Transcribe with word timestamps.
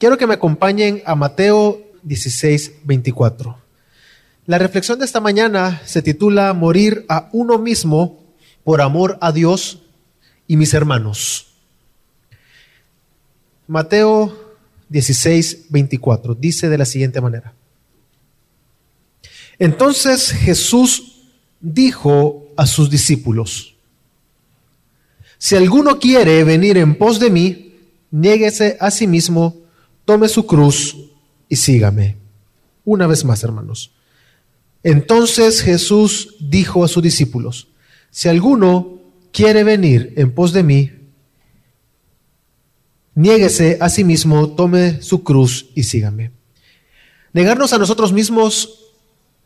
Quiero 0.00 0.16
que 0.16 0.26
me 0.26 0.32
acompañen 0.32 1.02
a 1.04 1.14
Mateo 1.14 1.86
16, 2.04 2.84
24. 2.84 3.58
La 4.46 4.56
reflexión 4.56 4.98
de 4.98 5.04
esta 5.04 5.20
mañana 5.20 5.82
se 5.84 6.00
titula 6.00 6.54
Morir 6.54 7.04
a 7.10 7.28
uno 7.32 7.58
mismo 7.58 8.24
por 8.64 8.80
amor 8.80 9.18
a 9.20 9.30
Dios 9.30 9.82
y 10.46 10.56
mis 10.56 10.72
hermanos. 10.72 11.48
Mateo 13.66 14.56
16, 14.88 15.66
24 15.68 16.34
dice 16.34 16.70
de 16.70 16.78
la 16.78 16.86
siguiente 16.86 17.20
manera. 17.20 17.52
Entonces 19.58 20.30
Jesús 20.30 21.28
dijo 21.60 22.46
a 22.56 22.64
sus 22.64 22.88
discípulos, 22.88 23.76
si 25.36 25.56
alguno 25.56 25.98
quiere 25.98 26.42
venir 26.44 26.78
en 26.78 26.94
pos 26.96 27.20
de 27.20 27.28
mí, 27.28 27.74
niéguese 28.10 28.78
a 28.80 28.90
sí 28.90 29.06
mismo, 29.06 29.59
tome 30.10 30.28
su 30.28 30.44
cruz 30.44 30.96
y 31.48 31.54
sígame. 31.54 32.16
Una 32.84 33.06
vez 33.06 33.24
más, 33.24 33.44
hermanos. 33.44 33.92
Entonces 34.82 35.62
Jesús 35.62 36.34
dijo 36.40 36.82
a 36.82 36.88
sus 36.88 37.00
discípulos, 37.00 37.68
si 38.10 38.28
alguno 38.28 38.98
quiere 39.30 39.62
venir 39.62 40.12
en 40.16 40.32
pos 40.32 40.52
de 40.52 40.64
mí, 40.64 40.90
niéguese 43.14 43.78
a 43.80 43.88
sí 43.88 44.02
mismo, 44.02 44.48
tome 44.56 45.00
su 45.00 45.22
cruz 45.22 45.68
y 45.76 45.84
sígame. 45.84 46.32
Negarnos 47.32 47.72
a 47.72 47.78
nosotros 47.78 48.12
mismos 48.12 48.86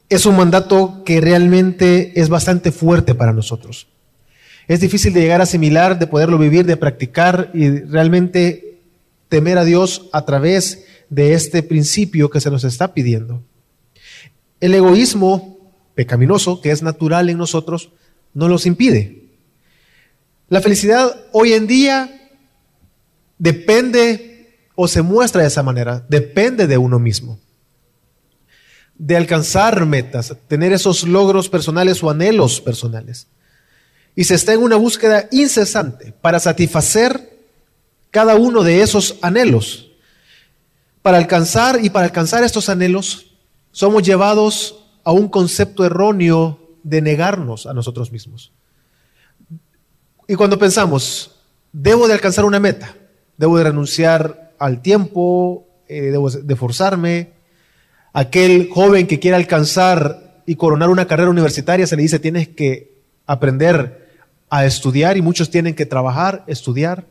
es 0.09 0.25
un 0.25 0.35
mandato 0.35 1.03
que 1.05 1.21
realmente 1.21 2.19
es 2.19 2.31
bastante 2.31 2.73
fuerte 2.73 3.15
para 3.15 3.35
nosotros. 3.35 3.89
Es 4.67 4.81
difícil 4.81 5.13
de 5.13 5.21
llegar 5.21 5.43
a 5.43 5.45
asimilar, 5.45 5.99
de 5.99 6.07
poderlo 6.07 6.39
vivir, 6.39 6.65
de 6.65 6.79
practicar 6.79 7.51
y 7.53 7.81
realmente 7.81 8.74
temer 9.29 9.59
a 9.59 9.65
Dios 9.65 10.09
a 10.13 10.25
través 10.25 10.85
de 11.11 11.35
este 11.35 11.63
principio 11.63 12.31
que 12.31 12.41
se 12.41 12.51
nos 12.51 12.65
está 12.65 12.95
pidiendo. 12.95 13.43
El 14.61 14.75
egoísmo 14.75 15.73
pecaminoso, 15.95 16.61
que 16.61 16.71
es 16.71 16.83
natural 16.83 17.31
en 17.31 17.39
nosotros, 17.39 17.91
no 18.33 18.49
los 18.49 18.67
impide. 18.67 19.29
La 20.49 20.61
felicidad 20.61 21.25
hoy 21.33 21.53
en 21.53 21.67
día 21.67 22.31
depende 23.39 24.35
o 24.75 24.89
se 24.89 25.03
muestra 25.03 25.43
de 25.43 25.49
esa 25.49 25.63
manera, 25.63 26.05
depende 26.09 26.67
de 26.67 26.79
uno 26.79 26.99
mismo. 26.99 27.39
De 28.97 29.17
alcanzar 29.17 29.85
metas, 29.87 30.35
tener 30.49 30.73
esos 30.73 31.05
logros 31.05 31.49
personales 31.49 32.03
o 32.03 32.11
anhelos 32.11 32.61
personales. 32.61 33.29
Y 34.15 34.25
se 34.25 34.35
está 34.35 34.53
en 34.53 34.63
una 34.63 34.77
búsqueda 34.77 35.29
incesante 35.33 36.13
para 36.21 36.39
satisfacer 36.39 37.34
cada 38.15 38.37
uno 38.37 38.63
de 38.63 38.81
esos 38.81 39.17
anhelos. 39.23 39.91
Para 41.03 41.19
alcanzar 41.19 41.85
y 41.85 41.91
para 41.91 42.07
alcanzar 42.07 42.45
estos 42.45 42.69
anhelos, 42.69 43.35
somos 43.73 44.05
llevados 44.05 44.87
a 45.03 45.11
un 45.11 45.29
concepto 45.29 45.85
erróneo 45.85 46.61
de 46.85 47.03
negarnos 47.03 47.67
a 47.67 47.75
nosotros 47.75 48.13
mismos. 48.13 48.53
Y 50.29 50.37
cuando 50.37 50.61
pensamos, 50.61 51.41
debo 51.73 52.07
de 52.07 52.15
alcanzar 52.15 52.45
una 52.45 52.61
meta, 52.61 52.95
debo 53.37 53.59
de 53.59 53.65
renunciar 53.65 54.53
al 54.61 54.81
tiempo, 54.81 55.67
eh, 55.89 56.03
debo 56.03 56.31
de 56.31 56.55
forzarme, 56.55 57.33
aquel 58.13 58.71
joven 58.71 59.09
que 59.09 59.19
quiere 59.19 59.37
alcanzar 59.37 60.45
y 60.47 60.55
coronar 60.55 60.89
una 60.89 61.09
carrera 61.09 61.31
universitaria 61.31 61.89
se 61.89 61.97
le 61.97 62.03
dice 62.03 62.21
tienes 62.21 62.47
que 62.47 63.03
aprender 63.27 64.09
a 64.51 64.67
estudiar 64.67 65.17
y 65.17 65.23
muchos 65.23 65.51
tienen 65.51 65.75
que 65.75 65.85
trabajar, 65.85 66.45
estudiar, 66.47 67.07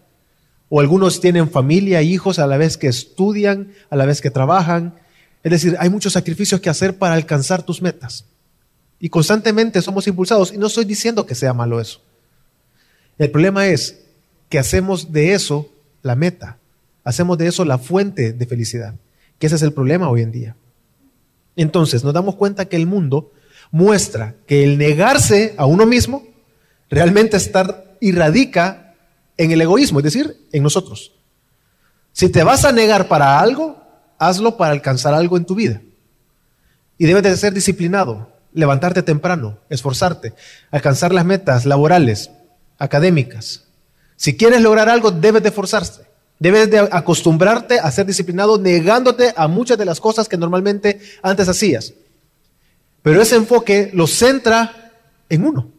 o 0.75 0.79
algunos 0.79 1.21
tienen 1.21 1.51
familia, 1.51 2.01
hijos 2.01 2.39
a 2.39 2.47
la 2.47 2.57
vez 2.57 2.77
que 2.77 2.87
estudian, 2.87 3.73
a 3.91 3.95
la 3.95 4.07
vez 4.07 4.21
que 4.21 4.31
trabajan. 4.31 4.95
Es 5.43 5.51
decir, 5.51 5.75
hay 5.77 5.91
muchos 5.91 6.13
sacrificios 6.13 6.59
que 6.59 6.67
hacer 6.71 6.97
para 6.97 7.13
alcanzar 7.13 7.61
tus 7.61 7.79
metas. 7.79 8.25
Y 8.99 9.09
constantemente 9.09 9.83
somos 9.83 10.07
impulsados. 10.07 10.51
Y 10.51 10.57
no 10.57 10.65
estoy 10.65 10.85
diciendo 10.85 11.27
que 11.27 11.35
sea 11.35 11.53
malo 11.53 11.79
eso. 11.79 12.01
El 13.19 13.29
problema 13.29 13.67
es 13.67 13.99
que 14.49 14.57
hacemos 14.57 15.11
de 15.11 15.33
eso 15.33 15.69
la 16.01 16.15
meta. 16.15 16.57
Hacemos 17.03 17.37
de 17.37 17.45
eso 17.45 17.65
la 17.65 17.77
fuente 17.77 18.33
de 18.33 18.45
felicidad. 18.47 18.95
Que 19.37 19.45
ese 19.45 19.57
es 19.57 19.61
el 19.61 19.73
problema 19.73 20.09
hoy 20.09 20.23
en 20.23 20.31
día. 20.31 20.55
Entonces 21.55 22.03
nos 22.03 22.15
damos 22.15 22.33
cuenta 22.33 22.65
que 22.65 22.77
el 22.77 22.87
mundo 22.87 23.31
muestra 23.69 24.33
que 24.47 24.63
el 24.63 24.79
negarse 24.79 25.53
a 25.55 25.67
uno 25.67 25.85
mismo 25.85 26.25
realmente 26.89 27.37
estar 27.37 27.95
y 27.99 28.11
radica 28.11 28.82
en 29.37 29.51
el 29.51 29.61
egoísmo, 29.61 29.99
es 29.99 30.05
decir, 30.05 30.47
en 30.51 30.63
nosotros. 30.63 31.13
Si 32.11 32.29
te 32.29 32.43
vas 32.43 32.65
a 32.65 32.71
negar 32.71 33.07
para 33.07 33.39
algo, 33.39 33.81
hazlo 34.19 34.57
para 34.57 34.71
alcanzar 34.71 35.13
algo 35.13 35.37
en 35.37 35.45
tu 35.45 35.55
vida. 35.55 35.81
Y 36.97 37.05
debes 37.05 37.23
de 37.23 37.35
ser 37.37 37.53
disciplinado, 37.53 38.31
levantarte 38.53 39.01
temprano, 39.01 39.57
esforzarte, 39.69 40.33
alcanzar 40.71 41.13
las 41.13 41.25
metas 41.25 41.65
laborales, 41.65 42.29
académicas. 42.77 43.65
Si 44.15 44.37
quieres 44.37 44.61
lograr 44.61 44.89
algo, 44.89 45.11
debes 45.11 45.41
de 45.41 45.49
esforzarte. 45.49 46.05
Debes 46.39 46.69
de 46.69 46.79
acostumbrarte 46.79 47.79
a 47.79 47.89
ser 47.91 48.05
disciplinado 48.05 48.57
negándote 48.57 49.33
a 49.35 49.47
muchas 49.47 49.77
de 49.77 49.85
las 49.85 49.99
cosas 49.99 50.27
que 50.27 50.37
normalmente 50.37 50.99
antes 51.21 51.47
hacías. 51.47 51.93
Pero 53.01 53.21
ese 53.21 53.35
enfoque 53.35 53.91
lo 53.93 54.07
centra 54.07 54.91
en 55.29 55.45
uno. 55.45 55.72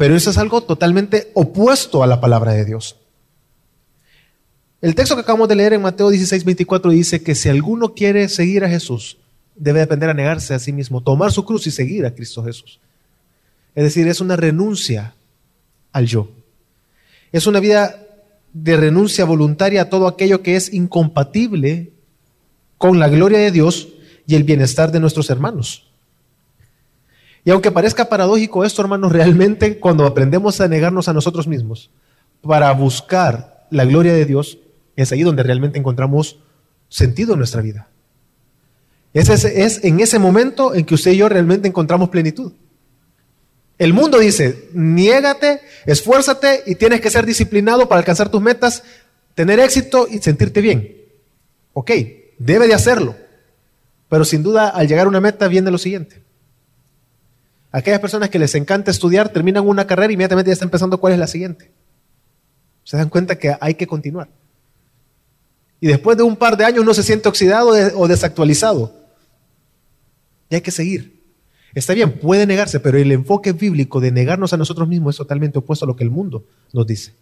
Pero 0.00 0.16
eso 0.16 0.30
es 0.30 0.38
algo 0.38 0.62
totalmente 0.62 1.30
opuesto 1.34 2.02
a 2.02 2.06
la 2.06 2.22
palabra 2.22 2.52
de 2.52 2.64
Dios. 2.64 2.96
El 4.80 4.94
texto 4.94 5.14
que 5.14 5.20
acabamos 5.20 5.46
de 5.46 5.56
leer 5.56 5.74
en 5.74 5.82
Mateo 5.82 6.08
16, 6.08 6.42
24 6.42 6.90
dice 6.90 7.22
que 7.22 7.34
si 7.34 7.50
alguno 7.50 7.92
quiere 7.92 8.26
seguir 8.30 8.64
a 8.64 8.70
Jesús, 8.70 9.18
debe 9.54 9.82
aprender 9.82 10.08
a 10.08 10.14
negarse 10.14 10.54
a 10.54 10.58
sí 10.58 10.72
mismo, 10.72 11.02
tomar 11.02 11.32
su 11.32 11.44
cruz 11.44 11.66
y 11.66 11.70
seguir 11.70 12.06
a 12.06 12.14
Cristo 12.14 12.42
Jesús. 12.42 12.80
Es 13.74 13.84
decir, 13.84 14.08
es 14.08 14.22
una 14.22 14.36
renuncia 14.36 15.12
al 15.92 16.06
yo. 16.06 16.30
Es 17.30 17.46
una 17.46 17.60
vida 17.60 18.02
de 18.54 18.78
renuncia 18.78 19.26
voluntaria 19.26 19.82
a 19.82 19.90
todo 19.90 20.08
aquello 20.08 20.40
que 20.40 20.56
es 20.56 20.72
incompatible 20.72 21.92
con 22.78 23.00
la 23.00 23.08
gloria 23.10 23.40
de 23.40 23.50
Dios 23.50 23.88
y 24.26 24.34
el 24.34 24.44
bienestar 24.44 24.92
de 24.92 25.00
nuestros 25.00 25.28
hermanos. 25.28 25.89
Y 27.44 27.50
aunque 27.50 27.70
parezca 27.70 28.08
paradójico 28.08 28.64
esto, 28.64 28.82
hermanos, 28.82 29.12
realmente 29.12 29.78
cuando 29.78 30.06
aprendemos 30.06 30.60
a 30.60 30.68
negarnos 30.68 31.08
a 31.08 31.12
nosotros 31.12 31.46
mismos 31.46 31.90
para 32.42 32.70
buscar 32.72 33.66
la 33.70 33.84
gloria 33.84 34.12
de 34.12 34.26
Dios, 34.26 34.58
es 34.96 35.12
ahí 35.12 35.22
donde 35.22 35.42
realmente 35.42 35.78
encontramos 35.78 36.40
sentido 36.88 37.32
en 37.32 37.38
nuestra 37.38 37.62
vida. 37.62 37.88
Es, 39.14 39.28
es, 39.28 39.84
en 39.84 40.00
ese 40.00 40.18
momento 40.18 40.74
en 40.74 40.84
que 40.84 40.94
usted 40.94 41.12
y 41.12 41.16
yo 41.16 41.28
realmente 41.28 41.68
encontramos 41.68 42.10
plenitud. 42.10 42.52
El 43.78 43.94
mundo 43.94 44.18
dice, 44.18 44.68
niégate, 44.74 45.60
esfuérzate 45.86 46.62
y 46.66 46.74
tienes 46.74 47.00
que 47.00 47.08
ser 47.08 47.24
disciplinado 47.24 47.88
para 47.88 48.00
alcanzar 48.00 48.28
tus 48.28 48.42
metas, 48.42 48.82
tener 49.34 49.58
éxito 49.58 50.06
y 50.08 50.18
sentirte 50.18 50.60
bien. 50.60 50.96
Ok, 51.72 51.90
debe 52.38 52.66
de 52.66 52.74
hacerlo. 52.74 53.16
Pero 54.10 54.24
sin 54.24 54.42
duda 54.42 54.68
al 54.68 54.86
llegar 54.86 55.06
a 55.06 55.08
una 55.08 55.20
meta 55.20 55.48
viene 55.48 55.70
lo 55.70 55.78
siguiente. 55.78 56.22
Aquellas 57.72 58.00
personas 58.00 58.30
que 58.30 58.38
les 58.38 58.54
encanta 58.54 58.90
estudiar 58.90 59.28
terminan 59.28 59.66
una 59.66 59.86
carrera 59.86 60.12
y 60.12 60.14
inmediatamente 60.14 60.48
ya 60.48 60.54
están 60.54 60.70
pensando 60.70 60.98
cuál 60.98 61.12
es 61.12 61.18
la 61.18 61.26
siguiente. 61.26 61.70
Se 62.84 62.96
dan 62.96 63.08
cuenta 63.08 63.38
que 63.38 63.56
hay 63.60 63.74
que 63.74 63.86
continuar. 63.86 64.28
Y 65.80 65.86
después 65.86 66.16
de 66.16 66.24
un 66.24 66.36
par 66.36 66.56
de 66.56 66.64
años 66.64 66.84
no 66.84 66.92
se 66.92 67.02
siente 67.02 67.28
oxidado 67.28 67.70
o 67.96 68.08
desactualizado. 68.08 68.92
Y 70.48 70.56
hay 70.56 70.60
que 70.60 70.72
seguir. 70.72 71.20
Está 71.72 71.94
bien, 71.94 72.18
puede 72.18 72.46
negarse, 72.46 72.80
pero 72.80 72.98
el 72.98 73.12
enfoque 73.12 73.52
bíblico 73.52 74.00
de 74.00 74.10
negarnos 74.10 74.52
a 74.52 74.56
nosotros 74.56 74.88
mismos 74.88 75.14
es 75.14 75.18
totalmente 75.18 75.60
opuesto 75.60 75.84
a 75.84 75.88
lo 75.88 75.94
que 75.94 76.02
el 76.02 76.10
mundo 76.10 76.44
nos 76.72 76.86
dice. 76.86 77.14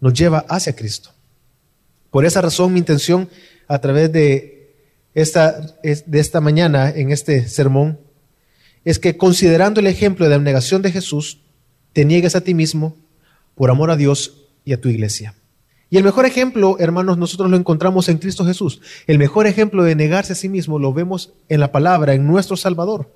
Nos 0.00 0.14
lleva 0.14 0.44
hacia 0.48 0.74
Cristo. 0.76 1.10
Por 2.10 2.24
esa 2.24 2.40
razón 2.40 2.72
mi 2.72 2.78
intención 2.78 3.28
a 3.66 3.80
través 3.80 4.12
de 4.12 4.76
esta, 5.14 5.60
de 5.82 6.20
esta 6.20 6.40
mañana 6.40 6.90
en 6.90 7.10
este 7.10 7.48
sermón 7.48 7.98
es 8.84 8.98
que 8.98 9.16
considerando 9.16 9.80
el 9.80 9.86
ejemplo 9.86 10.26
de 10.26 10.30
la 10.30 10.42
negación 10.42 10.82
de 10.82 10.92
Jesús, 10.92 11.38
te 11.92 12.04
niegues 12.04 12.34
a 12.36 12.40
ti 12.40 12.54
mismo 12.54 12.96
por 13.54 13.70
amor 13.70 13.90
a 13.90 13.96
Dios 13.96 14.44
y 14.64 14.72
a 14.72 14.80
tu 14.80 14.88
iglesia. 14.88 15.34
Y 15.90 15.98
el 15.98 16.04
mejor 16.04 16.24
ejemplo, 16.24 16.76
hermanos, 16.78 17.18
nosotros 17.18 17.50
lo 17.50 17.56
encontramos 17.56 18.08
en 18.08 18.16
Cristo 18.16 18.46
Jesús. 18.46 18.80
El 19.06 19.18
mejor 19.18 19.46
ejemplo 19.46 19.84
de 19.84 19.94
negarse 19.94 20.32
a 20.32 20.36
sí 20.36 20.48
mismo 20.48 20.78
lo 20.78 20.94
vemos 20.94 21.34
en 21.50 21.60
la 21.60 21.70
palabra, 21.70 22.14
en 22.14 22.26
nuestro 22.26 22.56
Salvador. 22.56 23.12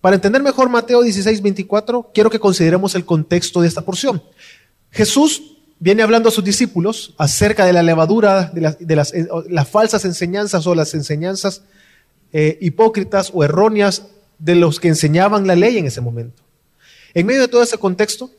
Para 0.00 0.16
entender 0.16 0.42
mejor 0.42 0.70
Mateo 0.70 1.02
16, 1.02 1.42
24, 1.42 2.10
quiero 2.14 2.30
que 2.30 2.38
consideremos 2.38 2.94
el 2.94 3.04
contexto 3.04 3.60
de 3.60 3.68
esta 3.68 3.82
porción. 3.82 4.22
Jesús 4.90 5.56
viene 5.78 6.02
hablando 6.02 6.30
a 6.30 6.32
sus 6.32 6.44
discípulos 6.44 7.14
acerca 7.18 7.66
de 7.66 7.74
la 7.74 7.82
levadura, 7.82 8.50
de 8.54 8.96
las, 8.96 9.12
eh, 9.12 9.28
falsas 9.70 10.06
enseñanzas 10.06 10.66
o 10.66 10.74
las 10.74 10.94
enseñanzas 10.94 11.62
eh, 12.32 12.56
hipócritas 12.62 13.30
o 13.34 13.44
erróneas 13.44 14.06
de 14.38 14.54
los 14.54 14.80
que 14.80 14.88
enseñaban 14.88 15.46
la 15.46 15.56
ley 15.56 15.78
en 15.78 15.86
ese 15.86 16.00
momento. 16.00 16.42
En 17.14 17.26
medio 17.26 17.42
de 17.42 17.48
todo 17.48 17.62
ese 17.62 17.78
contexto, 17.78 18.30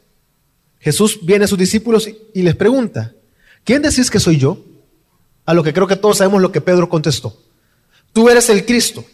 Jesús 0.80 1.20
viene 1.24 1.46
a 1.46 1.48
sus 1.48 1.58
discípulos 1.58 2.10
y 2.34 2.42
les 2.42 2.56
pregunta, 2.56 3.14
¿quién 3.64 3.82
decís 3.82 4.12
que 4.12 4.20
soy 4.20 4.38
yo? 4.38 4.64
A 5.46 5.54
lo 5.54 5.64
que 5.64 5.74
creo 5.74 5.88
que 5.88 5.96
todos 5.96 6.18
sabemos 6.18 6.42
lo 6.42 6.52
que 6.52 6.62
Pedro 6.62 6.90
contestó. 6.90 7.40
Tú 8.14 8.30
eres 8.30 8.50
el 8.50 8.66
Cristo, 8.66 9.06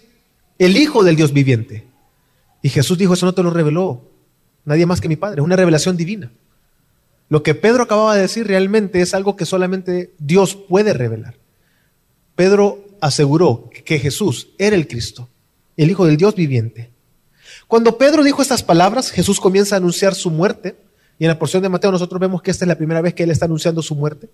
el 0.57 0.77
Hijo 0.77 1.03
del 1.03 1.15
Dios 1.15 1.33
viviente. 1.33 1.85
Y 2.61 2.69
Jesús 2.69 2.97
dijo, 2.97 3.13
eso 3.13 3.25
no 3.25 3.33
te 3.33 3.43
lo 3.43 3.49
reveló 3.51 4.11
nadie 4.65 4.85
más 4.85 5.01
que 5.01 5.07
mi 5.07 5.15
Padre, 5.15 5.41
es 5.41 5.45
una 5.45 5.55
revelación 5.55 5.97
divina. 5.97 6.31
Lo 7.29 7.43
que 7.43 7.55
Pedro 7.55 7.83
acababa 7.83 8.15
de 8.15 8.23
decir 8.23 8.45
realmente 8.45 9.01
es 9.01 9.13
algo 9.13 9.35
que 9.35 9.45
solamente 9.45 10.13
Dios 10.19 10.55
puede 10.55 10.93
revelar. 10.93 11.35
Pedro 12.35 12.85
aseguró 12.99 13.69
que 13.85 13.99
Jesús 13.99 14.49
era 14.57 14.75
el 14.75 14.87
Cristo, 14.87 15.29
el 15.77 15.89
Hijo 15.89 16.05
del 16.05 16.17
Dios 16.17 16.35
viviente. 16.35 16.91
Cuando 17.67 17.97
Pedro 17.97 18.23
dijo 18.23 18.41
estas 18.41 18.63
palabras, 18.63 19.11
Jesús 19.11 19.39
comienza 19.39 19.75
a 19.75 19.77
anunciar 19.77 20.13
su 20.13 20.29
muerte. 20.29 20.75
Y 21.17 21.25
en 21.25 21.29
la 21.29 21.39
porción 21.39 21.63
de 21.63 21.69
Mateo 21.69 21.91
nosotros 21.91 22.19
vemos 22.19 22.41
que 22.41 22.51
esta 22.51 22.65
es 22.65 22.67
la 22.67 22.75
primera 22.75 23.01
vez 23.01 23.13
que 23.13 23.23
él 23.23 23.31
está 23.31 23.45
anunciando 23.45 23.81
su 23.81 23.95
muerte. 23.95 24.29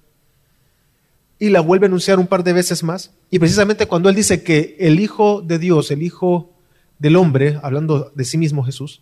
Y 1.39 1.50
la 1.50 1.62
vuelve 1.62 1.86
a 1.86 1.89
anunciar 1.89 2.18
un 2.18 2.28
par 2.28 2.44
de 2.44 2.54
veces 2.54 2.84
más. 2.84 3.12
Y 3.30 3.39
precisamente 3.39 3.86
cuando 3.86 4.10
él 4.10 4.16
dice 4.16 4.42
que 4.42 4.75
el 4.80 5.00
Hijo 5.00 5.42
de 5.42 5.60
Dios, 5.60 5.92
el 5.92 6.01
Hijo 6.01 6.51
del 6.98 7.16
hombre, 7.16 7.60
hablando 7.62 8.12
de 8.16 8.25
sí 8.25 8.38
mismo 8.38 8.63
Jesús, 8.63 9.01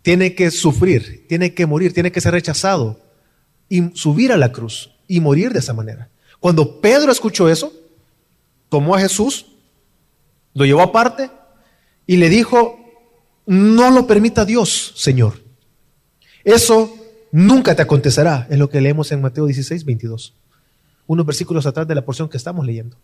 tiene 0.00 0.34
que 0.34 0.50
sufrir, 0.50 1.26
tiene 1.28 1.54
que 1.54 1.66
morir, 1.66 1.92
tiene 1.92 2.10
que 2.10 2.20
ser 2.20 2.32
rechazado 2.32 3.00
y 3.68 3.90
subir 3.94 4.32
a 4.32 4.36
la 4.36 4.50
cruz 4.50 4.92
y 5.06 5.20
morir 5.20 5.52
de 5.52 5.58
esa 5.58 5.74
manera. 5.74 6.08
Cuando 6.40 6.80
Pedro 6.80 7.12
escuchó 7.12 7.48
eso, 7.48 7.72
tomó 8.68 8.96
a 8.96 9.00
Jesús, 9.00 9.46
lo 10.54 10.64
llevó 10.64 10.80
aparte 10.80 11.30
y 12.06 12.16
le 12.16 12.28
dijo, 12.28 12.78
no 13.46 13.90
lo 13.90 14.06
permita 14.06 14.44
Dios, 14.44 14.92
Señor. 14.96 15.42
Eso 16.44 16.94
nunca 17.30 17.74
te 17.74 17.82
acontecerá, 17.82 18.46
es 18.50 18.58
lo 18.58 18.68
que 18.68 18.80
leemos 18.80 19.12
en 19.12 19.20
Mateo 19.20 19.46
16, 19.46 19.84
22. 19.84 20.34
Unos 21.06 21.26
versículos 21.26 21.66
atrás 21.66 21.86
de 21.86 21.94
la 21.94 22.04
porción 22.04 22.28
que 22.28 22.36
estamos 22.36 22.66
leyendo. 22.66 22.96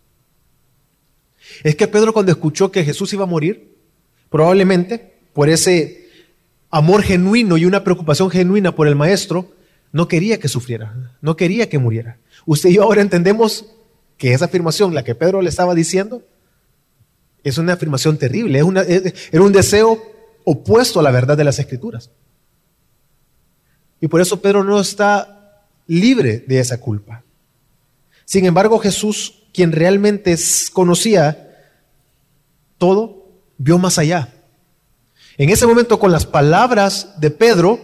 Es 1.63 1.77
que 1.77 1.89
Pedro 1.89 2.13
cuando 2.13 2.33
escuchó 2.33 2.71
que 2.71 2.85
Jesús 2.85 3.13
iba 3.13 3.25
a 3.25 3.29
morir, 3.29 3.77
probablemente 4.31 5.19
por 5.33 5.49
ese 5.49 6.09
amor 6.71 7.03
genuino 7.03 7.57
y 7.57 7.65
una 7.65 7.85
preocupación 7.85 8.31
genuina 8.31 8.75
por 8.75 8.87
el 8.89 8.97
maestro, 8.97 9.53
no 9.93 10.09
quería 10.09 10.39
que 10.39 10.49
sufriera, 10.49 11.15
no 11.23 11.37
quería 11.37 11.69
que 11.69 11.79
muriera. 11.79 12.19
Usted 12.45 12.71
y 12.71 12.75
yo 12.75 12.83
ahora 12.83 13.01
entendemos 13.01 13.67
que 14.17 14.35
esa 14.35 14.47
afirmación, 14.47 14.95
la 14.95 15.05
que 15.05 15.15
Pedro 15.15 15.41
le 15.41 15.49
estaba 15.49 15.75
diciendo, 15.75 16.23
es 17.49 17.59
una 17.59 17.75
afirmación 17.75 18.19
terrible, 18.19 18.61
es 18.61 19.15
era 19.33 19.43
un 19.43 19.53
deseo 19.53 20.01
opuesto 20.45 21.01
a 21.01 21.03
la 21.03 21.11
verdad 21.11 21.37
de 21.37 21.45
las 21.45 21.59
escrituras. 21.59 22.11
Y 24.01 24.09
por 24.09 24.21
eso 24.21 24.41
Pedro 24.41 24.65
no 24.65 24.81
está 24.81 25.65
libre 25.87 26.45
de 26.47 26.61
esa 26.61 26.81
culpa. 26.81 27.25
Sin 28.25 28.45
embargo, 28.45 28.79
Jesús, 28.79 29.45
quien 29.53 29.73
realmente 29.73 30.37
conocía 30.73 31.57
todo, 32.77 33.27
vio 33.57 33.79
más 33.79 33.99
allá. 33.99 34.35
En 35.37 35.51
ese 35.51 35.67
momento, 35.67 35.99
con 35.99 36.13
las 36.13 36.27
palabras 36.27 37.15
de 37.21 37.31
Pedro, 37.31 37.81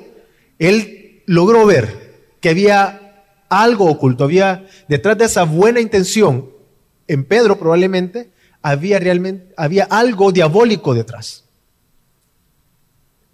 él 0.58 1.22
logró 1.26 1.66
ver 1.66 2.14
que 2.40 2.50
había 2.50 3.24
algo 3.48 3.86
oculto, 3.86 4.24
había 4.24 4.66
detrás 4.88 5.16
de 5.18 5.24
esa 5.24 5.44
buena 5.44 5.80
intención, 5.80 6.50
en 7.06 7.24
Pedro 7.24 7.58
probablemente, 7.58 8.30
había 8.64 8.98
realmente, 8.98 9.52
había 9.58 9.84
algo 9.84 10.32
diabólico 10.32 10.94
detrás. 10.94 11.44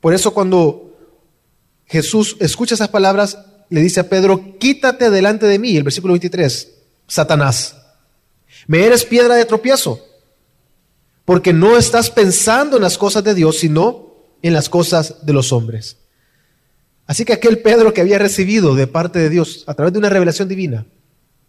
Por 0.00 0.12
eso 0.12 0.34
cuando 0.34 0.98
Jesús 1.86 2.36
escucha 2.40 2.74
esas 2.74 2.88
palabras, 2.88 3.38
le 3.68 3.80
dice 3.80 4.00
a 4.00 4.08
Pedro, 4.08 4.58
quítate 4.58 5.08
delante 5.08 5.46
de 5.46 5.60
mí, 5.60 5.76
el 5.76 5.84
versículo 5.84 6.14
23, 6.14 6.72
Satanás, 7.06 7.76
me 8.66 8.84
eres 8.84 9.04
piedra 9.04 9.36
de 9.36 9.44
tropiezo, 9.44 10.04
porque 11.24 11.52
no 11.52 11.78
estás 11.78 12.10
pensando 12.10 12.76
en 12.76 12.82
las 12.82 12.98
cosas 12.98 13.22
de 13.22 13.34
Dios, 13.34 13.58
sino 13.60 14.12
en 14.42 14.52
las 14.52 14.68
cosas 14.68 15.24
de 15.24 15.32
los 15.32 15.52
hombres. 15.52 15.98
Así 17.06 17.24
que 17.24 17.34
aquel 17.34 17.60
Pedro 17.60 17.94
que 17.94 18.00
había 18.00 18.18
recibido 18.18 18.74
de 18.74 18.88
parte 18.88 19.20
de 19.20 19.28
Dios 19.28 19.62
a 19.68 19.74
través 19.74 19.92
de 19.92 20.00
una 20.00 20.08
revelación 20.08 20.48
divina 20.48 20.86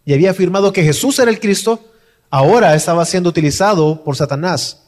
y 0.04 0.12
había 0.14 0.30
afirmado 0.30 0.72
que 0.72 0.84
Jesús 0.84 1.18
era 1.18 1.32
el 1.32 1.40
Cristo, 1.40 1.91
ahora 2.32 2.74
estaba 2.74 3.04
siendo 3.04 3.28
utilizado 3.28 4.02
por 4.02 4.16
Satanás 4.16 4.82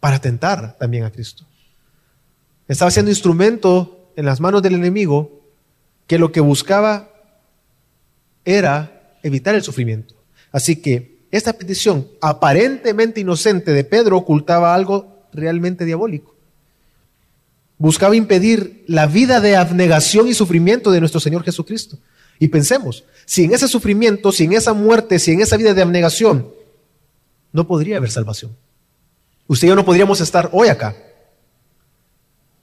para 0.00 0.18
tentar 0.18 0.76
también 0.76 1.04
a 1.04 1.10
Cristo. 1.10 1.44
Estaba 2.68 2.90
siendo 2.90 3.10
instrumento 3.10 4.10
en 4.16 4.26
las 4.26 4.40
manos 4.40 4.60
del 4.60 4.74
enemigo 4.74 5.40
que 6.06 6.18
lo 6.18 6.32
que 6.32 6.40
buscaba 6.40 7.08
era 8.44 9.18
evitar 9.22 9.54
el 9.54 9.62
sufrimiento. 9.62 10.14
Así 10.52 10.76
que 10.76 11.20
esta 11.30 11.52
petición 11.52 12.08
aparentemente 12.20 13.20
inocente 13.20 13.72
de 13.72 13.84
Pedro 13.84 14.18
ocultaba 14.18 14.74
algo 14.74 15.28
realmente 15.32 15.84
diabólico 15.84 16.36
buscaba 17.78 18.16
impedir 18.16 18.84
la 18.86 19.06
vida 19.06 19.40
de 19.40 19.56
abnegación 19.56 20.28
y 20.28 20.34
sufrimiento 20.34 20.90
de 20.90 21.00
nuestro 21.00 21.20
Señor 21.20 21.42
Jesucristo. 21.42 21.98
Y 22.38 22.48
pensemos, 22.48 23.04
si 23.24 23.44
en 23.44 23.54
ese 23.54 23.68
sufrimiento, 23.68 24.32
si 24.32 24.44
en 24.44 24.52
esa 24.52 24.72
muerte, 24.72 25.18
si 25.18 25.32
en 25.32 25.40
esa 25.40 25.56
vida 25.56 25.74
de 25.74 25.82
abnegación, 25.82 26.50
no 27.52 27.66
podría 27.66 27.96
haber 27.96 28.10
salvación. 28.10 28.56
Usted 29.46 29.66
y 29.66 29.68
yo 29.70 29.76
no 29.76 29.84
podríamos 29.84 30.20
estar 30.20 30.50
hoy 30.52 30.68
acá. 30.68 30.96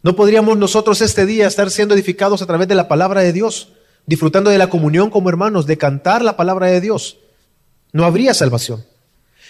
No 0.01 0.15
podríamos 0.15 0.57
nosotros 0.57 1.01
este 1.01 1.25
día 1.25 1.47
estar 1.47 1.71
siendo 1.71 1.95
edificados 1.95 2.41
a 2.41 2.45
través 2.45 2.67
de 2.67 2.75
la 2.75 2.87
palabra 2.87 3.21
de 3.21 3.31
Dios, 3.31 3.73
disfrutando 4.05 4.49
de 4.49 4.57
la 4.57 4.69
comunión 4.69 5.09
como 5.09 5.29
hermanos, 5.29 5.65
de 5.65 5.77
cantar 5.77 6.23
la 6.23 6.35
palabra 6.35 6.67
de 6.67 6.81
Dios. 6.81 7.17
No 7.93 8.05
habría 8.05 8.33
salvación. 8.33 8.85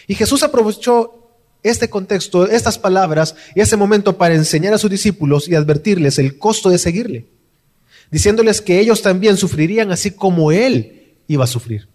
Y 0.08 0.16
Jesús 0.16 0.44
aprovechó 0.44 1.24
este 1.64 1.90
contexto, 1.90 2.48
estas 2.48 2.78
palabras 2.78 3.36
y 3.56 3.62
ese 3.62 3.78
momento 3.78 4.18
para 4.18 4.36
enseñar 4.36 4.74
a 4.74 4.78
sus 4.78 4.92
discípulos 4.92 5.48
y 5.48 5.56
advertirles 5.56 6.20
el 6.20 6.38
costo 6.38 6.70
de 6.70 6.78
seguirle, 6.78 7.26
diciéndoles 8.14 8.62
que 8.62 8.80
ellos 8.80 9.02
también 9.02 9.36
sufrirían 9.36 9.92
así 9.92 10.12
como 10.12 10.54
Él 10.54 11.18
iba 11.28 11.44
a 11.44 11.48
sufrir. 11.48 11.90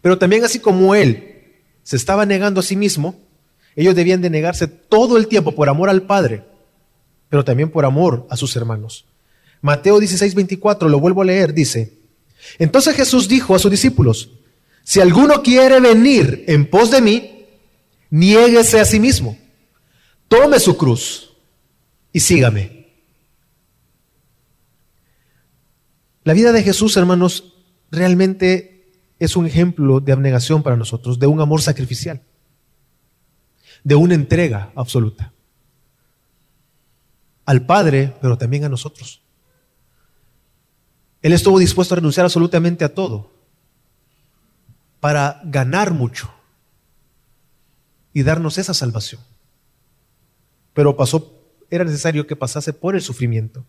Pero 0.00 0.16
también 0.16 0.44
así 0.44 0.60
como 0.60 0.94
Él 0.94 1.56
se 1.82 1.96
estaba 1.96 2.24
negando 2.24 2.60
a 2.60 2.62
sí 2.62 2.76
mismo, 2.76 3.18
ellos 3.74 3.96
debían 3.96 4.20
de 4.20 4.30
negarse 4.30 4.68
todo 4.68 5.16
el 5.16 5.26
tiempo 5.26 5.56
por 5.56 5.68
amor 5.68 5.88
al 5.88 6.02
Padre, 6.02 6.44
pero 7.28 7.44
también 7.44 7.70
por 7.70 7.84
amor 7.84 8.28
a 8.30 8.36
sus 8.36 8.54
hermanos. 8.54 9.06
Mateo 9.60 9.98
16, 9.98 10.36
24, 10.36 10.88
lo 10.88 11.00
vuelvo 11.00 11.22
a 11.22 11.24
leer, 11.24 11.52
dice, 11.52 11.98
entonces 12.60 12.94
Jesús 12.94 13.26
dijo 13.26 13.56
a 13.56 13.58
sus 13.58 13.70
discípulos, 13.72 14.30
si 14.84 15.00
alguno 15.00 15.42
quiere 15.42 15.80
venir 15.80 16.44
en 16.46 16.68
pos 16.68 16.90
de 16.90 17.00
mí, 17.00 17.40
Niéguese 18.10 18.80
a 18.80 18.84
sí 18.84 18.98
mismo. 18.98 19.38
Tome 20.28 20.58
su 20.58 20.76
cruz 20.76 21.30
y 22.12 22.20
sígame. 22.20 22.79
La 26.24 26.34
vida 26.34 26.52
de 26.52 26.62
Jesús, 26.62 26.96
hermanos, 26.96 27.54
realmente 27.90 28.92
es 29.18 29.36
un 29.36 29.46
ejemplo 29.46 30.00
de 30.00 30.12
abnegación 30.12 30.62
para 30.62 30.76
nosotros, 30.76 31.18
de 31.18 31.26
un 31.26 31.40
amor 31.40 31.62
sacrificial, 31.62 32.22
de 33.84 33.94
una 33.94 34.14
entrega 34.14 34.72
absoluta. 34.74 35.32
Al 37.44 37.64
Padre, 37.64 38.14
pero 38.20 38.36
también 38.38 38.64
a 38.64 38.68
nosotros. 38.68 39.22
Él 41.22 41.32
estuvo 41.32 41.58
dispuesto 41.58 41.94
a 41.94 41.96
renunciar 41.96 42.24
absolutamente 42.24 42.84
a 42.84 42.94
todo 42.94 43.30
para 45.00 45.40
ganar 45.44 45.92
mucho 45.92 46.32
y 48.12 48.22
darnos 48.22 48.58
esa 48.58 48.74
salvación. 48.74 49.20
Pero 50.74 50.96
pasó, 50.96 51.34
era 51.70 51.84
necesario 51.84 52.26
que 52.26 52.36
pasase 52.36 52.72
por 52.72 52.94
el 52.94 53.02
sufrimiento. 53.02 53.64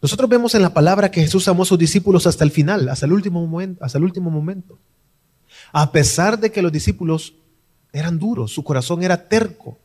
Nosotros 0.00 0.30
vemos 0.30 0.54
en 0.54 0.62
la 0.62 0.72
palabra 0.72 1.10
que 1.10 1.22
Jesús 1.22 1.48
amó 1.48 1.64
a 1.64 1.66
sus 1.66 1.78
discípulos 1.78 2.26
hasta 2.26 2.44
el 2.44 2.50
final, 2.50 2.88
hasta 2.88 3.06
el 3.06 3.12
último 3.12 3.44
momento, 3.44 3.84
hasta 3.84 3.98
el 3.98 4.04
último 4.04 4.30
momento. 4.30 4.78
A 5.72 5.90
pesar 5.90 6.38
de 6.38 6.52
que 6.52 6.62
los 6.62 6.70
discípulos 6.70 7.34
eran 7.92 8.18
duros, 8.18 8.52
su 8.52 8.62
corazón 8.62 9.02
era 9.02 9.28
terco. 9.28 9.78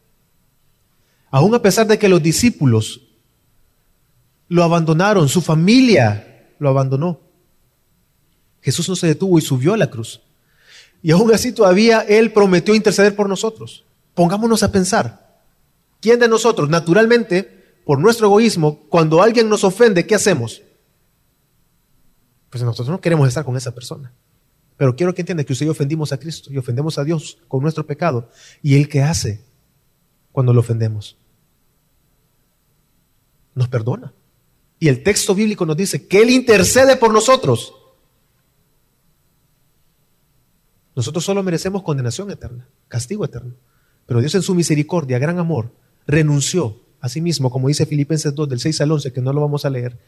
Aún 1.32 1.56
a 1.56 1.62
pesar 1.62 1.88
de 1.88 1.98
que 1.98 2.10
los 2.10 2.22
discípulos 2.22 3.02
lo 4.50 4.64
abandonaron, 4.64 5.28
su 5.30 5.42
familia 5.42 6.54
lo 6.60 6.70
abandonó. 6.70 7.20
Jesús 8.62 8.88
no 8.88 8.96
se 8.96 9.08
detuvo 9.08 9.40
y 9.40 9.42
subió 9.42 9.74
a 9.74 9.78
la 9.78 9.90
cruz. 9.90 10.22
Y 11.02 11.12
aún 11.12 11.34
así 11.34 11.52
todavía 11.52 12.02
Él 12.02 12.32
prometió 12.32 12.76
interceder 12.76 13.16
por 13.16 13.28
nosotros. 13.28 13.84
Pongámonos 14.14 14.62
a 14.64 14.72
pensar. 14.72 15.42
¿Quién 16.00 16.20
de 16.20 16.28
nosotros, 16.28 16.70
naturalmente, 16.70 17.63
por 17.86 18.00
nuestro 18.00 18.28
egoísmo, 18.28 18.80
cuando 18.90 19.22
alguien 19.22 19.50
nos 19.50 19.64
ofende, 19.64 20.06
¿qué 20.06 20.16
hacemos? 20.16 20.62
Pues 22.50 22.64
nosotros 22.64 22.90
no 22.90 23.02
queremos 23.02 23.28
estar 23.28 23.44
con 23.44 23.58
esa 23.58 23.74
persona. 23.74 24.12
Pero 24.78 24.96
quiero 24.96 25.14
que 25.14 25.22
entienda 25.22 25.44
que 25.44 25.54
usted 25.54 25.66
y 25.66 25.70
ofendimos 25.70 26.12
a 26.12 26.20
Cristo 26.20 26.52
y 26.52 26.58
ofendemos 26.58 26.98
a 26.98 27.04
Dios 27.04 27.38
con 27.48 27.62
nuestro 27.62 27.86
pecado. 27.86 28.30
¿Y 28.62 28.76
Él 28.76 28.90
qué 28.90 29.02
hace 29.02 29.44
cuando 30.32 30.54
lo 30.54 30.62
ofendemos? 30.62 31.18
Nos 33.56 33.68
perdona. 33.68 34.14
Y 34.80 34.88
el 34.88 35.04
texto 35.04 35.36
bíblico 35.36 35.66
nos 35.66 35.78
dice 35.78 36.08
que 36.08 36.22
Él 36.22 36.30
intercede 36.30 36.96
por 36.98 37.14
nosotros. 37.14 37.74
Nosotros 40.96 41.24
solo 41.24 41.44
merecemos 41.44 41.84
condenación 41.84 42.30
eterna, 42.32 42.68
castigo 42.88 43.26
eterno. 43.26 43.56
Pero 44.06 44.20
Dios 44.20 44.36
en 44.36 44.42
su 44.42 44.54
misericordia, 44.54 45.18
gran 45.20 45.40
amor, 45.40 45.72
renunció 46.06 46.82
a 47.04 47.10
sí 47.10 47.20
mismo, 47.20 47.52
como 47.52 47.68
dice 47.68 47.86
Filipenses 47.86 48.34
2 48.34 48.48
del 48.48 48.62
6 48.62 48.80
al 48.80 48.92
11, 48.94 49.12
que 49.12 49.20
no 49.20 49.34
lo 49.34 49.42
vamos 49.42 49.66
a 49.66 49.70
leer. 49.70 50.00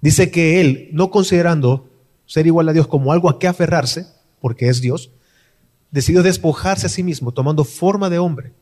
Dice 0.00 0.32
que 0.32 0.60
Él, 0.60 0.88
no 0.92 1.08
considerando 1.08 1.88
ser 2.26 2.48
igual 2.48 2.68
a 2.68 2.72
Dios 2.72 2.88
como 2.88 3.12
algo 3.12 3.30
a 3.30 3.38
qué 3.38 3.46
aferrarse, 3.46 4.08
porque 4.40 4.68
es 4.68 4.80
Dios, 4.80 5.12
decidió 5.92 6.20
despojarse 6.24 6.86
a 6.86 6.88
sí 6.88 7.04
mismo, 7.04 7.30
tomando 7.30 7.62
forma 7.62 8.10
de 8.10 8.18
hombre. 8.18 8.54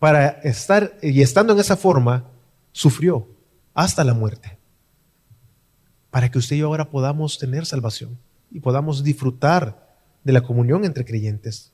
Para 0.00 0.26
estar, 0.42 0.98
y 1.00 1.22
estando 1.22 1.52
en 1.52 1.60
esa 1.60 1.76
forma, 1.76 2.24
sufrió 2.72 3.28
hasta 3.74 4.02
la 4.02 4.14
muerte. 4.14 4.58
Para 6.10 6.32
que 6.32 6.38
usted 6.38 6.56
y 6.56 6.58
yo 6.58 6.66
ahora 6.66 6.90
podamos 6.90 7.38
tener 7.38 7.64
salvación 7.64 8.18
y 8.50 8.58
podamos 8.58 9.04
disfrutar 9.04 9.96
de 10.24 10.32
la 10.32 10.40
comunión 10.40 10.84
entre 10.84 11.04
creyentes. 11.04 11.71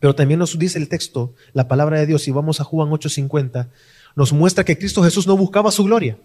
Pero 0.00 0.14
también 0.14 0.38
nos 0.38 0.58
dice 0.58 0.78
el 0.78 0.88
texto, 0.88 1.34
la 1.52 1.68
palabra 1.68 1.98
de 1.98 2.06
Dios, 2.06 2.28
y 2.28 2.30
vamos 2.30 2.60
a 2.60 2.64
Juan 2.64 2.90
8:50, 2.90 3.68
nos 4.14 4.32
muestra 4.32 4.64
que 4.64 4.78
Cristo 4.78 5.02
Jesús 5.02 5.26
no 5.26 5.36
buscaba 5.36 5.70
su 5.70 5.84
gloria. 5.84 6.18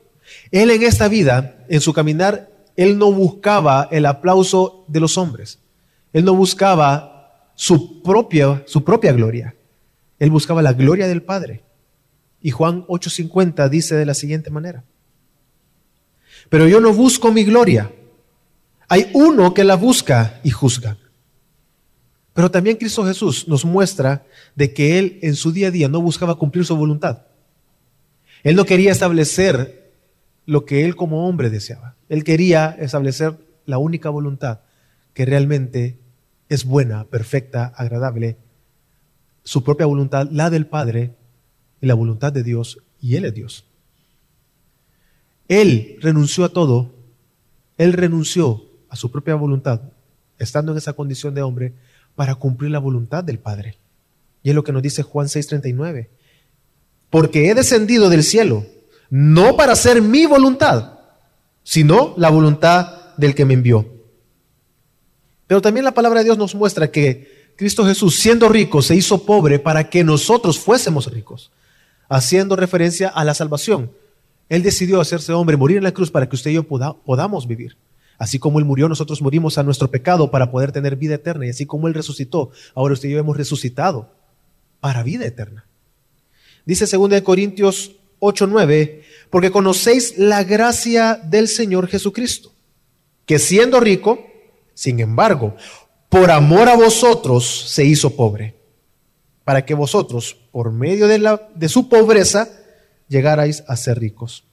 Él 0.52 0.72
en 0.72 0.84
esta 0.84 1.08
vida, 1.08 1.66
en 1.70 1.82
su 1.82 1.94
caminar, 1.94 2.50
él 2.76 2.98
no 2.98 3.12
buscaba 3.12 3.88
el 3.92 4.06
aplauso 4.06 4.86
de 4.88 5.00
los 5.00 5.18
hombres. 5.18 5.60
Él 6.12 6.26
no 6.26 6.36
buscaba 6.36 7.52
su 7.56 8.02
propia, 8.02 8.64
su 8.66 8.84
propia 8.84 9.12
gloria. 9.12 9.56
Él 10.20 10.32
buscaba 10.32 10.62
la 10.62 10.74
gloria 10.74 11.08
del 11.08 11.24
Padre. 11.24 11.64
Y 12.42 12.52
Juan 12.52 12.86
8:50 12.88 13.70
dice 13.70 13.96
de 13.96 14.06
la 14.06 14.14
siguiente 14.14 14.50
manera, 14.50 14.84
pero 16.50 16.68
yo 16.68 16.80
no 16.80 16.94
busco 16.94 17.32
mi 17.32 17.44
gloria. 17.44 17.92
Hay 18.90 19.10
uno 19.14 19.54
que 19.54 19.64
la 19.64 19.76
busca 19.76 20.40
y 20.44 20.52
juzga. 20.52 20.98
Pero 22.34 22.50
también 22.50 22.78
Cristo 22.78 23.06
Jesús 23.06 23.48
nos 23.48 23.64
muestra 23.64 24.26
de 24.56 24.74
que 24.74 24.98
Él 24.98 25.20
en 25.22 25.36
su 25.36 25.52
día 25.52 25.68
a 25.68 25.72
día 25.72 25.88
no 25.88 26.02
buscaba 26.02 26.36
cumplir 26.36 26.66
su 26.66 26.76
voluntad. 26.76 27.24
Él 28.44 28.56
no 28.56 28.66
quería 28.66 28.92
establecer 28.92 29.94
lo 30.46 30.66
que 30.66 30.84
Él 30.86 30.96
como 30.96 31.28
hombre 31.28 31.50
deseaba. 31.50 31.96
Él 32.10 32.24
quería 32.24 32.76
establecer 32.80 33.38
la 33.66 33.78
única 33.78 34.10
voluntad 34.10 34.60
que 35.14 35.26
realmente 35.26 36.00
es 36.50 36.66
buena, 36.66 37.06
perfecta, 37.06 37.66
agradable. 37.76 38.38
Su 39.44 39.64
propia 39.64 39.86
voluntad, 39.86 40.28
la 40.32 40.50
del 40.50 40.66
Padre 40.66 41.16
y 41.82 41.86
la 41.86 41.94
voluntad 41.94 42.34
de 42.34 42.44
Dios, 42.44 42.80
y 43.00 43.16
Él 43.16 43.26
es 43.26 43.34
Dios. 43.34 43.66
Él 45.48 45.98
renunció 46.02 46.46
a 46.46 46.50
todo, 46.50 46.96
Él 47.78 47.94
renunció 47.94 48.64
a 48.90 48.96
su 48.96 49.12
propia 49.12 49.36
voluntad, 49.36 49.82
estando 50.40 50.72
en 50.72 50.78
esa 50.78 50.94
condición 50.94 51.34
de 51.34 51.42
hombre, 51.42 51.74
para 52.16 52.36
cumplir 52.36 52.72
la 52.72 52.80
voluntad 52.80 53.24
del 53.24 53.40
Padre. 53.40 53.78
Y 54.44 54.50
es 54.50 54.56
lo 54.56 54.64
que 54.64 54.72
nos 54.72 54.82
dice 54.82 55.04
Juan 55.04 55.28
6:39. 55.28 56.10
Porque 57.10 57.50
he 57.50 57.56
descendido 57.56 58.10
del 58.10 58.24
cielo, 58.24 58.66
no 59.10 59.56
para 59.56 59.74
hacer 59.74 60.02
mi 60.02 60.26
voluntad, 60.26 61.00
sino 61.64 62.14
la 62.18 62.30
voluntad 62.30 63.16
del 63.18 63.36
que 63.36 63.46
me 63.46 63.54
envió. 63.54 63.88
Pero 65.48 65.62
también 65.62 65.86
la 65.86 65.94
palabra 65.94 66.20
de 66.20 66.26
Dios 66.26 66.38
nos 66.38 66.56
muestra 66.56 66.90
que 66.90 67.52
Cristo 67.56 67.86
Jesús, 67.86 68.16
siendo 68.16 68.50
rico, 68.50 68.82
se 68.82 68.96
hizo 68.96 69.26
pobre 69.26 69.60
para 69.60 69.90
que 69.90 70.04
nosotros 70.04 70.58
fuésemos 70.58 71.12
ricos, 71.12 71.52
haciendo 72.10 72.56
referencia 72.56 73.10
a 73.10 73.24
la 73.24 73.34
salvación. 73.34 73.92
Él 74.50 74.64
decidió 74.64 75.00
hacerse 75.00 75.34
hombre, 75.34 75.58
morir 75.58 75.78
en 75.78 75.84
la 75.84 75.94
cruz 75.94 76.10
para 76.10 76.28
que 76.28 76.36
usted 76.36 76.52
y 76.52 76.56
yo 76.56 76.64
podamos 76.64 77.48
vivir. 77.48 77.78
Así 78.18 78.40
como 78.40 78.60
Él 78.60 78.66
murió, 78.66 78.88
nosotros 78.88 79.22
morimos 79.22 79.58
a 79.58 79.64
nuestro 79.64 79.90
pecado 79.90 80.32
para 80.32 80.52
poder 80.52 80.72
tener 80.72 80.96
vida 80.96 81.16
eterna. 81.16 81.46
Y 81.46 81.50
así 81.50 81.66
como 81.66 81.88
Él 81.88 81.94
resucitó, 81.94 82.52
ahora 82.76 82.94
usted 82.94 83.10
y 83.10 83.14
yo 83.14 83.20
hemos 83.20 83.38
resucitado 83.38 84.12
para 84.80 85.04
vida 85.04 85.26
eterna. 85.26 85.66
Dice 86.66 86.86
2 86.86 87.22
Corintios 87.22 87.96
8, 88.20 88.48
9, 88.48 89.04
porque 89.30 89.52
conocéis 89.52 90.18
la 90.18 90.44
gracia 90.46 91.20
del 91.24 91.50
Señor 91.50 91.88
Jesucristo, 91.88 92.54
que 93.26 93.38
siendo 93.38 93.82
rico, 93.82 94.26
sin 94.74 95.02
embargo, 95.02 95.56
por 96.08 96.32
amor 96.32 96.70
a 96.70 96.78
vosotros 96.78 97.66
se 97.68 97.84
hizo 97.84 98.16
pobre, 98.16 98.56
para 99.44 99.66
que 99.66 99.74
vosotros, 99.74 100.38
por 100.52 100.72
medio 100.72 101.08
de, 101.08 101.20
la, 101.20 101.50
de 101.54 101.68
su 101.68 101.90
pobreza, 101.90 102.48
llegarais 103.10 103.66
a 103.68 103.76
ser 103.76 104.00
ricos. 104.00 104.46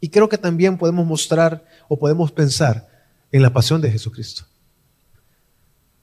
Y 0.00 0.10
creo 0.10 0.28
que 0.28 0.38
también 0.38 0.78
podemos 0.78 1.06
mostrar 1.06 1.64
o 1.88 1.98
podemos 1.98 2.30
pensar 2.32 2.88
en 3.32 3.42
la 3.42 3.52
pasión 3.52 3.80
de 3.80 3.90
Jesucristo. 3.90 4.44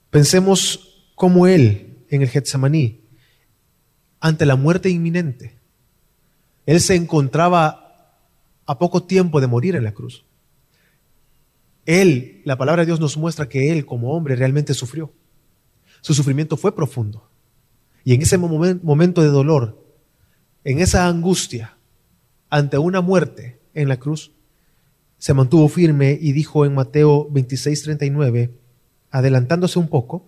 Pensemos 0.10 1.10
como 1.16 1.48
Él 1.48 2.06
en 2.10 2.22
el 2.22 2.30
Getsemaní, 2.30 3.02
ante 4.20 4.46
la 4.46 4.56
muerte 4.56 4.90
inminente. 4.90 5.58
Él 6.66 6.82
se 6.82 6.96
encontraba 6.96 8.16
a 8.66 8.80
poco 8.80 9.04
tiempo 9.04 9.40
de 9.40 9.48
morir 9.48 9.76
en 9.76 9.84
la 9.84 9.94
cruz. 9.94 10.26
Él, 11.86 12.42
la 12.46 12.58
palabra 12.58 12.82
de 12.82 12.88
Dios 12.88 13.00
nos 13.00 13.18
muestra 13.18 13.48
que 13.48 13.72
Él 13.72 13.86
como 13.86 14.14
hombre 14.14 14.36
realmente 14.36 14.74
sufrió. 14.74 15.14
Su 16.02 16.14
sufrimiento 16.14 16.58
fue 16.58 16.76
profundo. 16.76 17.30
Y 18.04 18.14
en 18.14 18.22
ese 18.22 18.38
momento 18.38 19.22
de 19.22 19.28
dolor, 19.28 19.84
en 20.64 20.80
esa 20.80 21.08
angustia, 21.08 21.78
ante 22.50 22.78
una 22.78 23.02
muerte, 23.02 23.60
en 23.76 23.88
la 23.88 23.98
cruz, 23.98 24.32
se 25.18 25.34
mantuvo 25.34 25.68
firme 25.70 26.18
y 26.20 26.32
dijo 26.32 26.66
en 26.66 26.74
Mateo 26.74 27.28
26, 27.30 27.84
39, 27.84 28.52
adelantándose 29.12 29.80
un 29.80 29.88
poco, 29.88 30.28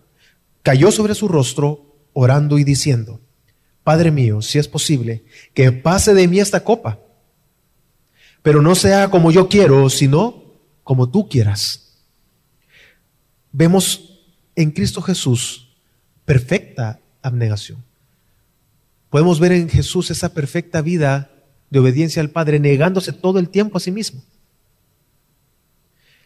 cayó 0.61 0.91
sobre 0.91 1.15
su 1.15 1.27
rostro, 1.27 1.95
orando 2.13 2.57
y 2.57 2.63
diciendo, 2.63 3.19
Padre 3.83 4.11
mío, 4.11 4.41
si 4.41 4.59
es 4.59 4.67
posible, 4.67 5.23
que 5.53 5.71
pase 5.71 6.13
de 6.13 6.27
mí 6.27 6.39
esta 6.39 6.63
copa, 6.63 6.99
pero 8.41 8.61
no 8.61 8.75
sea 8.75 9.09
como 9.09 9.31
yo 9.31 9.47
quiero, 9.47 9.89
sino 9.89 10.43
como 10.83 11.09
tú 11.09 11.27
quieras. 11.29 11.97
Vemos 13.51 14.21
en 14.55 14.71
Cristo 14.71 15.01
Jesús 15.01 15.77
perfecta 16.25 16.99
abnegación. 17.21 17.83
Podemos 19.09 19.39
ver 19.39 19.53
en 19.53 19.69
Jesús 19.69 20.11
esa 20.11 20.33
perfecta 20.33 20.81
vida 20.81 21.31
de 21.69 21.79
obediencia 21.79 22.21
al 22.21 22.29
Padre, 22.29 22.59
negándose 22.59 23.11
todo 23.11 23.39
el 23.39 23.49
tiempo 23.49 23.77
a 23.77 23.81
sí 23.81 23.91
mismo. 23.91 24.23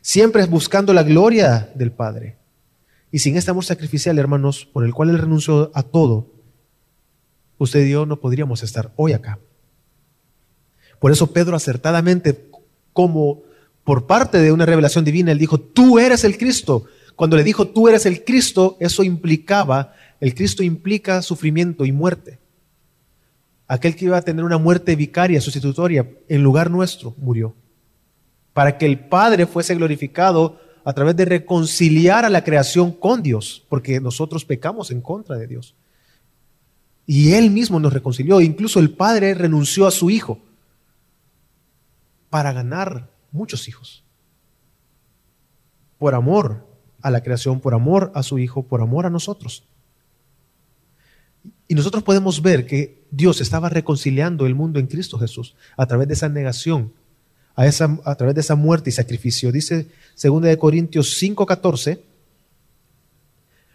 Siempre 0.02 0.46
buscando 0.46 0.94
la 0.94 1.04
gloria 1.04 1.72
del 1.76 1.92
Padre. 1.92 2.38
Y 3.12 3.20
sin 3.20 3.38
este 3.38 3.52
amor 3.52 3.66
sacrificial, 3.66 4.18
hermanos, 4.18 4.66
por 4.66 4.86
el 4.86 4.94
cual 4.94 5.10
Él 5.10 5.20
renunció 5.20 5.72
a 5.74 5.84
todo, 5.84 6.32
usted 7.58 7.86
y 7.86 7.92
yo 7.92 8.06
no 8.06 8.20
podríamos 8.20 8.64
estar 8.64 8.92
hoy 8.96 9.14
acá. 9.14 9.40
Por 11.00 11.12
eso 11.12 11.34
Pedro 11.34 11.56
acertadamente, 11.56 12.50
como 12.94 13.42
por 13.84 14.06
parte 14.06 14.40
de 14.40 14.52
una 14.52 14.66
revelación 14.66 15.04
divina, 15.04 15.32
él 15.32 15.40
dijo, 15.40 15.60
tú 15.60 15.98
eres 15.98 16.24
el 16.24 16.38
Cristo. 16.38 16.86
Cuando 17.16 17.38
le 17.38 17.44
dijo, 17.44 17.68
tú 17.68 17.88
eres 17.88 18.06
el 18.06 18.24
Cristo, 18.24 18.78
eso 18.80 19.04
implicaba, 19.04 19.94
el 20.20 20.36
Cristo 20.36 20.64
implica 20.64 21.22
sufrimiento 21.22 21.86
y 21.86 21.92
muerte. 21.92 22.40
Aquel 23.72 23.96
que 23.96 24.04
iba 24.04 24.18
a 24.18 24.22
tener 24.22 24.44
una 24.44 24.58
muerte 24.58 24.98
vicaria, 24.98 25.40
sustitutoria, 25.40 26.06
en 26.28 26.44
lugar 26.44 26.70
nuestro, 26.70 27.16
murió. 27.18 27.56
Para 28.52 28.78
que 28.78 28.86
el 28.86 29.00
Padre 29.00 29.46
fuese 29.46 29.76
glorificado 29.76 30.60
a 30.84 30.92
través 30.92 31.16
de 31.16 31.24
reconciliar 31.24 32.26
a 32.26 32.30
la 32.30 32.44
creación 32.44 32.92
con 32.92 33.24
Dios, 33.24 33.66
porque 33.70 34.02
nosotros 34.02 34.44
pecamos 34.44 34.92
en 34.92 35.00
contra 35.00 35.38
de 35.38 35.48
Dios. 35.48 35.74
Y 37.06 37.32
Él 37.32 37.50
mismo 37.50 37.80
nos 37.80 37.94
reconcilió. 37.94 38.42
Incluso 38.42 38.82
el 38.82 38.90
Padre 38.90 39.36
renunció 39.36 39.88
a 39.88 39.92
su 39.92 40.10
Hijo 40.10 40.40
para 42.30 42.52
ganar 42.52 43.08
muchos 43.32 43.70
hijos. 43.70 44.04
Por 45.98 46.14
amor 46.14 46.68
a 47.02 47.10
la 47.10 47.24
creación, 47.24 47.62
por 47.62 47.74
amor 47.74 48.12
a 48.16 48.22
su 48.22 48.38
Hijo, 48.38 48.64
por 48.64 48.82
amor 48.82 49.06
a 49.06 49.10
nosotros. 49.10 49.64
Y 51.70 51.74
nosotros 51.74 52.04
podemos 52.04 52.42
ver 52.42 52.66
que 52.68 53.01
Dios 53.12 53.42
estaba 53.42 53.70
reconciliando 53.70 54.46
el 54.46 54.56
mundo 54.56 54.80
en 54.80 54.88
Cristo 54.88 55.20
Jesús 55.20 55.56
a 55.78 55.86
través 55.86 56.08
de 56.08 56.14
esa 56.14 56.30
negación, 56.30 56.94
a, 57.56 57.68
esa, 57.68 58.00
a 58.06 58.16
través 58.16 58.36
de 58.36 58.42
esa 58.42 58.56
muerte 58.56 58.90
y 58.90 58.94
sacrificio. 58.94 59.52
Dice 59.52 59.88
2 60.22 60.58
Corintios 60.58 61.22
5:14, 61.22 62.00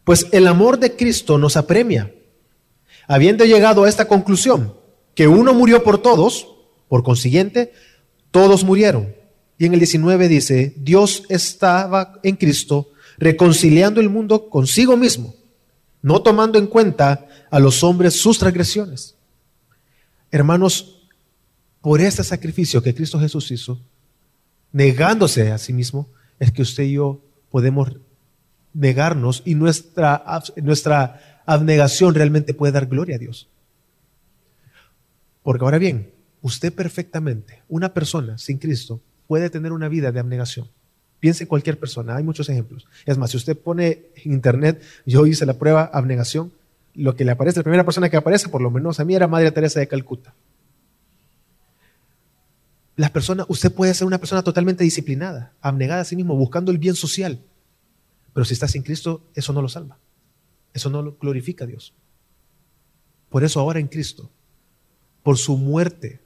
pues 0.05 0.27
el 0.33 0.47
amor 0.47 0.79
de 0.79 0.97
Cristo 0.97 1.39
nos 1.39 1.57
apremia, 1.57 2.13
habiendo 3.07 3.45
llegado 3.45 3.85
a 3.85 3.89
esta 3.89 4.09
conclusión, 4.09 4.75
que 5.15 5.29
uno 5.29 5.55
murió 5.55 5.85
por 5.85 5.99
todos, 5.99 6.49
por 6.89 7.03
consiguiente, 7.03 7.73
todos 8.31 8.65
murieron. 8.65 9.15
Y 9.59 9.67
en 9.67 9.73
el 9.73 9.81
19 9.81 10.29
dice, 10.29 10.75
Dios 10.77 11.23
estaba 11.29 12.21
en 12.23 12.37
Cristo 12.37 12.91
reconciliando 13.19 14.01
el 14.01 14.11
mundo 14.11 14.51
consigo 14.51 14.97
mismo 14.97 15.35
no 16.07 16.23
tomando 16.23 16.57
en 16.57 16.69
cuenta 16.69 17.27
a 17.51 17.59
los 17.59 17.83
hombres 17.83 18.15
sus 18.15 18.39
transgresiones. 18.39 19.16
Hermanos, 20.31 21.09
por 21.81 22.01
este 22.01 22.25
sacrificio 22.25 22.83
que 22.83 22.95
Cristo 22.95 23.19
Jesús 23.21 23.51
hizo, 23.51 23.81
negándose 24.73 25.53
a 25.53 25.59
sí 25.59 25.73
mismo, 25.73 26.09
es 26.39 26.53
que 26.53 26.63
usted 26.63 26.85
y 26.85 26.93
yo 26.93 27.21
podemos 27.51 27.97
negarnos 28.75 29.43
y 29.45 29.55
nuestra, 29.55 30.23
nuestra 30.57 31.43
abnegación 31.47 32.15
realmente 32.15 32.55
puede 32.55 32.73
dar 32.73 32.87
gloria 32.87 33.17
a 33.17 33.19
Dios. 33.19 33.49
Porque 35.43 35.65
ahora 35.65 35.79
bien, 35.79 36.11
usted 36.43 36.73
perfectamente, 36.73 37.63
una 37.69 37.95
persona 37.95 38.37
sin 38.37 38.59
Cristo, 38.59 39.01
puede 39.27 39.49
tener 39.49 39.73
una 39.73 39.89
vida 39.89 40.13
de 40.13 40.21
abnegación. 40.21 40.69
Piense 41.21 41.47
cualquier 41.47 41.79
persona, 41.79 42.17
hay 42.17 42.25
muchos 42.25 42.49
ejemplos. 42.49 42.87
Es 43.07 43.17
más, 43.17 43.31
si 43.31 43.37
usted 43.37 43.57
pone 43.57 44.07
en 44.17 44.33
internet, 44.33 44.83
yo 45.07 45.27
hice 45.27 45.47
la 45.47 45.55
prueba 45.55 45.91
abnegación, 45.93 46.53
lo 46.97 47.15
que 47.15 47.25
le 47.25 47.33
aparece, 47.33 47.61
la 47.61 47.65
primera 47.65 47.85
persona 47.85 48.09
que 48.09 48.17
aparece, 48.17 48.49
por 48.49 48.63
lo 48.63 48.71
menos 48.71 48.99
a 48.99 49.05
mí, 49.05 49.15
era 49.15 49.29
Madre 49.29 49.53
Teresa 49.53 49.81
de 49.81 49.89
Calcuta. 49.89 50.35
La 52.97 53.11
persona, 53.11 53.45
usted 53.49 53.73
puede 53.73 53.93
ser 53.93 54.07
una 54.07 54.19
persona 54.19 54.43
totalmente 54.43 54.83
disciplinada, 54.83 55.53
abnegada 55.61 56.01
a 56.01 56.05
sí 56.05 56.17
mismo, 56.17 56.35
buscando 56.35 56.73
el 56.73 56.79
bien 56.79 56.95
social. 56.95 57.41
Pero 58.33 58.45
si 58.47 58.55
está 58.55 58.67
sin 58.67 58.83
Cristo, 58.83 59.23
eso 59.35 59.53
no 59.53 59.61
lo 59.61 59.69
salva. 59.69 59.99
Eso 60.73 60.89
no 60.89 61.03
lo 61.03 61.17
glorifica 61.19 61.65
a 61.65 61.67
Dios. 61.67 61.93
Por 63.29 63.45
eso 63.45 63.61
ahora 63.61 63.81
en 63.81 63.89
Cristo, 63.89 64.31
por 65.23 65.37
su 65.37 65.59
muerte 65.59 66.21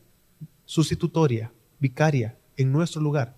sustitutoria, 0.65 1.53
vicaria, 1.81 2.37
en 2.57 2.71
nuestro 2.71 3.01
lugar, 3.01 3.37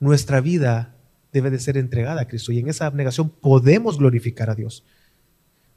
nuestra 0.00 0.40
vida 0.40 0.96
debe 1.32 1.50
de 1.50 1.60
ser 1.60 1.76
entregada 1.76 2.22
a 2.22 2.26
Cristo. 2.26 2.50
Y 2.50 2.58
en 2.58 2.68
esa 2.68 2.86
abnegación 2.86 3.28
podemos 3.28 3.98
glorificar 3.98 4.50
a 4.50 4.56
Dios. 4.56 4.84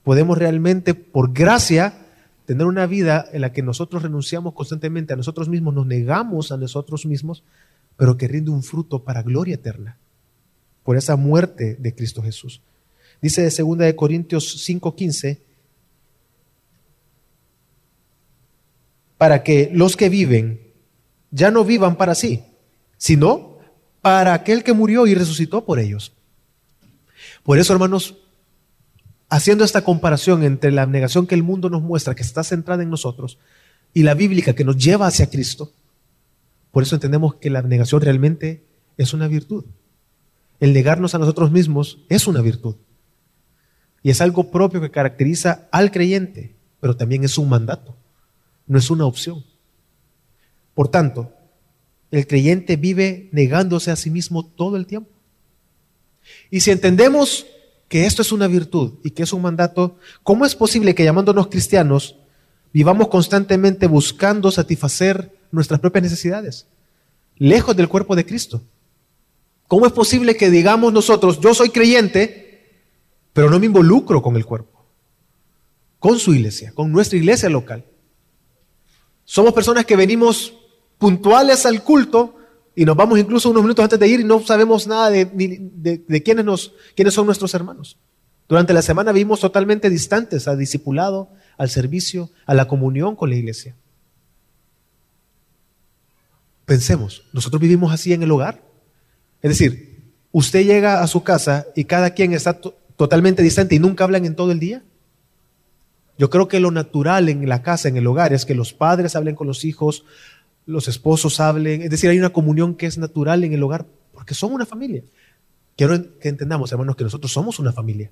Podemos 0.04 0.38
realmente, 0.38 0.94
por 0.94 1.34
gracia, 1.34 1.94
tener 2.46 2.68
una 2.68 2.86
vida 2.86 3.26
en 3.32 3.42
la 3.42 3.54
que 3.54 3.62
nosotros 3.62 4.04
renunciamos 4.04 4.54
constantemente 4.54 5.14
a 5.14 5.16
nosotros 5.16 5.48
mismos, 5.50 5.74
nos 5.74 5.88
negamos 5.88 6.52
a 6.52 6.58
nosotros 6.58 7.06
mismos, 7.06 7.44
pero 7.96 8.18
que 8.18 8.28
rinde 8.28 8.52
un 8.52 8.64
fruto 8.64 9.04
para 9.04 9.24
gloria 9.24 9.56
eterna, 9.56 9.98
por 10.84 10.98
esa 10.98 11.16
muerte 11.16 11.76
de 11.80 11.96
Cristo 11.96 12.22
Jesús. 12.22 12.62
Dice 13.22 13.42
de 13.42 13.50
2 13.50 13.78
de 13.78 13.96
Corintios 13.96 14.68
5:15, 14.68 15.40
para 19.18 19.44
que 19.44 19.70
los 19.74 19.96
que 19.96 20.10
viven 20.10 20.60
ya 21.32 21.50
no 21.50 21.64
vivan 21.64 21.96
para 21.96 22.14
sí, 22.14 22.44
sino 22.98 23.58
para 24.02 24.34
aquel 24.34 24.66
que 24.66 24.74
murió 24.74 25.08
y 25.08 25.16
resucitó 25.16 25.64
por 25.64 25.80
ellos. 25.80 26.12
Por 27.44 27.58
eso, 27.58 27.72
hermanos, 27.72 28.18
haciendo 29.34 29.64
esta 29.64 29.84
comparación 29.84 30.44
entre 30.44 30.72
la 30.72 30.84
abnegación 30.84 31.26
que 31.26 31.34
el 31.34 31.42
mundo 31.42 31.68
nos 31.68 31.82
muestra, 31.82 32.14
que 32.14 32.22
está 32.22 32.44
centrada 32.44 32.84
en 32.84 32.92
nosotros, 32.92 33.40
y 33.92 34.04
la 34.04 34.14
bíblica 34.14 34.54
que 34.54 34.64
nos 34.64 34.78
lleva 34.78 35.08
hacia 35.08 35.28
Cristo, 35.28 35.72
por 36.70 36.84
eso 36.84 36.94
entendemos 36.94 37.34
que 37.36 37.50
la 37.50 37.58
abnegación 37.58 38.02
realmente 38.02 38.64
es 38.96 39.12
una 39.12 39.28
virtud. 39.28 39.66
El 40.60 40.72
negarnos 40.72 41.16
a 41.16 41.18
nosotros 41.18 41.52
mismos 41.52 41.98
es 42.10 42.28
una 42.28 42.42
virtud. 42.42 42.76
Y 44.04 44.12
es 44.12 44.22
algo 44.22 44.52
propio 44.52 44.82
que 44.82 44.92
caracteriza 44.92 45.68
al 45.72 45.90
creyente, 45.90 46.56
pero 46.80 46.96
también 46.96 47.24
es 47.24 47.40
un 47.40 47.50
mandato, 47.50 47.98
no 48.68 48.78
es 48.78 48.92
una 48.92 49.08
opción. 49.08 49.44
Por 50.76 50.90
tanto, 50.90 51.34
el 52.12 52.28
creyente 52.28 52.76
vive 52.76 53.30
negándose 53.32 53.90
a 53.90 53.96
sí 53.96 54.12
mismo 54.12 54.46
todo 54.46 54.78
el 54.78 54.86
tiempo. 54.86 55.10
Y 56.52 56.60
si 56.60 56.70
entendemos 56.70 57.48
que 57.94 58.08
esto 58.08 58.24
es 58.24 58.32
una 58.32 58.48
virtud 58.48 58.94
y 59.04 59.12
que 59.12 59.22
es 59.22 59.34
un 59.34 59.44
mandato, 59.44 59.98
¿cómo 60.24 60.48
es 60.48 60.56
posible 60.56 60.96
que 60.96 61.04
llamándonos 61.04 61.46
cristianos 61.46 62.16
vivamos 62.74 63.08
constantemente 63.08 63.86
buscando 63.86 64.50
satisfacer 64.50 65.32
nuestras 65.52 65.80
propias 65.80 66.02
necesidades, 66.02 66.66
lejos 67.38 67.76
del 67.76 67.88
cuerpo 67.88 68.16
de 68.16 68.26
Cristo? 68.26 68.64
¿Cómo 69.68 69.86
es 69.86 69.92
posible 69.92 70.36
que 70.36 70.50
digamos 70.50 70.92
nosotros, 70.92 71.40
yo 71.40 71.54
soy 71.54 71.70
creyente, 71.70 72.82
pero 73.32 73.52
no 73.52 73.60
me 73.60 73.68
involucro 73.68 74.24
con 74.24 74.38
el 74.38 74.46
cuerpo, 74.48 74.88
con 76.00 76.18
su 76.18 76.34
iglesia, 76.34 76.72
con 76.74 76.92
nuestra 76.92 77.20
iglesia 77.20 77.48
local? 77.48 77.86
Somos 79.24 79.54
personas 79.54 79.86
que 79.86 79.96
venimos 79.96 80.56
puntuales 80.98 81.68
al 81.68 81.84
culto 81.84 82.38
y 82.76 82.86
nos 82.86 82.96
vamos 82.96 83.20
incluso 83.20 83.50
unos 83.50 83.64
minutos 83.64 83.84
antes 83.84 84.00
de 84.00 84.08
ir 84.08 84.20
y 84.20 84.24
no 84.24 84.42
sabemos 84.42 84.88
nada 84.88 85.10
de, 85.10 85.26
de, 85.26 86.24
quiénes, 86.24 86.44
nos, 86.44 86.74
quiénes 86.96 87.14
son 87.14 87.26
nuestros 87.26 87.54
hermanos. 87.54 87.98
Durante 88.48 88.74
la 88.74 88.82
semana 88.82 89.12
vivimos 89.12 89.40
totalmente 89.40 89.90
distantes 89.90 90.48
al 90.48 90.58
discipulado, 90.58 91.30
al 91.58 91.70
servicio, 91.70 92.30
a 92.46 92.54
la 92.54 92.68
comunión 92.68 93.16
con 93.16 93.30
la 93.30 93.36
iglesia. 93.36 93.76
Pensemos, 96.66 97.24
nosotros 97.32 97.62
vivimos 97.62 97.94
así 97.94 98.14
en 98.14 98.24
el 98.24 98.32
hogar. 98.32 98.62
Es 99.42 99.52
decir, 99.52 100.14
usted 100.32 100.66
llega 100.66 101.02
a 101.02 101.08
su 101.08 101.24
casa 101.24 101.68
y 101.76 101.86
cada 101.86 102.12
quien 102.12 102.34
está 102.34 102.60
totalmente 102.96 103.44
distante 103.44 103.76
y 103.76 103.80
nunca 103.80 104.04
hablan 104.04 104.26
en 104.26 104.36
todo 104.36 104.52
el 104.52 104.60
día. 104.60 104.84
Yo 106.18 106.30
creo 106.30 106.48
que 106.48 106.60
lo 106.60 106.72
natural 106.72 107.30
en 107.30 107.48
la 107.50 107.64
casa, 107.64 107.90
en 107.90 107.98
el 107.98 108.08
hogar, 108.08 108.34
es 108.34 108.46
que 108.46 108.56
los 108.56 108.74
padres 108.74 109.16
hablen 109.16 109.36
con 109.36 109.48
los 109.48 109.66
hijos, 109.66 110.06
los 110.66 110.88
esposos 110.88 111.40
hablen, 111.40 111.82
es 111.82 111.90
decir, 111.90 112.10
hay 112.10 112.20
una 112.20 112.32
comunión 112.32 112.76
que 112.76 112.86
es 112.86 112.98
natural 112.98 113.44
en 113.44 113.54
el 113.54 113.64
hogar, 113.64 113.86
porque 114.14 114.34
son 114.34 114.54
una 114.54 114.66
familia. 114.66 115.04
Quiero 115.76 116.20
que 116.20 116.30
entendamos, 116.30 116.72
hermanos, 116.72 116.96
que 116.96 117.04
nosotros 117.04 117.32
somos 117.32 117.60
una 117.60 117.72
familia. 117.72 118.12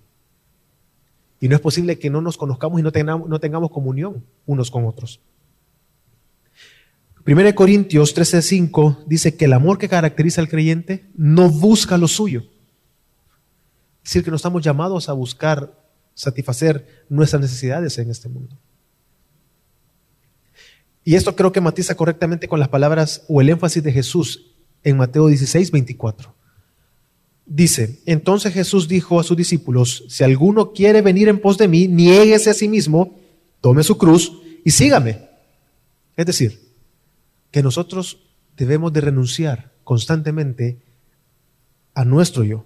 Y 1.39 1.47
no 1.47 1.55
es 1.55 1.61
posible 1.61 1.97
que 1.97 2.09
no 2.09 2.21
nos 2.21 2.37
conozcamos 2.37 2.79
y 2.79 2.83
no 2.83 2.91
tengamos, 2.91 3.27
no 3.27 3.39
tengamos 3.39 3.71
comunión 3.71 4.23
unos 4.45 4.69
con 4.69 4.85
otros. 4.85 5.19
1 7.25 7.55
Corintios 7.55 8.15
13:5 8.15 9.05
dice 9.05 9.35
que 9.35 9.45
el 9.45 9.53
amor 9.53 9.77
que 9.77 9.89
caracteriza 9.89 10.41
al 10.41 10.49
creyente 10.49 11.09
no 11.15 11.49
busca 11.49 11.97
lo 11.97 12.07
suyo. 12.07 12.45
Es 14.03 14.09
decir, 14.09 14.23
que 14.23 14.31
no 14.31 14.35
estamos 14.35 14.63
llamados 14.63 15.09
a 15.09 15.13
buscar 15.13 15.77
satisfacer 16.13 17.05
nuestras 17.09 17.41
necesidades 17.41 17.97
en 17.99 18.09
este 18.09 18.27
mundo. 18.29 18.57
Y 21.03 21.15
esto 21.15 21.35
creo 21.35 21.51
que 21.51 21.61
matiza 21.61 21.95
correctamente 21.95 22.47
con 22.47 22.59
las 22.59 22.69
palabras 22.69 23.23
o 23.27 23.41
el 23.41 23.49
énfasis 23.49 23.83
de 23.83 23.91
Jesús 23.91 24.51
en 24.83 24.97
Mateo 24.97 25.27
16, 25.27 25.71
24. 25.71 26.33
Dice, 27.45 27.99
entonces 28.05 28.53
Jesús 28.53 28.87
dijo 28.87 29.19
a 29.19 29.23
sus 29.23 29.35
discípulos, 29.35 30.05
si 30.07 30.23
alguno 30.23 30.73
quiere 30.73 31.01
venir 31.01 31.27
en 31.27 31.39
pos 31.39 31.57
de 31.57 31.67
mí, 31.67 31.87
niéguese 31.87 32.51
a 32.51 32.53
sí 32.53 32.69
mismo, 32.69 33.19
tome 33.61 33.83
su 33.83 33.97
cruz 33.97 34.31
y 34.63 34.71
sígame. 34.71 35.27
Es 36.15 36.25
decir, 36.25 36.61
que 37.49 37.63
nosotros 37.63 38.19
debemos 38.55 38.93
de 38.93 39.01
renunciar 39.01 39.71
constantemente 39.83 40.79
a 41.93 42.05
nuestro 42.05 42.43
yo. 42.43 42.65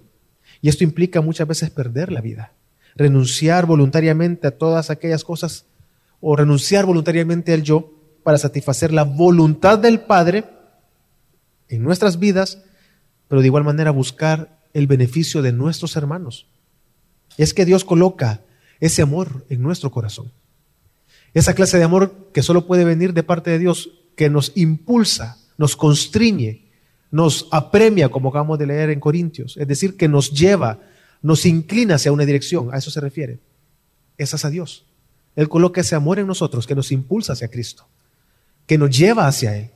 Y 0.60 0.68
esto 0.68 0.84
implica 0.84 1.20
muchas 1.20 1.48
veces 1.48 1.70
perder 1.70 2.12
la 2.12 2.20
vida. 2.20 2.52
Renunciar 2.94 3.66
voluntariamente 3.66 4.46
a 4.46 4.56
todas 4.56 4.90
aquellas 4.90 5.24
cosas 5.24 5.66
o 6.20 6.36
renunciar 6.36 6.86
voluntariamente 6.86 7.52
al 7.52 7.62
yo 7.62 7.95
para 8.26 8.38
satisfacer 8.38 8.92
la 8.92 9.04
voluntad 9.04 9.78
del 9.78 10.00
Padre 10.00 10.46
en 11.68 11.84
nuestras 11.84 12.18
vidas, 12.18 12.60
pero 13.28 13.40
de 13.40 13.46
igual 13.46 13.62
manera 13.62 13.92
buscar 13.92 14.58
el 14.74 14.88
beneficio 14.88 15.42
de 15.42 15.52
nuestros 15.52 15.94
hermanos. 15.94 16.48
Es 17.38 17.54
que 17.54 17.64
Dios 17.64 17.84
coloca 17.84 18.40
ese 18.80 19.00
amor 19.00 19.46
en 19.48 19.62
nuestro 19.62 19.92
corazón. 19.92 20.32
Esa 21.34 21.54
clase 21.54 21.78
de 21.78 21.84
amor 21.84 22.32
que 22.34 22.42
solo 22.42 22.66
puede 22.66 22.84
venir 22.84 23.14
de 23.14 23.22
parte 23.22 23.52
de 23.52 23.60
Dios, 23.60 23.90
que 24.16 24.28
nos 24.28 24.50
impulsa, 24.56 25.38
nos 25.56 25.76
constriñe, 25.76 26.68
nos 27.12 27.46
apremia, 27.52 28.08
como 28.08 28.30
acabamos 28.30 28.58
de 28.58 28.66
leer 28.66 28.90
en 28.90 28.98
Corintios, 28.98 29.56
es 29.56 29.68
decir, 29.68 29.96
que 29.96 30.08
nos 30.08 30.32
lleva, 30.32 30.80
nos 31.22 31.46
inclina 31.46 31.94
hacia 31.94 32.10
una 32.10 32.24
dirección, 32.24 32.74
a 32.74 32.78
eso 32.78 32.90
se 32.90 33.00
refiere. 33.00 33.38
Esa 34.18 34.34
es 34.34 34.44
a 34.44 34.50
Dios. 34.50 34.84
Él 35.36 35.48
coloca 35.48 35.80
ese 35.80 35.94
amor 35.94 36.18
en 36.18 36.26
nosotros 36.26 36.66
que 36.66 36.74
nos 36.74 36.90
impulsa 36.90 37.34
hacia 37.34 37.46
Cristo 37.46 37.86
que 38.66 38.78
nos 38.78 38.96
lleva 38.96 39.26
hacia 39.26 39.56
Él. 39.56 39.70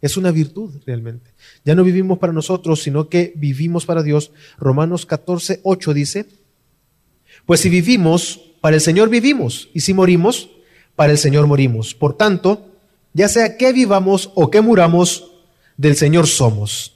Es 0.00 0.16
una 0.16 0.30
virtud 0.30 0.70
realmente. 0.86 1.30
Ya 1.64 1.74
no 1.74 1.82
vivimos 1.82 2.18
para 2.18 2.32
nosotros, 2.32 2.82
sino 2.82 3.08
que 3.08 3.32
vivimos 3.36 3.86
para 3.86 4.02
Dios. 4.02 4.32
Romanos 4.58 5.06
14, 5.06 5.60
8 5.62 5.94
dice, 5.94 6.26
pues 7.46 7.60
si 7.60 7.68
vivimos, 7.68 8.52
para 8.60 8.76
el 8.76 8.82
Señor 8.82 9.08
vivimos, 9.08 9.68
y 9.74 9.80
si 9.80 9.94
morimos, 9.94 10.50
para 10.96 11.12
el 11.12 11.18
Señor 11.18 11.46
morimos. 11.46 11.94
Por 11.94 12.16
tanto, 12.16 12.70
ya 13.12 13.28
sea 13.28 13.56
que 13.56 13.72
vivamos 13.72 14.30
o 14.34 14.50
que 14.50 14.60
muramos, 14.60 15.30
del 15.76 15.96
Señor 15.96 16.26
somos. 16.26 16.94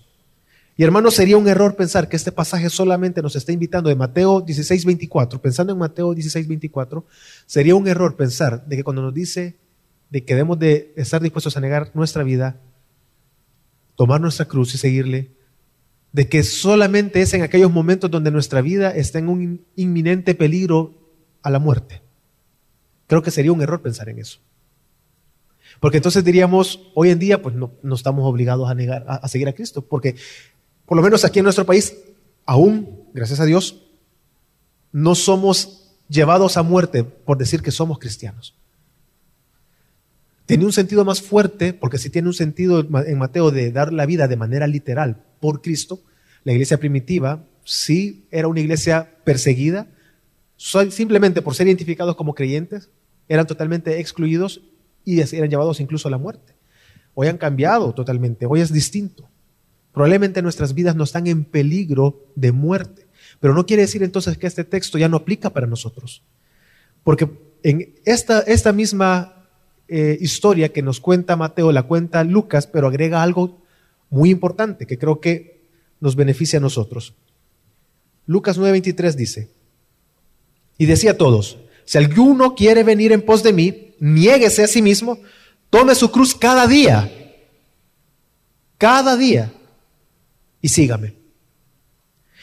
Y 0.77 0.85
hermanos, 0.85 1.15
sería 1.15 1.37
un 1.37 1.49
error 1.49 1.75
pensar 1.75 2.09
que 2.09 2.17
este 2.17 2.31
pasaje 2.31 2.71
solamente 2.71 3.21
nos 3.21 3.35
está 3.35 3.51
invitando 3.51 3.89
de 3.89 3.97
Mateo 3.97 4.41
16, 4.41 4.85
24, 4.85 5.43
pensando 5.43 5.73
en 5.73 5.79
Mateo 5.79 6.15
16, 6.15 6.47
24, 6.47 7.05
sería 7.47 7.75
un 7.75 7.89
error 7.89 8.15
pensar 8.15 8.65
de 8.65 8.77
que 8.77 8.85
cuando 8.85 9.03
nos 9.03 9.13
dice 9.13 9.57
de 10.11 10.25
que 10.25 10.35
debemos 10.35 10.59
de 10.59 10.93
estar 10.97 11.23
dispuestos 11.23 11.57
a 11.57 11.61
negar 11.61 11.91
nuestra 11.95 12.23
vida, 12.23 12.61
tomar 13.97 14.21
nuestra 14.21 14.47
cruz 14.47 14.75
y 14.75 14.79
seguirle, 14.79 15.33
de 16.13 16.29
que 16.29 16.43
solamente 16.43 17.21
es 17.21 17.35
en 17.35 17.43
aquellos 17.43 17.71
momentos 17.71 18.11
donde 18.11 18.31
nuestra 18.31 18.61
vida 18.61 18.91
está 18.91 19.19
en 19.19 19.29
un 19.29 19.67
inminente 19.77 20.35
peligro 20.35 20.95
a 21.43 21.51
la 21.51 21.59
muerte. 21.59 22.03
Creo 23.07 23.23
que 23.23 23.31
sería 23.31 23.53
un 23.53 23.63
error 23.63 23.83
pensar 23.83 24.09
en 24.09 24.19
eso. 24.19 24.41
Porque 25.81 25.99
entonces 25.99 26.25
diríamos, 26.25 26.91
hoy 26.95 27.11
en 27.11 27.19
día, 27.19 27.43
pues 27.43 27.55
no, 27.55 27.73
estamos 27.95 28.25
obligados 28.27 28.69
a 28.71 28.75
negar, 28.75 29.05
a, 29.07 29.27
seguir 29.29 29.49
a 29.49 29.53
Cristo, 29.53 29.83
porque 29.83 30.17
por 30.87 30.97
lo 30.97 31.03
menos 31.03 31.25
aquí 31.25 31.39
en 31.39 31.45
nuestro 31.45 31.67
país, 31.67 31.97
aún, 32.47 33.05
gracias 33.13 33.41
a 33.41 33.45
Dios, 33.45 33.85
no 34.91 35.15
somos 35.15 35.95
llevados 36.09 36.57
a 36.57 36.63
muerte 36.63 37.05
por 37.05 37.37
decir 37.39 37.63
que 37.63 37.71
somos 37.71 37.99
cristianos. 37.99 38.58
Tiene 40.49 40.65
un 40.65 40.73
sentido 40.73 41.05
más 41.05 41.21
fuerte, 41.21 41.75
porque 41.75 41.99
si 41.99 42.09
tiene 42.09 42.27
un 42.27 42.33
sentido 42.33 42.81
en 42.81 43.19
Mateo 43.19 43.51
de 43.51 43.71
dar 43.71 43.93
la 43.93 44.07
vida 44.07 44.29
de 44.29 44.37
manera 44.39 44.67
literal 44.67 45.23
por 45.41 45.61
Cristo, 45.61 46.01
la 46.43 46.53
iglesia 46.53 46.79
primitiva 46.79 47.45
sí 47.65 48.25
era 48.31 48.49
una 48.49 48.61
iglesia 48.61 49.11
perseguida, 49.25 49.89
simplemente 50.57 51.43
por 51.43 51.55
ser 51.55 51.67
identificados 51.67 52.17
como 52.17 52.35
creyentes, 52.35 52.89
eran 53.29 53.47
totalmente 53.47 54.01
excluidos 54.01 54.63
y 55.05 55.21
eran 55.21 55.51
llevados 55.51 55.81
incluso 55.81 56.09
a 56.09 56.11
la 56.11 56.17
muerte. 56.17 56.55
Hoy 57.13 57.27
han 57.27 57.37
cambiado 57.37 57.93
totalmente, 57.93 58.47
hoy 58.47 58.63
es 58.63 58.73
distinto. 58.73 59.29
Probablemente 59.93 60.41
nuestras 60.41 60.73
vidas 60.73 60.97
no 60.97 61.05
están 61.05 61.27
en 61.27 61.45
peligro 61.45 62.25
de 62.37 62.53
muerte, 62.53 63.07
pero 63.39 63.53
no 63.53 63.67
quiere 63.67 63.83
decir 63.83 64.03
entonces 64.03 64.39
que 64.39 64.47
este 64.47 64.65
texto 64.65 64.97
ya 64.97 65.11
no 65.11 65.19
aplica 65.19 65.51
para 65.51 65.67
nosotros. 65.67 66.23
Porque 67.05 67.29
en 67.63 67.97
esta, 68.07 68.41
esta 68.41 68.73
misma 68.73 69.38
eh, 69.89 70.19
historia 70.21 70.71
que 70.71 70.83
nos 70.83 71.01
cuenta 71.01 71.37
Mateo, 71.37 71.73
la 71.73 71.85
cuenta 71.85 72.23
Lucas, 72.23 72.67
pero 72.67 72.89
agrega 72.89 73.23
algo 73.23 73.63
muy 74.11 74.31
importante 74.31 74.87
que 74.87 74.99
creo 74.99 75.21
que 75.21 75.63
nos 76.01 76.15
beneficia 76.15 76.59
a 76.59 76.63
nosotros. 76.63 77.15
Lucas 78.27 78.59
9:23 78.59 79.15
dice, 79.15 79.49
y 80.77 80.87
decía 80.87 81.13
a 81.13 81.17
todos, 81.17 81.59
si 81.85 81.97
alguno 81.97 82.55
quiere 82.55 82.85
venir 82.85 83.13
en 83.13 83.23
pos 83.23 83.43
de 83.43 83.55
mí, 83.55 83.95
niéguese 83.99 84.65
a 84.65 84.69
sí 84.69 84.83
mismo, 84.83 85.19
tome 85.71 85.95
su 85.95 86.11
cruz 86.11 86.35
cada 86.35 86.67
día, 86.67 87.11
cada 88.77 89.17
día, 89.17 89.53
y 90.61 90.69
sígame. 90.69 91.15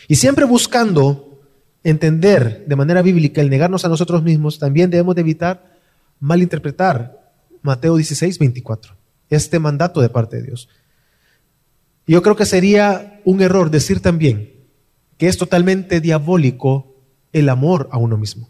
Y 0.08 0.16
siempre 0.16 0.46
buscando 0.46 1.42
entender 1.84 2.66
de 2.66 2.76
manera 2.76 3.04
bíblica 3.04 3.42
el 3.42 3.52
negarnos 3.52 3.86
a 3.86 3.90
nosotros 3.90 4.24
mismos, 4.24 4.58
también 4.58 4.90
debemos 4.90 5.14
de 5.14 5.22
evitar 5.22 5.78
malinterpretar 6.20 7.25
Mateo 7.65 7.95
16, 7.95 8.38
24, 8.38 8.95
este 9.30 9.58
mandato 9.58 9.99
de 9.99 10.10
parte 10.10 10.38
de 10.38 10.43
Dios. 10.43 10.69
Yo 12.06 12.21
creo 12.21 12.36
que 12.36 12.45
sería 12.45 13.19
un 13.25 13.41
error 13.41 13.71
decir 13.71 14.01
también 14.01 14.54
que 15.17 15.28
es 15.28 15.38
totalmente 15.38 15.99
diabólico 15.99 16.95
el 17.34 17.49
amor 17.49 17.89
a 17.91 17.97
uno 17.97 18.17
mismo, 18.17 18.49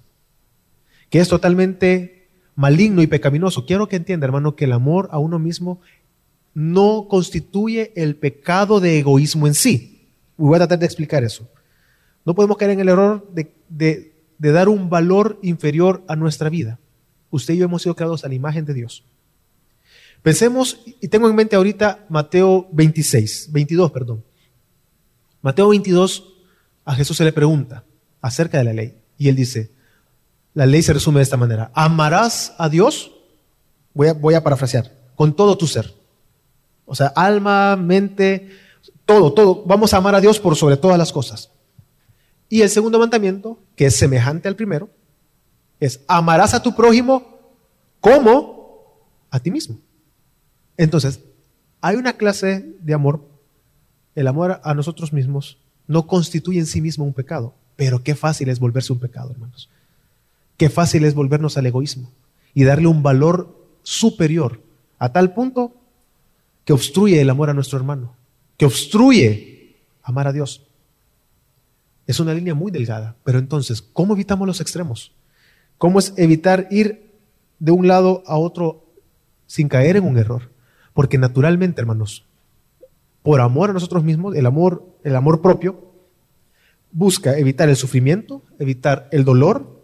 que 1.09 1.19
es 1.19 1.29
totalmente 1.29 2.27
maligno 2.55 3.01
y 3.01 3.07
pecaminoso. 3.07 3.65
Quiero 3.65 3.87
que 3.87 3.95
entienda, 3.95 4.25
hermano, 4.25 4.57
que 4.57 4.65
el 4.65 4.73
amor 4.73 5.07
a 5.11 5.17
uno 5.17 5.39
mismo 5.39 5.79
no 6.53 7.07
constituye 7.09 7.93
el 7.95 8.17
pecado 8.17 8.81
de 8.81 8.99
egoísmo 8.99 9.47
en 9.47 9.53
sí. 9.53 10.09
Voy 10.35 10.55
a 10.55 10.59
tratar 10.59 10.79
de 10.79 10.87
explicar 10.87 11.23
eso. 11.23 11.47
No 12.25 12.35
podemos 12.35 12.57
caer 12.57 12.71
en 12.71 12.81
el 12.81 12.89
error 12.89 13.25
de, 13.31 14.13
de 14.37 14.51
dar 14.51 14.67
un 14.67 14.89
valor 14.89 15.39
inferior 15.41 16.03
a 16.09 16.17
nuestra 16.17 16.49
vida. 16.49 16.79
Usted 17.29 17.53
y 17.53 17.57
yo 17.57 17.65
hemos 17.65 17.81
sido 17.81 17.95
creados 17.95 18.23
a 18.23 18.27
la 18.27 18.35
imagen 18.35 18.65
de 18.65 18.73
Dios. 18.73 19.03
Pensemos, 20.21 20.79
y 20.85 21.07
tengo 21.07 21.29
en 21.29 21.35
mente 21.35 21.55
ahorita 21.55 22.05
Mateo 22.09 22.67
26, 22.71 23.49
22, 23.51 23.91
perdón. 23.91 24.23
Mateo 25.41 25.69
22, 25.69 26.33
a 26.83 26.95
Jesús 26.95 27.17
se 27.17 27.23
le 27.23 27.31
pregunta, 27.31 27.83
acerca 28.21 28.57
de 28.57 28.63
la 28.63 28.73
ley. 28.73 28.97
Y 29.17 29.29
él 29.29 29.35
dice, 29.35 29.71
la 30.55 30.65
ley 30.65 30.81
se 30.81 30.93
resume 30.93 31.19
de 31.19 31.23
esta 31.23 31.37
manera, 31.37 31.71
amarás 31.75 32.55
a 32.57 32.69
Dios, 32.69 33.11
voy 33.93 34.07
a, 34.07 34.13
voy 34.13 34.33
a 34.33 34.43
parafrasear, 34.43 34.91
con 35.15 35.35
todo 35.35 35.57
tu 35.57 35.67
ser. 35.67 35.93
O 36.85 36.95
sea, 36.95 37.07
alma, 37.07 37.75
mente, 37.75 38.49
todo, 39.05 39.33
todo. 39.33 39.63
Vamos 39.65 39.93
a 39.93 39.97
amar 39.97 40.15
a 40.15 40.21
Dios 40.21 40.39
por 40.39 40.55
sobre 40.55 40.77
todas 40.77 40.97
las 40.97 41.11
cosas. 41.11 41.51
Y 42.49 42.61
el 42.61 42.69
segundo 42.69 42.99
mandamiento, 42.99 43.59
que 43.75 43.87
es 43.87 43.95
semejante 43.95 44.47
al 44.47 44.55
primero, 44.55 44.89
es 45.79 46.01
amarás 46.07 46.53
a 46.53 46.61
tu 46.61 46.75
prójimo 46.75 47.39
como 47.99 48.99
a 49.29 49.39
ti 49.39 49.51
mismo. 49.51 49.77
Entonces, 50.77 51.19
hay 51.81 51.95
una 51.95 52.13
clase 52.13 52.75
de 52.79 52.93
amor, 52.93 53.21
el 54.15 54.27
amor 54.27 54.59
a 54.63 54.73
nosotros 54.73 55.13
mismos 55.13 55.57
no 55.87 56.07
constituye 56.07 56.59
en 56.59 56.65
sí 56.65 56.81
mismo 56.81 57.05
un 57.05 57.13
pecado. 57.13 57.53
Pero 57.75 58.03
qué 58.03 58.15
fácil 58.15 58.49
es 58.49 58.59
volverse 58.59 58.93
un 58.93 58.99
pecado, 58.99 59.31
hermanos. 59.31 59.69
Qué 60.57 60.69
fácil 60.69 61.03
es 61.03 61.13
volvernos 61.13 61.57
al 61.57 61.65
egoísmo 61.65 62.09
y 62.53 62.63
darle 62.63 62.87
un 62.87 63.03
valor 63.03 63.55
superior 63.83 64.61
a 64.97 65.11
tal 65.11 65.33
punto 65.33 65.73
que 66.63 66.73
obstruye 66.73 67.19
el 67.21 67.29
amor 67.29 67.49
a 67.49 67.53
nuestro 67.53 67.77
hermano, 67.77 68.15
que 68.57 68.65
obstruye 68.65 69.75
amar 70.01 70.27
a 70.27 70.33
Dios. 70.33 70.61
Es 72.07 72.19
una 72.19 72.33
línea 72.33 72.53
muy 72.53 72.71
delgada, 72.71 73.15
pero 73.23 73.39
entonces, 73.39 73.81
¿cómo 73.81 74.13
evitamos 74.13 74.47
los 74.47 74.61
extremos? 74.61 75.11
¿Cómo 75.77 75.99
es 75.99 76.13
evitar 76.17 76.67
ir 76.71 77.11
de 77.59 77.71
un 77.71 77.87
lado 77.87 78.23
a 78.25 78.37
otro 78.37 78.85
sin 79.45 79.67
caer 79.67 79.97
en 79.97 80.05
un 80.05 80.17
error? 80.17 80.51
Porque 80.93 81.17
naturalmente, 81.17 81.81
hermanos, 81.81 82.25
por 83.21 83.41
amor 83.41 83.71
a 83.71 83.73
nosotros 83.73 84.03
mismos, 84.03 84.35
el 84.35 84.45
amor, 84.45 84.85
el 85.03 85.15
amor 85.15 85.41
propio, 85.41 85.93
busca 86.91 87.37
evitar 87.37 87.67
el 87.67 87.75
sufrimiento, 87.75 88.43
evitar 88.59 89.09
el 89.11 89.25
dolor, 89.25 89.83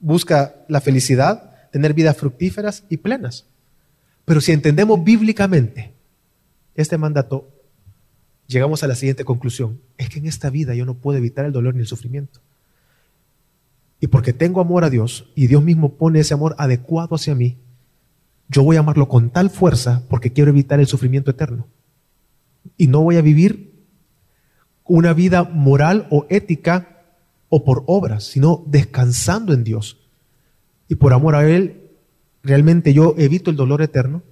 busca 0.00 0.64
la 0.68 0.80
felicidad, 0.80 1.68
tener 1.70 1.92
vidas 1.92 2.16
fructíferas 2.16 2.84
y 2.88 2.98
plenas. 2.98 3.46
Pero 4.24 4.40
si 4.40 4.52
entendemos 4.52 5.04
bíblicamente 5.04 5.92
este 6.74 6.96
mandato, 6.96 7.48
llegamos 8.46 8.82
a 8.82 8.86
la 8.86 8.94
siguiente 8.94 9.24
conclusión. 9.24 9.80
Es 9.98 10.08
que 10.08 10.18
en 10.18 10.26
esta 10.26 10.48
vida 10.48 10.74
yo 10.74 10.86
no 10.86 10.94
puedo 10.94 11.18
evitar 11.18 11.44
el 11.44 11.52
dolor 11.52 11.74
ni 11.74 11.80
el 11.80 11.86
sufrimiento. 11.86 12.40
Y 14.00 14.08
porque 14.08 14.32
tengo 14.32 14.60
amor 14.60 14.84
a 14.84 14.90
Dios 14.90 15.30
y 15.34 15.46
Dios 15.46 15.62
mismo 15.62 15.94
pone 15.94 16.20
ese 16.20 16.34
amor 16.34 16.54
adecuado 16.58 17.14
hacia 17.14 17.34
mí, 17.34 17.58
yo 18.48 18.62
voy 18.62 18.76
a 18.76 18.80
amarlo 18.80 19.08
con 19.08 19.30
tal 19.30 19.50
fuerza 19.50 20.04
porque 20.08 20.32
quiero 20.32 20.50
evitar 20.50 20.78
el 20.80 20.86
sufrimiento 20.86 21.30
eterno. 21.30 21.66
Y 22.76 22.86
no 22.86 23.02
voy 23.02 23.16
a 23.16 23.22
vivir 23.22 23.74
una 24.84 25.12
vida 25.12 25.44
moral 25.44 26.06
o 26.10 26.26
ética 26.28 27.04
o 27.48 27.64
por 27.64 27.84
obras, 27.86 28.24
sino 28.24 28.64
descansando 28.66 29.52
en 29.52 29.64
Dios. 29.64 29.98
Y 30.88 30.96
por 30.96 31.12
amor 31.12 31.34
a 31.34 31.48
Él, 31.48 31.90
realmente 32.42 32.92
yo 32.92 33.14
evito 33.18 33.50
el 33.50 33.56
dolor 33.56 33.82
eterno, 33.82 34.22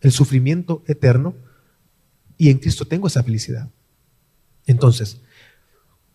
el 0.00 0.12
sufrimiento 0.12 0.82
eterno, 0.86 1.34
y 2.36 2.50
en 2.50 2.58
Cristo 2.58 2.84
tengo 2.84 3.06
esa 3.06 3.22
felicidad. 3.22 3.70
Entonces, 4.66 5.20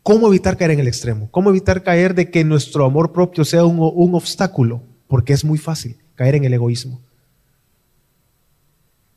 ¿cómo 0.10 0.28
evitar 0.28 0.58
caer 0.58 0.72
en 0.72 0.80
el 0.80 0.88
extremo? 0.88 1.30
¿Cómo 1.30 1.52
evitar 1.52 1.84
caer 1.84 2.16
de 2.16 2.32
que 2.32 2.44
nuestro 2.44 2.84
amor 2.84 3.12
propio 3.12 3.46
sea 3.46 3.64
un, 3.64 4.16
obstáculo? 4.16 4.82
Porque 5.08 5.34
es 5.34 5.46
muy 5.46 5.60
fácil 5.60 5.98
caer 6.16 6.34
en 6.34 6.46
el 6.46 6.54
egoísmo. 6.56 7.00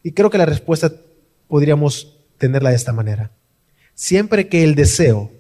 Y 0.02 0.12
creo 0.12 0.28
que 0.28 0.37
la 0.37 0.44
respuesta 0.44 0.92
podríamos 1.48 2.18
tenerla 2.37 2.68
de 2.68 2.76
esta 2.76 2.92
manera. 2.92 3.31
Siempre 3.94 4.48
que 4.48 4.64
el 4.64 4.74
deseo 4.74 5.31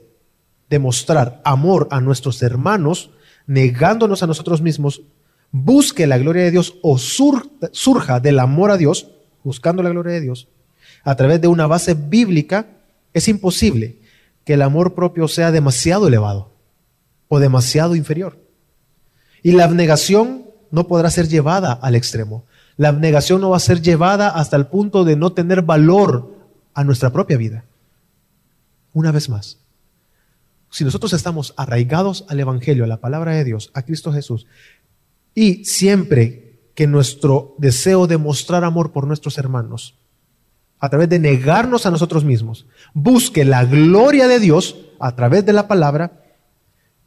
de 0.70 0.78
mostrar 0.78 1.42
amor 1.44 1.86
a 1.90 2.00
nuestros 2.00 2.42
hermanos, 2.42 3.10
negándonos 3.46 4.22
a 4.22 4.26
nosotros 4.26 4.62
mismos, 4.62 5.02
busque 5.50 6.06
la 6.06 6.16
gloria 6.16 6.44
de 6.44 6.50
Dios 6.50 6.76
o 6.80 6.96
surja 6.96 8.20
del 8.20 8.38
amor 8.38 8.70
a 8.70 8.78
Dios, 8.78 9.10
buscando 9.44 9.82
la 9.82 9.90
gloria 9.90 10.14
de 10.14 10.22
Dios, 10.22 10.48
a 11.04 11.14
través 11.14 11.42
de 11.42 11.48
una 11.48 11.66
base 11.66 11.92
bíblica, 11.92 12.68
es 13.12 13.28
imposible 13.28 14.00
que 14.44 14.54
el 14.54 14.62
amor 14.62 14.94
propio 14.94 15.28
sea 15.28 15.50
demasiado 15.52 16.08
elevado 16.08 16.52
o 17.28 17.38
demasiado 17.38 17.96
inferior. 17.96 18.38
Y 19.42 19.52
la 19.52 19.64
abnegación 19.64 20.46
no 20.70 20.86
podrá 20.86 21.10
ser 21.10 21.28
llevada 21.28 21.72
al 21.72 21.94
extremo. 21.94 22.44
La 22.76 22.88
abnegación 22.88 23.40
no 23.40 23.50
va 23.50 23.56
a 23.56 23.60
ser 23.60 23.82
llevada 23.82 24.28
hasta 24.28 24.56
el 24.56 24.66
punto 24.66 25.04
de 25.04 25.16
no 25.16 25.32
tener 25.32 25.62
valor 25.62 26.34
a 26.74 26.84
nuestra 26.84 27.10
propia 27.10 27.36
vida. 27.36 27.64
Una 28.94 29.12
vez 29.12 29.28
más, 29.28 29.58
si 30.70 30.84
nosotros 30.84 31.12
estamos 31.12 31.54
arraigados 31.56 32.24
al 32.28 32.40
Evangelio, 32.40 32.84
a 32.84 32.88
la 32.88 33.00
palabra 33.00 33.32
de 33.32 33.44
Dios, 33.44 33.70
a 33.74 33.82
Cristo 33.82 34.12
Jesús, 34.12 34.46
y 35.34 35.64
siempre 35.64 36.60
que 36.74 36.86
nuestro 36.86 37.54
deseo 37.58 38.06
de 38.06 38.16
mostrar 38.16 38.64
amor 38.64 38.92
por 38.92 39.06
nuestros 39.06 39.36
hermanos, 39.38 39.94
a 40.82 40.88
través 40.88 41.08
de 41.08 41.20
negarnos 41.20 41.86
a 41.86 41.92
nosotros 41.92 42.24
mismos, 42.24 42.66
busque 42.92 43.44
la 43.44 43.64
gloria 43.64 44.26
de 44.26 44.40
Dios 44.40 44.76
a 44.98 45.14
través 45.14 45.46
de 45.46 45.52
la 45.52 45.68
palabra, 45.68 46.24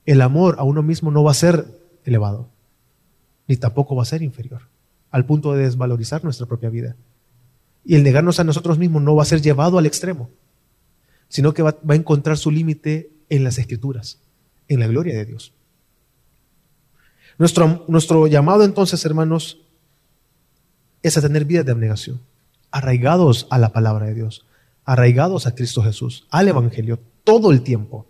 el 0.05 0.21
amor 0.21 0.55
a 0.59 0.63
uno 0.63 0.81
mismo 0.81 1.11
no 1.11 1.25
va 1.25 1.31
a 1.31 1.33
ser 1.33 1.77
elevado, 2.05 2.47
ni 3.49 3.57
tampoco 3.57 3.93
va 3.93 4.03
a 4.03 4.05
ser 4.05 4.21
inferior 4.21 4.61
al 5.11 5.25
punto 5.25 5.51
de 5.51 5.65
desvalorizar 5.65 6.23
nuestra 6.23 6.45
propia 6.45 6.69
vida. 6.69 6.95
Y 7.83 7.95
el 7.95 8.03
negarnos 8.03 8.39
a 8.39 8.45
nosotros 8.45 8.77
mismos 8.79 9.03
no 9.03 9.13
va 9.13 9.23
a 9.23 9.25
ser 9.25 9.41
llevado 9.41 9.77
al 9.77 9.85
extremo, 9.85 10.29
sino 11.27 11.53
que 11.53 11.61
va, 11.61 11.75
a 11.85 11.95
encontrar 11.95 12.37
su 12.37 12.51
límite 12.51 13.11
en 13.27 13.43
las 13.43 13.57
escrituras, 13.57 14.19
en 14.69 14.79
la 14.79 14.87
gloria 14.87 15.15
de 15.15 15.25
Dios. 15.25 15.51
Nuestro, 17.37 17.83
nuestro 17.89 18.27
llamado 18.27 18.63
entonces, 18.63 19.03
hermanos, 19.03 19.59
es 21.03 21.17
a 21.17 21.21
tener 21.21 21.43
vidas 21.43 21.65
de 21.65 21.73
abnegación, 21.73 22.21
arraigados 22.75 23.47
a 23.51 23.57
la 23.57 23.71
palabra 23.71 24.07
de 24.07 24.13
Dios, 24.13 24.45
arraigados 24.83 25.47
a 25.47 25.55
Cristo 25.55 25.81
Jesús, 25.81 26.27
al 26.29 26.49
Evangelio, 26.49 26.99
todo 27.23 27.53
el 27.53 27.61
tiempo. 27.61 28.05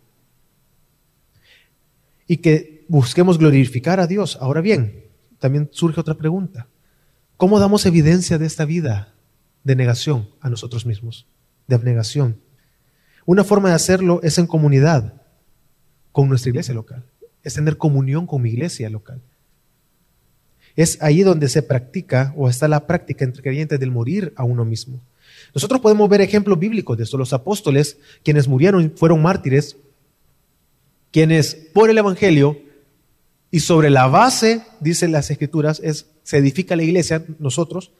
Y 2.26 2.38
que 2.38 2.84
busquemos 2.88 3.38
glorificar 3.38 4.00
a 4.00 4.08
Dios. 4.08 4.40
Ahora 4.42 4.62
bien, 4.62 5.06
también 5.38 5.70
surge 5.72 6.00
otra 6.00 6.16
pregunta. 6.16 6.68
¿Cómo 7.38 7.60
damos 7.60 7.86
evidencia 7.86 8.40
de 8.40 8.48
esta 8.48 8.66
vida 8.66 9.14
de 9.64 9.76
negación 9.76 10.30
a 10.42 10.50
nosotros 10.50 10.88
mismos? 10.88 11.28
De 11.68 11.76
abnegación. 11.76 12.42
Una 13.28 13.44
forma 13.44 13.70
de 13.70 13.76
hacerlo 13.76 14.20
es 14.24 14.40
en 14.40 14.48
comunidad 14.48 15.22
con 16.12 16.28
nuestra 16.28 16.50
iglesia 16.50 16.74
local. 16.74 17.06
Es 17.44 17.54
tener 17.54 17.78
comunión 17.78 18.26
con 18.26 18.42
mi 18.42 18.50
iglesia 18.50 18.90
local. 18.90 19.22
Es 20.76 21.02
ahí 21.02 21.24
donde 21.24 21.48
se 21.48 21.62
practica 21.62 22.34
o 22.36 22.50
está 22.50 22.68
la 22.68 22.86
práctica 22.86 23.24
entre 23.24 23.42
creyentes 23.42 23.80
del 23.80 23.92
morir 23.92 24.34
a 24.36 24.44
uno 24.44 24.66
mismo. 24.66 25.00
Nosotros 25.54 25.80
podemos 25.80 26.10
ver 26.10 26.22
ejemplos 26.22 26.60
bíblicos 26.60 26.98
de 26.98 27.04
esto. 27.04 27.18
Los 27.18 27.32
apóstoles, 27.32 27.98
quienes 28.24 28.48
murieron, 28.48 28.92
fueron 28.96 29.22
mártires, 29.22 29.78
quienes 31.12 31.56
por 31.56 31.90
el 31.90 31.98
Evangelio 31.98 32.60
y 33.52 33.62
sobre 33.62 33.90
la 33.90 34.08
base, 34.08 34.64
dicen 34.82 35.14
las 35.14 35.32
escrituras, 35.32 35.80
es, 35.82 36.08
se 36.24 36.38
edifica 36.38 36.76
la 36.76 36.84
iglesia, 36.84 37.24
nosotros, 37.40 37.92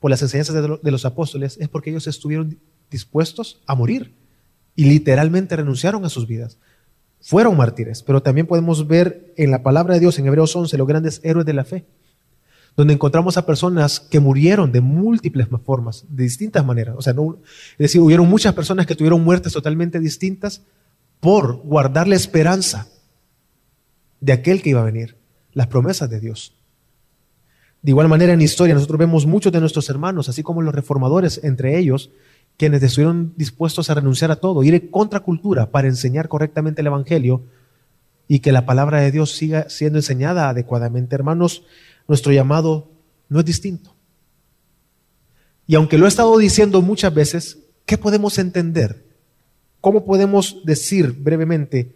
por 0.00 0.10
las 0.10 0.22
enseñanzas 0.22 0.56
de, 0.56 0.78
de 0.82 0.90
los 0.90 1.04
apóstoles, 1.04 1.56
es 1.60 1.68
porque 1.68 1.90
ellos 1.90 2.08
estuvieron 2.08 2.58
dispuestos 2.90 3.60
a 3.66 3.76
morir 3.76 4.12
y 4.74 4.86
literalmente 4.86 5.54
renunciaron 5.54 6.04
a 6.04 6.08
sus 6.08 6.26
vidas. 6.26 6.58
Fueron 7.20 7.56
mártires, 7.56 8.02
pero 8.02 8.22
también 8.22 8.46
podemos 8.48 8.88
ver 8.88 9.32
en 9.36 9.52
la 9.52 9.62
palabra 9.62 9.94
de 9.94 10.00
Dios, 10.00 10.18
en 10.18 10.26
Hebreos 10.26 10.54
11, 10.56 10.76
los 10.78 10.88
grandes 10.88 11.20
héroes 11.22 11.46
de 11.46 11.52
la 11.52 11.64
fe 11.64 11.84
donde 12.78 12.94
encontramos 12.94 13.36
a 13.36 13.44
personas 13.44 13.98
que 13.98 14.20
murieron 14.20 14.70
de 14.70 14.80
múltiples 14.80 15.48
formas, 15.64 16.04
de 16.08 16.22
distintas 16.22 16.64
maneras. 16.64 16.94
O 16.96 17.02
sea, 17.02 17.12
es 17.12 17.76
decir, 17.76 18.00
hubieron 18.00 18.28
muchas 18.28 18.54
personas 18.54 18.86
que 18.86 18.94
tuvieron 18.94 19.24
muertes 19.24 19.52
totalmente 19.52 19.98
distintas 19.98 20.62
por 21.18 21.56
guardar 21.56 22.06
la 22.06 22.14
esperanza 22.14 22.86
de 24.20 24.32
aquel 24.32 24.62
que 24.62 24.70
iba 24.70 24.80
a 24.80 24.84
venir, 24.84 25.16
las 25.54 25.66
promesas 25.66 26.08
de 26.08 26.20
Dios. 26.20 26.54
De 27.82 27.90
igual 27.90 28.06
manera, 28.06 28.32
en 28.32 28.42
historia, 28.42 28.76
nosotros 28.76 29.00
vemos 29.00 29.26
muchos 29.26 29.52
de 29.52 29.58
nuestros 29.58 29.90
hermanos, 29.90 30.28
así 30.28 30.44
como 30.44 30.62
los 30.62 30.72
reformadores, 30.72 31.40
entre 31.42 31.80
ellos, 31.80 32.10
quienes 32.56 32.80
estuvieron 32.80 33.34
dispuestos 33.36 33.90
a 33.90 33.94
renunciar 33.94 34.30
a 34.30 34.36
todo, 34.36 34.62
ir 34.62 34.74
en 34.74 34.86
contracultura 34.86 35.72
para 35.72 35.88
enseñar 35.88 36.28
correctamente 36.28 36.82
el 36.82 36.86
Evangelio 36.86 37.42
y 38.28 38.38
que 38.38 38.52
la 38.52 38.66
palabra 38.66 39.00
de 39.00 39.10
Dios 39.10 39.32
siga 39.32 39.68
siendo 39.68 39.98
enseñada 39.98 40.48
adecuadamente. 40.48 41.16
Hermanos, 41.16 41.64
nuestro 42.08 42.32
llamado 42.32 42.90
no 43.28 43.38
es 43.38 43.44
distinto. 43.44 43.94
Y 45.66 45.74
aunque 45.74 45.98
lo 45.98 46.06
he 46.06 46.08
estado 46.08 46.36
diciendo 46.38 46.80
muchas 46.80 47.12
veces, 47.12 47.58
¿qué 47.84 47.98
podemos 47.98 48.38
entender? 48.38 49.06
¿Cómo 49.80 50.04
podemos 50.04 50.62
decir 50.64 51.12
brevemente 51.12 51.94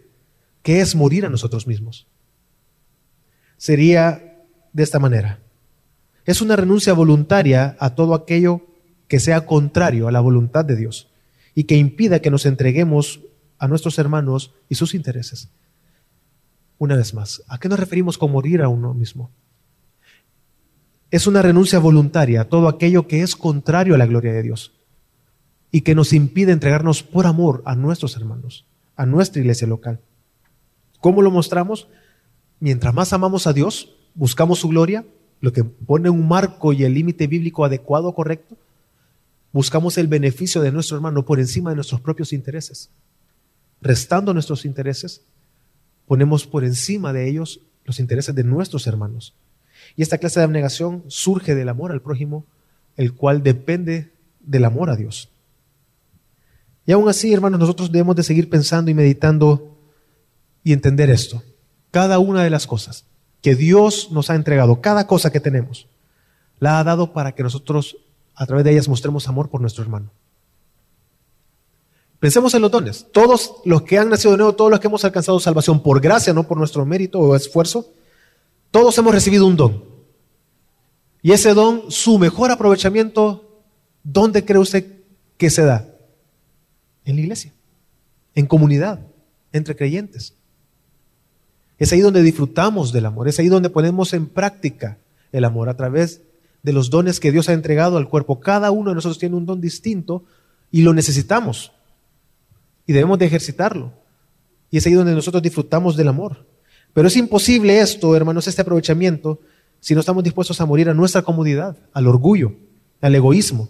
qué 0.61 0.79
es 0.79 0.95
morir 0.95 1.25
a 1.25 1.29
nosotros 1.29 1.67
mismos? 1.67 2.07
Sería 3.57 4.45
de 4.71 4.83
esta 4.83 4.99
manera. 4.99 5.39
Es 6.25 6.41
una 6.41 6.55
renuncia 6.55 6.93
voluntaria 6.93 7.75
a 7.79 7.95
todo 7.95 8.13
aquello 8.13 8.61
que 9.07 9.19
sea 9.19 9.45
contrario 9.45 10.07
a 10.07 10.11
la 10.11 10.21
voluntad 10.21 10.63
de 10.63 10.75
Dios 10.75 11.09
y 11.55 11.65
que 11.65 11.75
impida 11.75 12.21
que 12.21 12.31
nos 12.31 12.45
entreguemos 12.45 13.21
a 13.57 13.67
nuestros 13.67 13.97
hermanos 13.97 14.53
y 14.69 14.75
sus 14.75 14.93
intereses. 14.93 15.49
Una 16.77 16.95
vez 16.95 17.13
más, 17.13 17.43
¿a 17.47 17.59
qué 17.59 17.69
nos 17.69 17.79
referimos 17.79 18.17
con 18.17 18.31
morir 18.31 18.61
a 18.61 18.69
uno 18.69 18.93
mismo? 18.93 19.31
Es 21.13 21.27
una 21.27 21.43
renuncia 21.43 21.77
voluntaria 21.77 22.41
a 22.41 22.45
todo 22.45 22.67
aquello 22.67 23.05
que 23.07 23.21
es 23.21 23.35
contrario 23.35 23.93
a 23.93 23.99
la 23.99 24.07
gloria 24.07 24.33
de 24.33 24.41
Dios 24.41 24.73
y 25.69 25.81
que 25.81 25.93
nos 25.93 26.11
impide 26.11 26.51
entregarnos 26.51 27.03
por 27.03 27.27
amor 27.27 27.61
a 27.67 27.75
nuestros 27.75 28.15
hermanos, 28.15 28.65
a 28.95 29.05
nuestra 29.05 29.39
iglesia 29.39 29.67
local. 29.67 29.99
¿Cómo 31.01 31.21
lo 31.21 31.29
mostramos? 31.29 31.87
Mientras 32.59 32.95
más 32.95 33.13
amamos 33.13 33.45
a 33.45 33.53
Dios, 33.53 33.95
buscamos 34.15 34.57
su 34.57 34.69
gloria, 34.69 35.05
lo 35.39 35.53
que 35.53 35.63
pone 35.63 36.09
un 36.09 36.27
marco 36.27 36.73
y 36.73 36.83
el 36.83 36.95
límite 36.95 37.27
bíblico 37.27 37.63
adecuado, 37.63 38.15
correcto, 38.15 38.57
buscamos 39.51 39.99
el 39.99 40.07
beneficio 40.07 40.63
de 40.63 40.71
nuestro 40.71 40.97
hermano 40.97 41.23
por 41.25 41.39
encima 41.39 41.69
de 41.69 41.75
nuestros 41.75 42.01
propios 42.01 42.33
intereses. 42.33 42.89
Restando 43.81 44.33
nuestros 44.33 44.65
intereses, 44.65 45.21
ponemos 46.07 46.47
por 46.47 46.63
encima 46.63 47.13
de 47.13 47.29
ellos 47.29 47.59
los 47.85 47.99
intereses 47.99 48.33
de 48.33 48.43
nuestros 48.43 48.87
hermanos. 48.87 49.35
Y 49.95 50.01
esta 50.01 50.17
clase 50.17 50.39
de 50.39 50.45
abnegación 50.45 51.03
surge 51.07 51.55
del 51.55 51.69
amor 51.69 51.91
al 51.91 52.01
prójimo, 52.01 52.45
el 52.95 53.13
cual 53.13 53.43
depende 53.43 54.13
del 54.39 54.65
amor 54.65 54.89
a 54.89 54.95
Dios. 54.95 55.29
Y 56.85 56.91
aún 56.91 57.07
así, 57.07 57.33
hermanos, 57.33 57.59
nosotros 57.59 57.91
debemos 57.91 58.15
de 58.15 58.23
seguir 58.23 58.49
pensando 58.49 58.91
y 58.91 58.93
meditando 58.93 59.77
y 60.63 60.73
entender 60.73 61.09
esto. 61.09 61.43
Cada 61.91 62.19
una 62.19 62.43
de 62.43 62.49
las 62.49 62.67
cosas 62.67 63.05
que 63.41 63.55
Dios 63.55 64.11
nos 64.11 64.29
ha 64.29 64.35
entregado, 64.35 64.81
cada 64.81 65.05
cosa 65.05 65.31
que 65.31 65.39
tenemos, 65.39 65.87
la 66.59 66.79
ha 66.79 66.83
dado 66.83 67.13
para 67.13 67.33
que 67.33 67.43
nosotros 67.43 67.97
a 68.35 68.45
través 68.45 68.65
de 68.65 68.71
ellas 68.71 68.87
mostremos 68.87 69.27
amor 69.27 69.49
por 69.49 69.61
nuestro 69.61 69.83
hermano. 69.83 70.11
Pensemos 72.19 72.53
en 72.53 72.61
los 72.61 72.71
dones. 72.71 73.07
Todos 73.11 73.55
los 73.65 73.81
que 73.81 73.99
han 73.99 74.09
nacido 74.09 74.31
de 74.31 74.37
nuevo, 74.37 74.55
todos 74.55 74.71
los 74.71 74.79
que 74.79 74.87
hemos 74.87 75.03
alcanzado 75.03 75.39
salvación 75.41 75.83
por 75.83 75.99
gracia, 75.99 76.33
no 76.33 76.47
por 76.47 76.57
nuestro 76.57 76.85
mérito 76.85 77.19
o 77.19 77.35
esfuerzo, 77.35 77.91
todos 78.73 78.97
hemos 78.97 79.13
recibido 79.13 79.45
un 79.45 79.55
don. 79.55 79.83
Y 81.21 81.31
ese 81.31 81.53
don, 81.53 81.91
su 81.91 82.17
mejor 82.17 82.49
aprovechamiento, 82.49 83.61
¿dónde 84.03 84.43
cree 84.43 84.57
usted 84.57 85.03
que 85.37 85.51
se 85.51 85.63
da? 85.63 85.87
En 87.05 87.15
la 87.15 87.21
iglesia, 87.21 87.53
en 88.33 88.47
comunidad, 88.47 88.99
entre 89.51 89.75
creyentes. 89.75 90.33
Es 91.77 91.93
ahí 91.93 91.99
donde 91.99 92.23
disfrutamos 92.23 92.91
del 92.91 93.05
amor, 93.05 93.27
es 93.27 93.37
ahí 93.37 93.47
donde 93.47 93.69
ponemos 93.69 94.11
en 94.13 94.25
práctica 94.25 94.97
el 95.31 95.45
amor 95.45 95.69
a 95.69 95.77
través 95.77 96.23
de 96.63 96.73
los 96.73 96.89
dones 96.89 97.19
que 97.19 97.31
Dios 97.31 97.49
ha 97.49 97.53
entregado 97.53 97.97
al 97.97 98.09
cuerpo. 98.09 98.39
Cada 98.39 98.71
uno 98.71 98.89
de 98.89 98.95
nosotros 98.95 99.19
tiene 99.19 99.35
un 99.35 99.45
don 99.45 99.61
distinto 99.61 100.23
y 100.71 100.81
lo 100.81 100.95
necesitamos. 100.95 101.73
Y 102.87 102.93
debemos 102.93 103.19
de 103.19 103.27
ejercitarlo. 103.27 103.93
Y 104.71 104.77
es 104.77 104.85
ahí 104.87 104.93
donde 104.93 105.13
nosotros 105.13 105.43
disfrutamos 105.43 105.95
del 105.95 106.07
amor. 106.07 106.52
Pero 106.93 107.07
es 107.07 107.17
imposible 107.17 107.79
esto, 107.79 108.15
hermanos, 108.15 108.47
este 108.47 108.61
aprovechamiento, 108.61 109.39
si 109.79 109.93
no 109.95 109.99
estamos 109.99 110.23
dispuestos 110.23 110.61
a 110.61 110.65
morir 110.65 110.89
a 110.89 110.93
nuestra 110.93 111.23
comodidad, 111.23 111.75
al 111.91 112.07
orgullo, 112.07 112.53
al 113.01 113.15
egoísmo. 113.15 113.69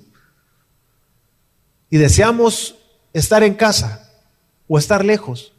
Y 1.90 1.98
deseamos 1.98 2.76
estar 3.14 3.44
en 3.44 3.54
casa 3.54 4.12
o 4.68 4.78
estar 4.78 5.06
lejos 5.06 5.54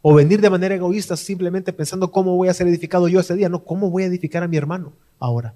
o 0.00 0.14
venir 0.14 0.40
de 0.40 0.48
manera 0.48 0.74
egoísta 0.74 1.16
simplemente 1.16 1.72
pensando 1.72 2.10
cómo 2.10 2.36
voy 2.36 2.48
a 2.48 2.54
ser 2.54 2.66
edificado 2.68 3.08
yo 3.08 3.20
ese 3.20 3.34
día. 3.34 3.48
No, 3.48 3.64
cómo 3.64 3.90
voy 3.90 4.04
a 4.04 4.06
edificar 4.06 4.42
a 4.42 4.48
mi 4.48 4.56
hermano 4.56 4.92
ahora. 5.18 5.54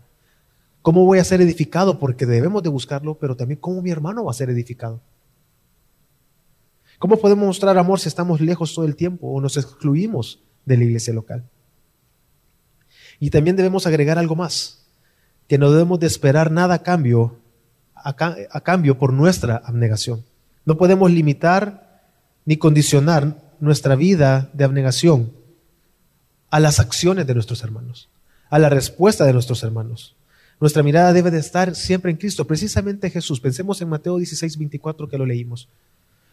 ¿Cómo 0.83 1.05
voy 1.05 1.21
a 1.21 1.25
ser 1.25 1.41
edificado? 1.41 1.99
Porque 1.99 2.27
debemos 2.27 2.63
de 2.63 2.69
buscarlo, 2.69 3.15
pero 3.15 3.37
también 3.37 3.61
cómo 3.61 3.81
mi 3.81 3.91
hermano 3.91 4.25
va 4.25 4.33
a 4.33 4.35
ser 4.35 4.51
edificado. 4.51 5.01
¿Cómo 6.99 7.17
podemos 7.17 7.47
mostrar 7.47 7.79
amor 7.79 8.01
si 8.01 8.09
estamos 8.09 8.41
lejos 8.41 8.75
todo 8.75 8.85
el 8.85 8.97
tiempo 8.97 9.29
o 9.29 9.41
nos 9.41 9.57
excluimos 9.57 10.41
de 10.65 10.77
la 10.77 10.85
iglesia 10.85 11.13
local. 11.13 11.45
Y 13.21 13.31
también 13.31 13.57
debemos 13.57 13.87
agregar 13.87 14.19
algo 14.19 14.35
más, 14.35 14.83
que 15.49 15.59
no 15.59 15.71
debemos 15.71 16.01
de 16.01 16.07
esperar 16.07 16.51
nada 16.51 16.75
a 16.75 16.83
cambio, 16.83 17.39
a, 17.95 18.61
cambio 18.63 18.99
por 18.99 19.13
nuestra 19.13 19.63
abnegación. 19.65 20.25
No 20.65 20.77
podemos 20.77 21.11
limitar 21.11 22.03
ni 22.45 22.57
condicionar 22.57 23.37
nuestra 23.61 23.95
vida 23.95 24.51
de 24.53 24.65
abnegación 24.65 25.33
a 26.51 26.59
las 26.59 26.81
acciones 26.81 27.27
de 27.27 27.35
nuestros 27.35 27.63
hermanos, 27.63 28.09
a 28.51 28.59
la 28.59 28.69
respuesta 28.69 29.25
de 29.25 29.33
nuestros 29.33 29.63
hermanos. 29.63 30.17
Nuestra 30.61 30.83
mirada 30.83 31.13
debe 31.13 31.31
de 31.31 31.39
estar 31.39 31.75
siempre 31.75 32.11
en 32.11 32.17
Cristo, 32.17 32.47
precisamente 32.47 33.11
Jesús. 33.11 33.41
Pensemos 33.41 33.81
en 33.83 33.89
Mateo 33.89 34.19
16, 34.19 34.59
24 34.59 35.09
que 35.09 35.19
lo 35.19 35.27
leímos. 35.27 35.69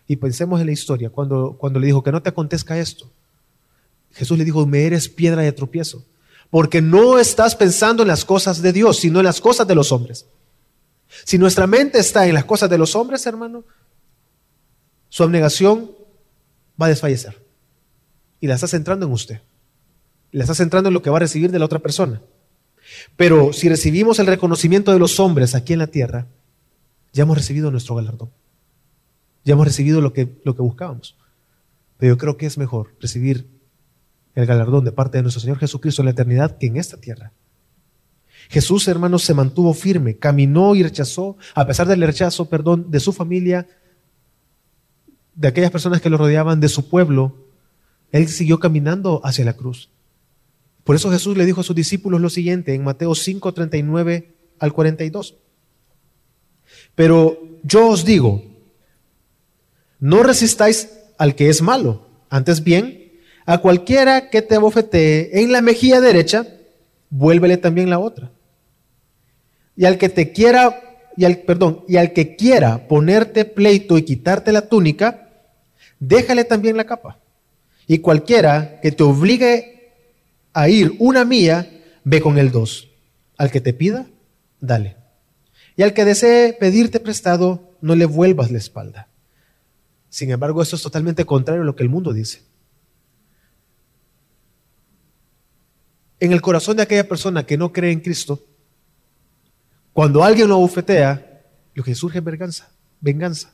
Y 0.07 0.15
pensemos 0.15 0.59
en 0.59 0.67
la 0.67 0.71
historia, 0.71 1.09
cuando, 1.09 1.55
cuando 1.59 1.79
le 1.79 1.87
dijo 1.87 2.03
que 2.03 2.11
no 2.11 2.21
te 2.21 2.29
acontezca 2.29 2.79
esto. 2.79 3.11
Jesús 4.11 4.37
le 4.37 4.45
dijo, 4.45 4.65
me 4.65 4.85
eres 4.85 5.09
piedra 5.09 5.41
de 5.41 5.51
tropiezo, 5.51 6.05
porque 6.49 6.81
no 6.81 7.19
estás 7.19 7.55
pensando 7.55 8.03
en 8.03 8.07
las 8.07 8.25
cosas 8.25 8.61
de 8.61 8.73
Dios, 8.73 8.97
sino 8.97 9.19
en 9.19 9.25
las 9.25 9.41
cosas 9.41 9.67
de 9.67 9.75
los 9.75 9.91
hombres. 9.91 10.25
Si 11.25 11.37
nuestra 11.37 11.67
mente 11.67 11.99
está 11.99 12.27
en 12.27 12.33
las 12.33 12.45
cosas 12.45 12.69
de 12.69 12.77
los 12.77 12.95
hombres, 12.95 13.25
hermano, 13.25 13.63
su 15.09 15.23
abnegación 15.23 15.91
va 16.79 16.85
a 16.85 16.89
desfallecer. 16.89 17.43
Y 18.39 18.47
la 18.47 18.55
está 18.55 18.67
centrando 18.67 19.05
en 19.05 19.11
usted. 19.11 19.41
La 20.31 20.43
está 20.43 20.55
centrando 20.55 20.89
en 20.89 20.93
lo 20.93 21.01
que 21.01 21.09
va 21.09 21.17
a 21.17 21.21
recibir 21.21 21.51
de 21.51 21.59
la 21.59 21.65
otra 21.65 21.79
persona. 21.79 22.21
Pero 23.17 23.53
si 23.53 23.69
recibimos 23.69 24.19
el 24.19 24.27
reconocimiento 24.27 24.91
de 24.93 24.99
los 24.99 25.19
hombres 25.19 25.55
aquí 25.55 25.73
en 25.73 25.79
la 25.79 25.87
tierra, 25.87 26.27
ya 27.11 27.23
hemos 27.23 27.37
recibido 27.37 27.71
nuestro 27.71 27.95
galardón. 27.95 28.29
Ya 29.43 29.53
hemos 29.53 29.65
recibido 29.65 30.01
lo 30.01 30.13
que, 30.13 30.39
lo 30.43 30.55
que 30.55 30.61
buscábamos. 30.61 31.15
Pero 31.97 32.13
yo 32.13 32.17
creo 32.17 32.37
que 32.37 32.45
es 32.45 32.57
mejor 32.57 32.93
recibir 32.99 33.47
el 34.39 34.47
galardón 34.47 34.85
de 34.85 34.91
parte 34.91 35.17
de 35.17 35.23
nuestro 35.23 35.41
Señor 35.41 35.57
Jesucristo 35.57 36.01
en 36.01 36.07
la 36.07 36.11
eternidad 36.11 36.57
que 36.57 36.67
en 36.67 36.77
esta 36.77 36.97
tierra. 36.97 37.33
Jesús, 38.49 38.87
hermanos, 38.87 39.23
se 39.23 39.33
mantuvo 39.33 39.73
firme, 39.73 40.17
caminó 40.17 40.73
y 40.75 40.81
rechazó, 40.81 41.37
a 41.53 41.67
pesar 41.67 41.87
del 41.87 42.01
rechazo, 42.01 42.49
perdón, 42.49 42.89
de 42.89 42.99
su 42.99 43.13
familia, 43.13 43.67
de 45.35 45.47
aquellas 45.47 45.71
personas 45.71 46.01
que 46.01 46.09
lo 46.09 46.17
rodeaban, 46.17 46.59
de 46.59 46.67
su 46.67 46.89
pueblo, 46.89 47.35
Él 48.11 48.27
siguió 48.27 48.59
caminando 48.59 49.21
hacia 49.23 49.45
la 49.45 49.53
cruz. 49.53 49.89
Por 50.83 50.95
eso 50.95 51.11
Jesús 51.11 51.37
le 51.37 51.45
dijo 51.45 51.61
a 51.61 51.63
sus 51.63 51.75
discípulos 51.75 52.19
lo 52.19 52.29
siguiente 52.31 52.73
en 52.73 52.83
Mateo 52.83 53.13
5, 53.13 53.53
39 53.53 54.35
al 54.57 54.73
42. 54.73 55.35
Pero 56.95 57.39
yo 57.63 57.87
os 57.87 58.03
digo, 58.03 58.43
no 59.99 60.23
resistáis 60.23 60.89
al 61.17 61.35
que 61.35 61.49
es 61.49 61.61
malo, 61.61 62.07
antes 62.29 62.63
bien, 62.63 63.08
a 63.49 63.57
cualquiera 63.57 64.29
que 64.29 64.43
te 64.43 64.53
abofetee 64.53 65.41
en 65.41 65.51
la 65.51 65.63
mejilla 65.63 66.01
derecha, 66.01 66.45
vuélvele 67.09 67.57
también 67.57 67.89
la 67.89 67.97
otra. 67.97 68.29
Y 69.75 69.85
al 69.85 69.97
que 69.97 70.07
te 70.07 70.31
quiera, 70.31 70.99
y 71.17 71.25
al, 71.25 71.39
perdón, 71.39 71.83
y 71.87 71.97
al 71.97 72.13
que 72.13 72.35
quiera 72.35 72.87
ponerte 72.87 73.45
pleito 73.45 73.97
y 73.97 74.03
quitarte 74.03 74.51
la 74.51 74.69
túnica, 74.69 75.29
déjale 75.99 76.43
también 76.43 76.77
la 76.77 76.83
capa. 76.83 77.17
Y 77.87 77.97
cualquiera 77.97 78.79
que 78.81 78.91
te 78.91 79.01
obligue 79.01 79.93
a 80.53 80.69
ir 80.69 80.93
una 80.99 81.25
mía, 81.25 81.67
ve 82.03 82.21
con 82.21 82.37
el 82.37 82.51
dos. 82.51 82.89
Al 83.35 83.49
que 83.49 83.61
te 83.61 83.73
pida, 83.73 84.05
dale. 84.59 84.95
Y 85.75 85.81
al 85.81 85.95
que 85.95 86.05
desee 86.05 86.53
pedirte 86.53 86.99
prestado, 86.99 87.63
no 87.81 87.95
le 87.95 88.05
vuelvas 88.05 88.51
la 88.51 88.59
espalda. 88.59 89.07
Sin 90.07 90.29
embargo, 90.29 90.61
esto 90.61 90.75
es 90.75 90.83
totalmente 90.83 91.25
contrario 91.25 91.63
a 91.63 91.65
lo 91.65 91.75
que 91.75 91.81
el 91.81 91.89
mundo 91.89 92.13
dice. 92.13 92.47
En 96.19 96.31
el 96.31 96.41
corazón 96.41 96.77
de 96.77 96.83
aquella 96.83 97.07
persona 97.07 97.45
que 97.45 97.57
no 97.57 97.71
cree 97.71 97.91
en 97.91 98.01
Cristo, 98.01 98.43
cuando 99.93 100.23
alguien 100.23 100.47
lo 100.47 100.57
bufetea, 100.57 101.43
lo 101.73 101.83
que 101.83 101.95
surge 101.95 102.19
es 102.19 102.23
venganza, 102.23 102.71
venganza. 102.99 103.51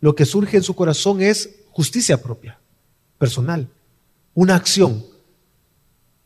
Lo 0.00 0.14
que 0.14 0.24
surge 0.24 0.56
en 0.56 0.62
su 0.62 0.74
corazón 0.74 1.22
es 1.22 1.60
justicia 1.70 2.20
propia, 2.20 2.58
personal, 3.18 3.68
una 4.34 4.56
acción 4.56 5.04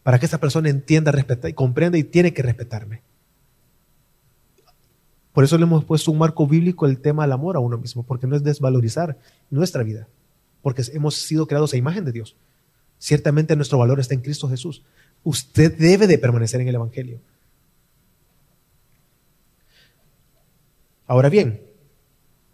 para 0.03 0.18
que 0.18 0.27
esa 0.27 0.38
persona 0.38 0.68
entienda, 0.68 1.12
respeta 1.12 1.49
y 1.49 1.53
comprenda 1.53 1.99
y 1.99 2.05
tiene 2.05 2.33
que 2.33 2.42
respetarme. 2.42 3.03
Por 5.33 5.44
eso 5.44 5.59
le 5.59 5.64
hemos 5.64 5.85
puesto 5.85 6.11
un 6.11 6.18
marco 6.18 6.46
bíblico 6.46 6.87
el 6.87 6.99
tema 6.99 7.25
del 7.25 7.33
amor 7.33 7.57
a 7.57 7.61
uno 7.61 7.77
mismo, 7.77 8.05
porque 8.05 8.27
no 8.27 8.37
es 8.37 8.42
desvalorizar 8.42 9.18
nuestra 9.51 9.83
vida, 9.83 10.09
porque 10.62 10.83
hemos 10.94 11.16
sido 11.16 11.46
creados 11.46 11.75
a 11.75 11.77
imagen 11.77 12.07
de 12.07 12.12
Dios. 12.12 12.37
Ciertamente 12.99 13.55
nuestro 13.55 13.77
valor 13.77 14.01
está 14.01 14.14
en 14.14 14.22
Cristo 14.22 14.49
Jesús. 14.49 14.83
Usted 15.27 15.77
debe 15.77 16.07
de 16.07 16.19
permanecer 16.19 16.61
en 16.61 16.69
el 16.69 16.77
Evangelio. 16.77 17.19
Ahora 21.09 21.29
bien, 21.29 21.62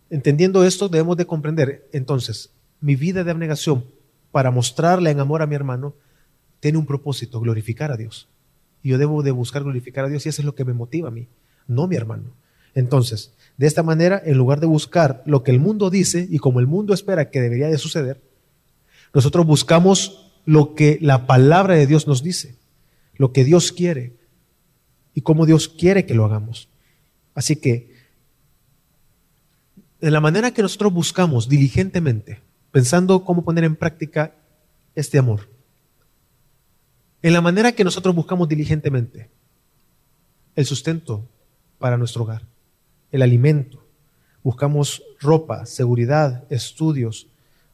entendiendo 0.09 0.65
esto, 0.65 0.89
debemos 0.89 1.19
de 1.19 1.27
comprender, 1.27 1.87
entonces, 1.93 2.49
mi 2.81 2.97
vida 2.97 3.25
de 3.25 3.31
abnegación 3.31 3.85
para 4.31 4.51
mostrarle 4.51 5.11
en 5.11 5.21
amor 5.21 5.43
a 5.43 5.47
mi 5.47 5.55
hermano 5.55 5.95
tiene 6.61 6.79
un 6.79 6.87
propósito, 6.87 7.41
glorificar 7.41 7.93
a 7.93 7.99
Dios. 7.99 8.27
Y 8.83 8.89
yo 8.89 8.97
debo 8.97 9.23
de 9.23 9.33
buscar 9.33 9.65
glorificar 9.65 10.07
a 10.07 10.09
Dios 10.09 10.25
y 10.25 10.31
eso 10.31 10.41
es 10.41 10.47
lo 10.47 10.55
que 10.55 10.65
me 10.65 10.73
motiva 10.73 11.09
a 11.09 11.13
mí, 11.13 11.29
no 11.67 11.87
mi 11.89 11.97
hermano. 11.97 12.33
Entonces, 12.75 13.35
de 13.59 13.67
esta 13.67 13.83
manera, 13.83 14.23
en 14.25 14.39
lugar 14.39 14.61
de 14.61 14.67
buscar 14.67 15.23
lo 15.27 15.43
que 15.43 15.51
el 15.51 15.61
mundo 15.61 15.91
dice 15.91 16.27
y 16.31 16.39
como 16.39 16.59
el 16.59 16.67
mundo 16.67 16.95
espera 16.95 17.29
que 17.29 17.43
debería 17.43 17.69
de 17.69 17.77
suceder, 17.77 18.23
nosotros 19.13 19.45
buscamos 19.45 20.33
lo 20.47 20.75
que 20.75 20.97
la 21.03 21.27
palabra 21.27 21.75
de 21.75 21.87
Dios 21.87 22.07
nos 22.07 22.23
dice, 22.23 22.62
lo 23.23 23.33
que 23.33 23.45
Dios 23.45 23.71
quiere 23.71 24.17
y 25.15 25.21
cómo 25.21 25.47
Dios 25.47 25.69
quiere 25.69 26.07
que 26.07 26.13
lo 26.13 26.25
hagamos. 26.25 26.69
Así 27.37 27.55
que, 27.55 27.95
en 30.01 30.13
la 30.13 30.21
manera 30.21 30.51
que 30.51 30.61
nosotros 30.61 30.93
buscamos 30.93 31.49
diligentemente, 31.49 32.43
pensando 32.73 33.25
cómo 33.25 33.45
poner 33.45 33.63
en 33.63 33.77
práctica 33.77 34.35
este 34.97 35.19
amor, 35.19 35.49
en 37.23 37.33
la 37.33 37.41
manera 37.41 37.71
que 37.71 37.85
nosotros 37.85 38.13
buscamos 38.13 38.49
diligentemente 38.49 39.31
el 40.57 40.67
sustento 40.67 41.25
para 41.79 41.97
nuestro 41.97 42.25
hogar, 42.25 42.43
el 43.13 43.23
alimento, 43.23 43.87
buscamos 44.43 45.01
ropa, 45.21 45.65
seguridad, 45.65 46.43
estudios, 46.51 47.29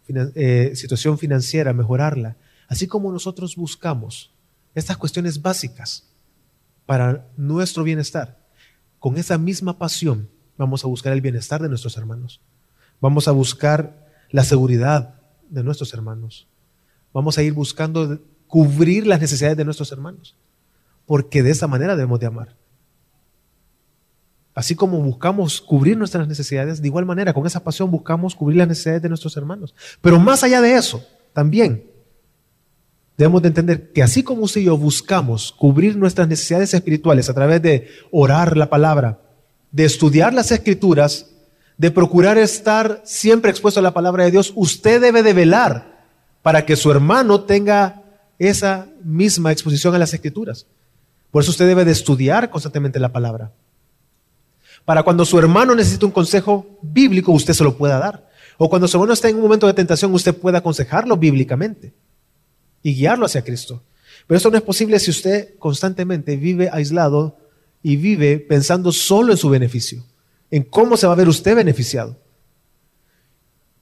eh, 0.09 0.73
situación 0.75 1.17
financiera, 1.17 1.73
mejorarla, 1.73 2.37
así 2.67 2.87
como 2.87 3.11
nosotros 3.11 3.57
buscamos 3.57 4.31
estas 4.75 4.97
cuestiones 4.97 5.43
básicas 5.43 6.09
para 6.87 7.27
nuestro 7.37 7.85
bienestar. 7.85 8.39
Con 8.99 9.17
esa 9.17 9.39
misma 9.39 9.79
pasión 9.79 10.29
vamos 10.57 10.85
a 10.85 10.89
buscar 10.89 11.13
el 11.13 11.21
bienestar 11.21 11.61
de 11.63 11.69
nuestros 11.69 11.97
hermanos. 11.97 12.41
Vamos 13.01 13.29
a 13.29 13.33
buscar 13.33 14.09
la 14.31 14.45
seguridad 14.45 15.21
de 15.49 15.63
nuestros 15.63 15.93
hermanos. 15.95 16.49
Vamos 17.13 17.39
a 17.39 17.43
ir 17.43 17.53
buscando 17.53 18.21
cubrir 18.47 19.07
las 19.07 19.21
necesidades 19.21 19.57
de 19.57 19.65
nuestros 19.65 19.93
hermanos, 19.93 20.37
porque 21.07 21.43
de 21.43 21.51
esa 21.51 21.67
manera 21.67 21.95
debemos 21.95 22.21
de 22.21 22.27
amar. 22.27 22.57
Así 24.55 24.75
como 24.75 25.01
buscamos 25.01 25.61
cubrir 25.61 25.97
nuestras 25.97 26.27
necesidades, 26.27 26.83
de 26.83 26.89
igual 26.89 27.07
manera, 27.07 27.33
con 27.33 27.47
esa 27.47 27.63
pasión 27.63 27.91
buscamos 27.91 28.35
cubrir 28.35 28.59
las 28.59 28.67
necesidades 28.67 29.03
de 29.03 29.09
nuestros 29.09 29.37
hermanos. 29.37 29.75
Pero 30.01 30.19
más 30.19 30.43
allá 30.43 30.61
de 30.61 30.75
eso, 30.75 31.07
también 31.33 31.85
debemos 33.19 33.43
de 33.43 33.49
entender 33.49 33.93
que 33.93 34.03
así 34.03 34.23
como 34.23 34.43
usted 34.43 34.63
y 34.63 34.65
yo 34.65 34.79
buscamos 34.79 35.53
cubrir 35.53 35.97
nuestras 35.97 36.29
necesidades 36.29 36.73
espirituales 36.73 37.29
a 37.29 37.35
través 37.35 37.61
de 37.61 37.89
orar 38.11 38.57
la 38.57 38.71
palabra, 38.71 39.19
de 39.71 39.85
estudiar 39.85 40.33
las 40.33 40.51
escrituras, 40.51 41.27
de 41.77 41.91
procurar 41.91 42.39
estar 42.39 43.03
siempre 43.05 43.51
expuesto 43.51 43.81
a 43.81 43.83
la 43.83 43.93
palabra 43.93 44.25
de 44.25 44.31
Dios, 44.31 44.53
usted 44.57 45.01
debe 45.01 45.23
de 45.23 45.35
velar 45.35 45.99
para 46.43 46.65
que 46.65 46.77
su 46.77 46.91
hermano 46.91 47.43
tenga 47.43 48.03
esa 48.39 48.87
misma 49.05 49.53
exposición 49.53 49.95
a 49.95 49.99
las 49.99 50.15
escrituras. 50.15 50.67
Por 51.31 51.43
eso 51.43 51.51
usted 51.51 51.67
debe 51.67 51.85
de 51.85 51.93
estudiar 51.93 52.49
constantemente 52.49 52.99
la 52.99 53.13
palabra 53.13 53.53
para 54.89 55.03
cuando 55.03 55.27
su 55.27 55.39
hermano 55.39 55.75
necesite 55.75 56.07
un 56.07 56.13
consejo 56.13 56.79
bíblico, 56.81 57.31
usted 57.31 57.53
se 57.53 57.63
lo 57.63 57.77
pueda 57.77 57.99
dar. 57.99 58.27
O 58.57 58.71
cuando 58.71 58.89
su 58.89 58.97
hermano 58.97 59.13
está 59.13 59.29
en 59.29 59.37
un 59.37 59.43
momento 59.43 59.67
de 59.67 59.75
tentación, 59.75 60.15
usted 60.15 60.35
pueda 60.35 60.59
aconsejarlo 60.59 61.15
bíblicamente 61.19 61.93
y 62.89 62.95
guiarlo 62.95 63.27
hacia 63.27 63.45
Cristo. 63.45 63.83
Pero 64.27 64.39
eso 64.39 64.51
no 64.51 64.57
es 64.57 64.63
posible 64.63 64.99
si 64.99 65.11
usted 65.11 65.59
constantemente 65.59 66.37
vive 66.37 66.71
aislado 66.73 67.39
y 67.83 67.97
vive 67.97 68.39
pensando 68.39 68.93
solo 68.93 69.33
en 69.33 69.39
su 69.39 69.51
beneficio, 69.51 70.05
en 70.51 70.63
cómo 70.63 70.97
se 70.97 71.07
va 71.07 71.13
a 71.13 71.17
ver 71.17 71.29
usted 71.29 71.55
beneficiado. 71.55 72.19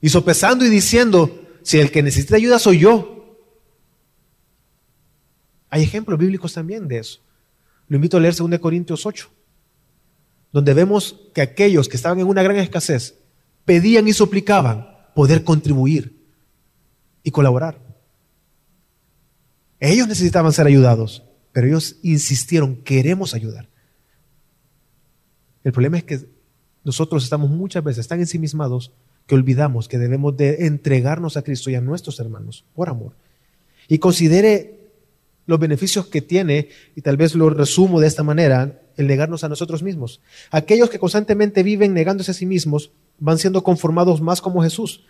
Y 0.01 0.09
sopesando 0.09 0.65
y 0.65 0.69
diciendo, 0.69 1.41
si 1.63 1.79
el 1.79 1.91
que 1.91 2.03
necesita 2.03 2.35
ayuda 2.35 2.59
soy 2.59 2.79
yo. 2.79 3.37
Hay 5.69 5.83
ejemplos 5.83 6.19
bíblicos 6.19 6.53
también 6.53 6.87
de 6.87 6.99
eso. 6.99 7.19
Lo 7.87 7.95
invito 7.95 8.17
a 8.17 8.19
leer 8.19 8.35
2 8.35 8.59
Corintios 8.59 9.05
8 9.05 9.29
donde 10.51 10.73
vemos 10.73 11.19
que 11.33 11.41
aquellos 11.41 11.87
que 11.87 11.97
estaban 11.97 12.19
en 12.19 12.27
una 12.27 12.41
gran 12.41 12.57
escasez 12.57 13.15
pedían 13.65 14.07
y 14.07 14.13
suplicaban 14.13 14.87
poder 15.13 15.43
contribuir 15.43 16.17
y 17.21 17.31
colaborar. 17.31 17.86
Ellos 19.79 20.07
necesitaban 20.07 20.53
ser 20.53 20.67
ayudados, 20.67 21.23
pero 21.51 21.67
ellos 21.67 21.97
insistieron, 22.01 22.77
queremos 22.77 23.33
ayudar. 23.33 23.69
El 25.63 25.71
problema 25.71 25.97
es 25.97 26.03
que 26.03 26.19
nosotros 26.83 27.23
estamos 27.23 27.49
muchas 27.49 27.83
veces 27.83 28.07
tan 28.07 28.19
ensimismados 28.19 28.91
que 29.27 29.35
olvidamos 29.35 29.87
que 29.87 29.97
debemos 29.97 30.35
de 30.37 30.65
entregarnos 30.65 31.35
a 31.35 31.41
Cristo 31.41 31.69
y 31.69 31.75
a 31.75 31.81
nuestros 31.81 32.19
hermanos 32.19 32.63
por 32.73 32.89
amor. 32.89 33.13
Y 33.89 33.99
considere 33.99 34.77
los 35.45 35.59
beneficios 35.59 36.07
que 36.07 36.21
tiene, 36.21 36.69
y 36.95 37.01
tal 37.01 37.17
vez 37.17 37.35
lo 37.35 37.49
resumo 37.49 37.99
de 37.99 38.07
esta 38.07 38.23
manera, 38.23 38.81
el 38.97 39.07
negarnos 39.07 39.43
a 39.43 39.49
nosotros 39.49 39.83
mismos. 39.83 40.21
Aquellos 40.51 40.89
que 40.89 40.99
constantemente 40.99 41.63
viven 41.63 41.93
negándose 41.93 42.31
a 42.31 42.33
sí 42.33 42.45
mismos 42.45 42.91
van 43.19 43.37
siendo 43.37 43.63
conformados 43.63 44.21
más 44.21 44.41
como 44.41 44.63
Jesús. 44.63 45.05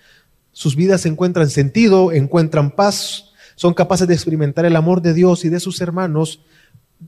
Sus 0.51 0.75
vidas 0.75 1.05
encuentran 1.05 1.49
sentido, 1.49 2.11
encuentran 2.11 2.71
paz, 2.71 3.26
son 3.57 3.73
capaces 3.73 4.07
de 4.07 4.13
experimentar 4.13 4.65
el 4.65 4.75
amor 4.75 5.01
de 5.01 5.15
Dios 5.15 5.43
y 5.43 5.49
de 5.49 5.59
sus 5.59 5.81
hermanos 5.81 6.41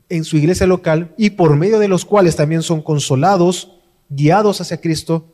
en 0.08 0.24
su 0.24 0.36
iglesia 0.36 0.66
local 0.66 1.14
y 1.16 1.30
por 1.30 1.56
medio 1.56 1.78
de 1.78 1.86
los 1.86 2.04
cuales 2.04 2.34
también 2.34 2.62
son 2.62 2.82
consolados, 2.82 3.78
guiados 4.08 4.60
hacia 4.60 4.80
Cristo. 4.80 5.32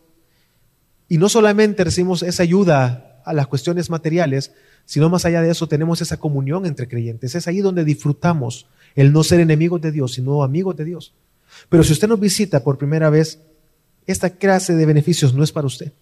Y 1.08 1.16
no 1.16 1.30
solamente 1.30 1.84
recibimos 1.84 2.22
esa 2.22 2.42
ayuda 2.42 3.22
a 3.24 3.32
las 3.32 3.46
cuestiones 3.46 3.88
materiales, 3.88 4.52
sino 4.84 5.08
más 5.08 5.24
allá 5.24 5.40
de 5.40 5.50
eso 5.50 5.66
tenemos 5.66 6.02
esa 6.02 6.18
comunión 6.18 6.66
entre 6.66 6.86
creyentes. 6.86 7.34
Es 7.34 7.48
ahí 7.48 7.62
donde 7.62 7.86
disfrutamos 7.86 8.66
el 8.94 9.10
no 9.10 9.24
ser 9.24 9.40
enemigos 9.40 9.80
de 9.80 9.92
Dios, 9.92 10.12
sino 10.12 10.44
amigos 10.44 10.76
de 10.76 10.84
Dios. 10.84 11.14
Pero 11.70 11.82
si 11.82 11.94
usted 11.94 12.08
nos 12.08 12.20
visita 12.20 12.62
por 12.62 12.76
primera 12.76 13.08
vez, 13.08 13.40
esta 14.06 14.28
clase 14.28 14.74
de 14.74 14.84
beneficios 14.84 15.32
no 15.32 15.42
es 15.42 15.50
para 15.50 15.66
usted. 15.66 15.94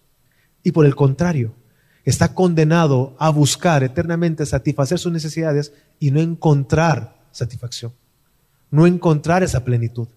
Y 0.65 0.73
por 0.73 0.87
el 0.87 0.97
contrario, 0.97 1.55
está 2.05 2.35
condenado 2.35 3.15
a 3.19 3.31
buscar 3.31 3.83
eternamente 3.83 4.45
satisfacer 4.47 4.99
sus 4.99 5.13
necesidades 5.13 5.73
y 5.99 6.11
no 6.11 6.21
encontrar 6.21 7.17
satisfacción, 7.33 7.93
no 8.71 8.87
encontrar 8.87 9.43
esa 9.43 9.65
plenitud, 9.65 10.09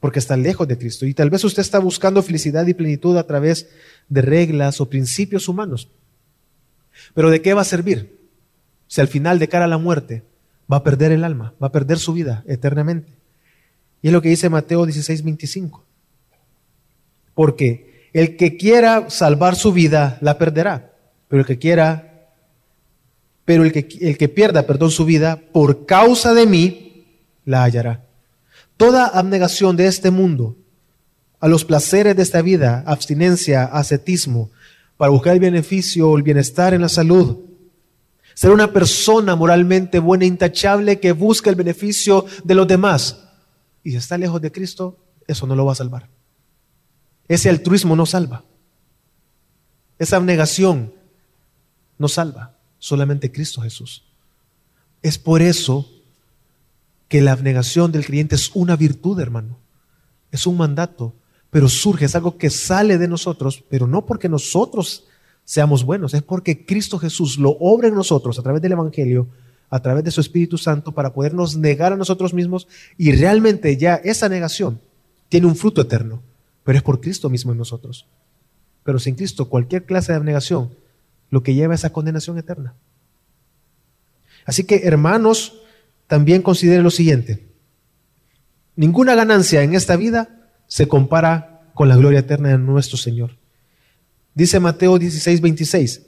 porque 0.00 0.18
está 0.18 0.36
lejos 0.36 0.68
de 0.68 0.78
Cristo. 0.78 1.06
Y 1.06 1.14
tal 1.14 1.30
vez 1.30 1.42
usted 1.44 1.62
está 1.62 1.78
buscando 1.78 2.22
felicidad 2.22 2.66
y 2.66 2.74
plenitud 2.74 3.16
a 3.16 3.26
través 3.26 3.68
de 4.08 4.22
reglas 4.22 4.80
o 4.80 4.88
principios 4.88 5.48
humanos. 5.48 5.88
Pero 7.14 7.30
¿de 7.30 7.42
qué 7.42 7.54
va 7.54 7.62
a 7.62 7.64
servir? 7.64 8.16
Si 8.86 9.00
al 9.00 9.08
final, 9.08 9.38
de 9.38 9.48
cara 9.48 9.64
a 9.64 9.68
la 9.68 9.78
muerte, 9.78 10.22
va 10.70 10.78
a 10.78 10.84
perder 10.84 11.12
el 11.12 11.24
alma, 11.24 11.54
va 11.62 11.68
a 11.68 11.72
perder 11.72 11.98
su 11.98 12.12
vida 12.12 12.44
eternamente. 12.46 13.12
Y 14.02 14.08
es 14.08 14.12
lo 14.12 14.22
que 14.22 14.28
dice 14.28 14.48
Mateo 14.48 14.86
16, 14.86 15.24
25. 15.24 15.84
Porque 17.34 17.95
el 18.16 18.38
que 18.38 18.56
quiera 18.56 19.10
salvar 19.10 19.56
su 19.56 19.74
vida, 19.74 20.16
la 20.22 20.38
perderá. 20.38 20.94
Pero 21.28 21.40
el 21.40 21.46
que 21.46 21.58
quiera, 21.58 22.30
pero 23.44 23.62
el 23.62 23.72
que, 23.72 23.86
el 24.00 24.16
que 24.16 24.30
pierda, 24.30 24.66
perdón, 24.66 24.90
su 24.90 25.04
vida, 25.04 25.38
por 25.52 25.84
causa 25.84 26.32
de 26.32 26.46
mí, 26.46 27.04
la 27.44 27.62
hallará. 27.62 28.06
Toda 28.78 29.06
abnegación 29.06 29.76
de 29.76 29.86
este 29.86 30.10
mundo 30.10 30.56
a 31.40 31.48
los 31.48 31.66
placeres 31.66 32.16
de 32.16 32.22
esta 32.22 32.40
vida, 32.40 32.82
abstinencia, 32.86 33.64
ascetismo, 33.64 34.50
para 34.96 35.10
buscar 35.10 35.34
el 35.34 35.40
beneficio, 35.40 36.16
el 36.16 36.22
bienestar 36.22 36.72
en 36.72 36.80
la 36.80 36.88
salud, 36.88 37.40
ser 38.32 38.50
una 38.50 38.72
persona 38.72 39.36
moralmente 39.36 39.98
buena, 39.98 40.24
intachable, 40.24 41.00
que 41.00 41.12
busca 41.12 41.50
el 41.50 41.56
beneficio 41.56 42.24
de 42.44 42.54
los 42.54 42.66
demás. 42.66 43.28
Y 43.84 43.90
si 43.90 43.98
está 43.98 44.16
lejos 44.16 44.40
de 44.40 44.50
Cristo, 44.50 44.96
eso 45.26 45.46
no 45.46 45.54
lo 45.54 45.66
va 45.66 45.72
a 45.72 45.76
salvar. 45.76 46.15
Ese 47.28 47.48
altruismo 47.48 47.96
no 47.96 48.06
salva. 48.06 48.44
Esa 49.98 50.16
abnegación 50.16 50.92
no 51.98 52.08
salva. 52.08 52.56
Solamente 52.78 53.32
Cristo 53.32 53.62
Jesús. 53.62 54.04
Es 55.02 55.18
por 55.18 55.42
eso 55.42 55.90
que 57.08 57.20
la 57.20 57.32
abnegación 57.32 57.92
del 57.92 58.04
creyente 58.04 58.34
es 58.34 58.50
una 58.54 58.76
virtud, 58.76 59.18
hermano. 59.20 59.58
Es 60.30 60.46
un 60.46 60.56
mandato 60.56 61.14
pero 61.56 61.70
surge, 61.70 62.04
es 62.04 62.14
algo 62.14 62.36
que 62.36 62.50
sale 62.50 62.98
de 62.98 63.08
nosotros, 63.08 63.64
pero 63.70 63.86
no 63.86 64.04
porque 64.04 64.28
nosotros 64.28 65.04
seamos 65.44 65.84
buenos, 65.84 66.12
es 66.12 66.22
porque 66.22 66.66
Cristo 66.66 66.98
Jesús 66.98 67.38
lo 67.38 67.56
obra 67.60 67.88
en 67.88 67.94
nosotros 67.94 68.38
a 68.38 68.42
través 68.42 68.60
del 68.60 68.72
Evangelio, 68.72 69.28
a 69.70 69.80
través 69.80 70.04
de 70.04 70.10
su 70.10 70.20
Espíritu 70.20 70.58
Santo, 70.58 70.92
para 70.92 71.14
podernos 71.14 71.56
negar 71.56 71.94
a 71.94 71.96
nosotros 71.96 72.34
mismos 72.34 72.68
y 72.98 73.12
realmente 73.12 73.76
ya 73.78 73.94
esa 73.94 74.28
negación 74.28 74.80
tiene 75.30 75.46
un 75.46 75.56
fruto 75.56 75.80
eterno, 75.80 76.20
pero 76.66 76.78
es 76.78 76.82
por 76.82 77.00
Cristo 77.00 77.30
mismo 77.30 77.52
en 77.52 77.58
nosotros. 77.58 78.08
Pero 78.82 78.98
sin 78.98 79.14
Cristo, 79.14 79.48
cualquier 79.48 79.84
clase 79.84 80.10
de 80.10 80.16
abnegación 80.16 80.74
lo 81.30 81.44
que 81.44 81.54
lleva 81.54 81.74
a 81.74 81.76
esa 81.76 81.92
condenación 81.92 82.38
eterna. 82.38 82.74
Así 84.44 84.64
que, 84.64 84.82
hermanos, 84.82 85.60
también 86.08 86.42
considere 86.42 86.82
lo 86.82 86.90
siguiente. 86.90 87.46
Ninguna 88.74 89.14
ganancia 89.14 89.62
en 89.62 89.76
esta 89.76 89.94
vida 89.94 90.50
se 90.66 90.88
compara 90.88 91.70
con 91.72 91.88
la 91.88 91.96
gloria 91.96 92.18
eterna 92.18 92.48
de 92.48 92.58
nuestro 92.58 92.96
Señor. 92.96 93.36
Dice 94.34 94.58
Mateo 94.58 94.98
16, 94.98 95.40
26, 95.40 96.02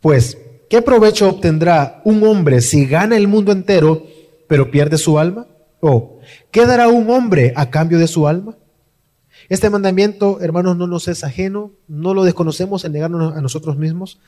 pues, 0.00 0.38
¿qué 0.70 0.80
provecho 0.80 1.28
obtendrá 1.28 2.02
un 2.04 2.22
hombre 2.22 2.60
si 2.60 2.86
gana 2.86 3.16
el 3.16 3.26
mundo 3.26 3.50
entero, 3.50 4.06
pero 4.46 4.70
pierde 4.70 4.96
su 4.96 5.18
alma? 5.18 5.48
¿O 5.80 6.20
qué 6.52 6.66
dará 6.66 6.86
un 6.86 7.10
hombre 7.10 7.52
a 7.56 7.68
cambio 7.68 7.98
de 7.98 8.06
su 8.06 8.28
alma? 8.28 8.56
Este 9.48 9.70
mandamiento, 9.70 10.40
hermanos, 10.40 10.76
no 10.76 10.86
nos 10.86 11.08
es 11.08 11.24
ajeno, 11.24 11.72
no 11.88 12.12
lo 12.12 12.24
desconocemos 12.24 12.84
en 12.84 12.92
negarnos 12.92 13.34
a 13.34 13.40
nosotros 13.40 13.76
mismos. 13.76 14.20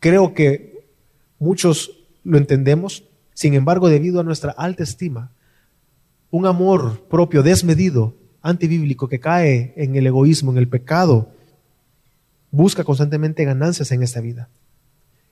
Creo 0.00 0.34
que 0.34 0.84
muchos 1.38 1.92
lo 2.24 2.36
entendemos, 2.36 3.04
sin 3.32 3.54
embargo, 3.54 3.88
debido 3.88 4.20
a 4.20 4.24
nuestra 4.24 4.52
alta 4.52 4.82
estima, 4.82 5.30
un 6.30 6.46
amor 6.46 7.00
propio 7.08 7.42
desmedido 7.42 8.14
antibíblico 8.42 9.08
que 9.08 9.20
cae 9.20 9.72
en 9.76 9.96
el 9.96 10.06
egoísmo, 10.06 10.52
en 10.52 10.58
el 10.58 10.68
pecado, 10.68 11.30
busca 12.50 12.84
constantemente 12.84 13.44
ganancias 13.44 13.90
en 13.92 14.02
esta 14.02 14.20
vida. 14.20 14.48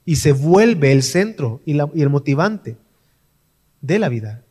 Y 0.04 0.16
se 0.16 0.32
vuelve 0.32 0.92
el 0.92 1.02
centro 1.02 1.60
y, 1.64 1.78
el 1.78 2.10
motivante 2.10 2.76
de 3.80 3.98
la 3.98 4.08
vida. 4.08 4.42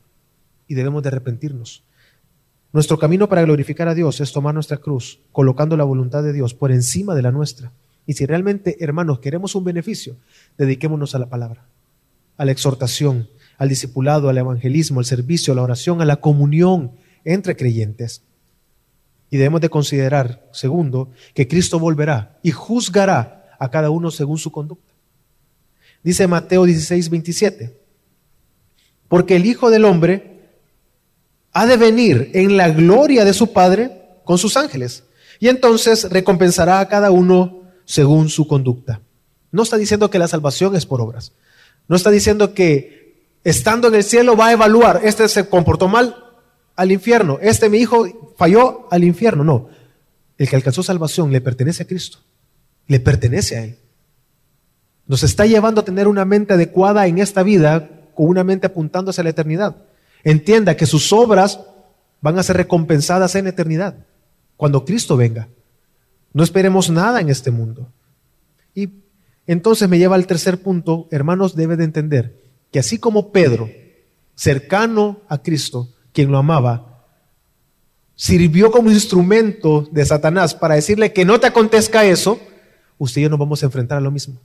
Y 0.67 0.75
debemos 0.75 1.03
de 1.03 1.09
arrepentirnos. 1.09 1.83
Nuestro 2.73 2.97
camino 2.97 3.29
para 3.29 3.43
glorificar 3.43 3.87
a 3.87 3.93
Dios 3.93 4.19
es 4.19 4.33
tomar 4.33 4.55
nuestra 4.55 4.77
cruz, 4.77 5.19
colocando 5.31 5.77
la 5.77 5.83
voluntad 5.83 6.23
de 6.23 6.33
Dios 6.33 6.55
por 6.55 6.71
encima 6.71 7.13
de 7.13 7.21
la 7.21 7.31
nuestra. 7.31 7.71
Y 8.07 8.13
si 8.13 8.25
realmente, 8.25 8.83
hermanos, 8.83 9.19
queremos 9.19 9.53
un 9.53 9.63
beneficio, 9.63 10.17
dediquémonos 10.57 11.13
a 11.13 11.19
la 11.19 11.29
palabra, 11.29 11.67
a 12.35 12.45
la 12.45 12.51
exhortación, 12.51 13.29
al 13.59 13.69
discipulado, 13.69 14.27
al 14.27 14.39
evangelismo, 14.39 14.99
al 14.99 15.05
servicio, 15.05 15.53
a 15.53 15.55
la 15.55 15.61
oración, 15.61 16.01
a 16.01 16.05
la 16.05 16.15
comunión 16.15 16.93
entre 17.23 17.55
creyentes. 17.55 18.23
Y 19.29 19.37
debemos 19.37 19.61
de 19.61 19.69
considerar, 19.69 20.49
segundo, 20.51 21.11
que 21.35 21.47
Cristo 21.47 21.77
volverá 21.77 22.39
y 22.41 22.49
juzgará 22.49 23.55
a 23.59 23.69
cada 23.69 23.91
uno 23.91 24.09
según 24.09 24.39
su 24.39 24.51
conducta. 24.51 24.91
Dice 26.03 26.25
Mateo 26.25 26.65
16, 26.65 27.07
27, 27.11 27.77
porque 29.07 29.35
el 29.35 29.45
Hijo 29.45 29.69
del 29.69 29.85
Hombre 29.85 30.32
ha 31.53 31.65
de 31.65 31.77
venir 31.77 32.31
en 32.33 32.57
la 32.57 32.69
gloria 32.69 33.25
de 33.25 33.33
su 33.33 33.53
Padre 33.53 34.01
con 34.25 34.37
sus 34.37 34.57
ángeles, 34.57 35.03
y 35.39 35.49
entonces 35.49 36.09
recompensará 36.09 36.79
a 36.79 36.87
cada 36.87 37.11
uno 37.11 37.63
según 37.85 38.29
su 38.29 38.47
conducta. 38.47 39.01
No 39.51 39.63
está 39.63 39.77
diciendo 39.77 40.09
que 40.09 40.19
la 40.19 40.27
salvación 40.27 40.75
es 40.75 40.85
por 40.85 41.01
obras. 41.01 41.33
No 41.87 41.95
está 41.95 42.09
diciendo 42.09 42.53
que 42.53 43.37
estando 43.43 43.87
en 43.87 43.95
el 43.95 44.03
cielo 44.03 44.35
va 44.35 44.47
a 44.47 44.53
evaluar, 44.53 45.01
este 45.03 45.27
se 45.27 45.47
comportó 45.47 45.87
mal, 45.87 46.15
al 46.75 46.91
infierno. 46.91 47.39
Este 47.41 47.69
mi 47.69 47.77
hijo 47.77 48.33
falló 48.37 48.87
al 48.91 49.03
infierno. 49.03 49.43
No. 49.43 49.69
El 50.37 50.49
que 50.49 50.55
alcanzó 50.55 50.83
salvación 50.83 51.31
le 51.31 51.41
pertenece 51.41 51.83
a 51.83 51.87
Cristo. 51.87 52.19
Le 52.87 52.99
pertenece 52.99 53.57
a 53.57 53.63
Él. 53.65 53.77
Nos 55.05 55.23
está 55.23 55.45
llevando 55.45 55.81
a 55.81 55.85
tener 55.85 56.07
una 56.07 56.25
mente 56.25 56.53
adecuada 56.53 57.05
en 57.07 57.19
esta 57.19 57.43
vida, 57.43 57.89
con 58.15 58.27
una 58.27 58.43
mente 58.43 58.67
apuntando 58.67 59.11
hacia 59.11 59.23
la 59.23 59.29
eternidad. 59.31 59.75
Entienda 60.23 60.75
que 60.75 60.85
sus 60.85 61.11
obras 61.11 61.59
van 62.21 62.39
a 62.39 62.43
ser 62.43 62.57
recompensadas 62.57 63.35
en 63.35 63.47
eternidad, 63.47 64.05
cuando 64.55 64.85
Cristo 64.85 65.17
venga. 65.17 65.49
No 66.31 66.43
esperemos 66.43 66.89
nada 66.89 67.19
en 67.19 67.29
este 67.29 67.51
mundo. 67.51 67.91
Y 68.73 68.89
entonces 69.45 69.89
me 69.89 69.97
lleva 69.97 70.15
al 70.15 70.25
tercer 70.25 70.61
punto, 70.61 71.07
hermanos, 71.11 71.55
debe 71.55 71.75
de 71.75 71.83
entender 71.83 72.41
que 72.71 72.79
así 72.79 72.97
como 72.97 73.31
Pedro, 73.31 73.69
cercano 74.35 75.21
a 75.27 75.43
Cristo, 75.43 75.89
quien 76.11 76.31
lo 76.31 76.37
amaba, 76.37 77.05
sirvió 78.15 78.71
como 78.71 78.89
instrumento 78.89 79.87
de 79.91 80.05
Satanás 80.05 80.55
para 80.55 80.75
decirle 80.75 81.13
que 81.13 81.25
no 81.25 81.39
te 81.39 81.47
acontezca 81.47 82.05
eso, 82.05 82.39
usted 82.97 83.21
y 83.21 83.23
yo 83.25 83.29
nos 83.29 83.39
vamos 83.39 83.61
a 83.61 83.65
enfrentar 83.65 83.97
a 83.97 84.01
lo 84.01 84.11
mismo. 84.11 84.39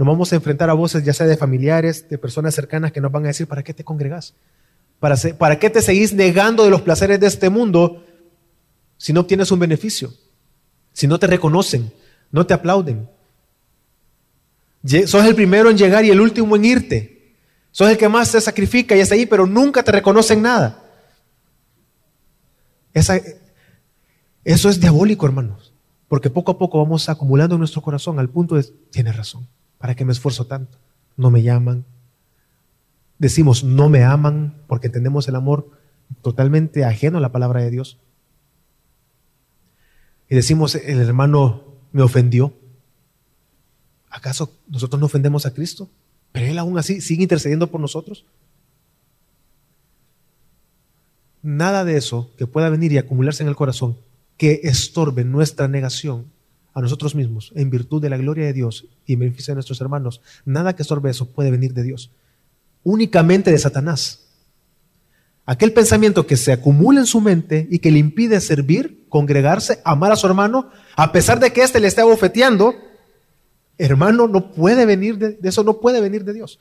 Nos 0.00 0.06
vamos 0.06 0.32
a 0.32 0.36
enfrentar 0.36 0.70
a 0.70 0.72
voces 0.72 1.04
ya 1.04 1.12
sea 1.12 1.26
de 1.26 1.36
familiares, 1.36 2.08
de 2.08 2.16
personas 2.16 2.54
cercanas 2.54 2.90
que 2.90 3.02
nos 3.02 3.12
van 3.12 3.24
a 3.24 3.26
decir, 3.26 3.46
¿para 3.46 3.62
qué 3.62 3.74
te 3.74 3.84
congregas? 3.84 4.32
¿Para, 4.98 5.14
¿Para 5.36 5.58
qué 5.58 5.68
te 5.68 5.82
seguís 5.82 6.14
negando 6.14 6.64
de 6.64 6.70
los 6.70 6.80
placeres 6.80 7.20
de 7.20 7.26
este 7.26 7.50
mundo 7.50 8.02
si 8.96 9.12
no 9.12 9.20
obtienes 9.20 9.50
un 9.50 9.58
beneficio? 9.58 10.10
Si 10.94 11.06
no 11.06 11.18
te 11.18 11.26
reconocen, 11.26 11.92
no 12.32 12.46
te 12.46 12.54
aplauden. 12.54 13.10
Sos 15.04 15.22
el 15.26 15.34
primero 15.34 15.68
en 15.68 15.76
llegar 15.76 16.02
y 16.06 16.10
el 16.10 16.22
último 16.22 16.56
en 16.56 16.64
irte. 16.64 17.34
Sos 17.70 17.90
el 17.90 17.98
que 17.98 18.08
más 18.08 18.28
se 18.28 18.40
sacrifica 18.40 18.96
y 18.96 19.00
está 19.00 19.16
ahí, 19.16 19.26
pero 19.26 19.46
nunca 19.46 19.82
te 19.82 19.92
reconocen 19.92 20.40
nada. 20.40 20.82
Eso 22.94 24.70
es 24.70 24.80
diabólico, 24.80 25.26
hermanos. 25.26 25.74
Porque 26.08 26.30
poco 26.30 26.52
a 26.52 26.58
poco 26.58 26.78
vamos 26.78 27.06
acumulando 27.10 27.56
en 27.56 27.58
nuestro 27.58 27.82
corazón 27.82 28.18
al 28.18 28.30
punto 28.30 28.54
de, 28.54 28.62
tienes 28.90 29.14
razón, 29.14 29.46
¿para 29.80 29.96
qué 29.96 30.04
me 30.04 30.12
esfuerzo 30.12 30.46
tanto? 30.46 30.78
No 31.16 31.30
me 31.30 31.42
llaman. 31.42 31.86
Decimos, 33.18 33.64
no 33.64 33.88
me 33.88 34.04
aman 34.04 34.62
porque 34.68 34.86
entendemos 34.86 35.26
el 35.26 35.34
amor 35.34 35.70
totalmente 36.22 36.84
ajeno 36.84 37.18
a 37.18 37.20
la 37.20 37.32
palabra 37.32 37.62
de 37.62 37.70
Dios. 37.70 37.98
Y 40.28 40.34
decimos, 40.36 40.74
el 40.74 41.00
hermano 41.00 41.64
me 41.92 42.02
ofendió. 42.02 42.54
¿Acaso 44.10 44.52
nosotros 44.68 45.00
no 45.00 45.06
ofendemos 45.06 45.46
a 45.46 45.54
Cristo? 45.54 45.88
Pero 46.30 46.46
Él 46.46 46.58
aún 46.58 46.78
así 46.78 47.00
sigue 47.00 47.22
intercediendo 47.22 47.70
por 47.70 47.80
nosotros. 47.80 48.26
Nada 51.42 51.86
de 51.86 51.96
eso 51.96 52.30
que 52.36 52.46
pueda 52.46 52.68
venir 52.68 52.92
y 52.92 52.98
acumularse 52.98 53.42
en 53.42 53.48
el 53.48 53.56
corazón 53.56 53.96
que 54.36 54.60
estorbe 54.64 55.24
nuestra 55.24 55.68
negación 55.68 56.26
a 56.72 56.80
nosotros 56.80 57.14
mismos 57.14 57.52
en 57.54 57.70
virtud 57.70 58.00
de 58.00 58.10
la 58.10 58.16
gloria 58.16 58.46
de 58.46 58.52
Dios 58.52 58.86
y 59.06 59.14
en 59.14 59.20
beneficio 59.20 59.52
de 59.52 59.56
nuestros 59.56 59.80
hermanos, 59.80 60.20
nada 60.44 60.74
que 60.74 60.82
estorbe 60.82 61.10
eso 61.10 61.26
puede 61.26 61.50
venir 61.50 61.74
de 61.74 61.82
Dios. 61.82 62.10
Únicamente 62.82 63.50
de 63.50 63.58
Satanás. 63.58 64.26
Aquel 65.46 65.72
pensamiento 65.72 66.26
que 66.26 66.36
se 66.36 66.52
acumula 66.52 67.00
en 67.00 67.06
su 67.06 67.20
mente 67.20 67.66
y 67.70 67.80
que 67.80 67.90
le 67.90 67.98
impide 67.98 68.40
servir, 68.40 69.06
congregarse, 69.08 69.80
amar 69.84 70.12
a 70.12 70.16
su 70.16 70.26
hermano, 70.26 70.70
a 70.94 71.10
pesar 71.10 71.40
de 71.40 71.52
que 71.52 71.62
éste 71.62 71.80
le 71.80 71.88
esté 71.88 72.02
bofeteando, 72.02 72.74
hermano, 73.76 74.28
no 74.28 74.52
puede 74.52 74.86
venir 74.86 75.18
de, 75.18 75.38
eso, 75.42 75.64
no 75.64 75.80
puede 75.80 76.00
venir 76.00 76.24
de 76.24 76.34
Dios. 76.34 76.60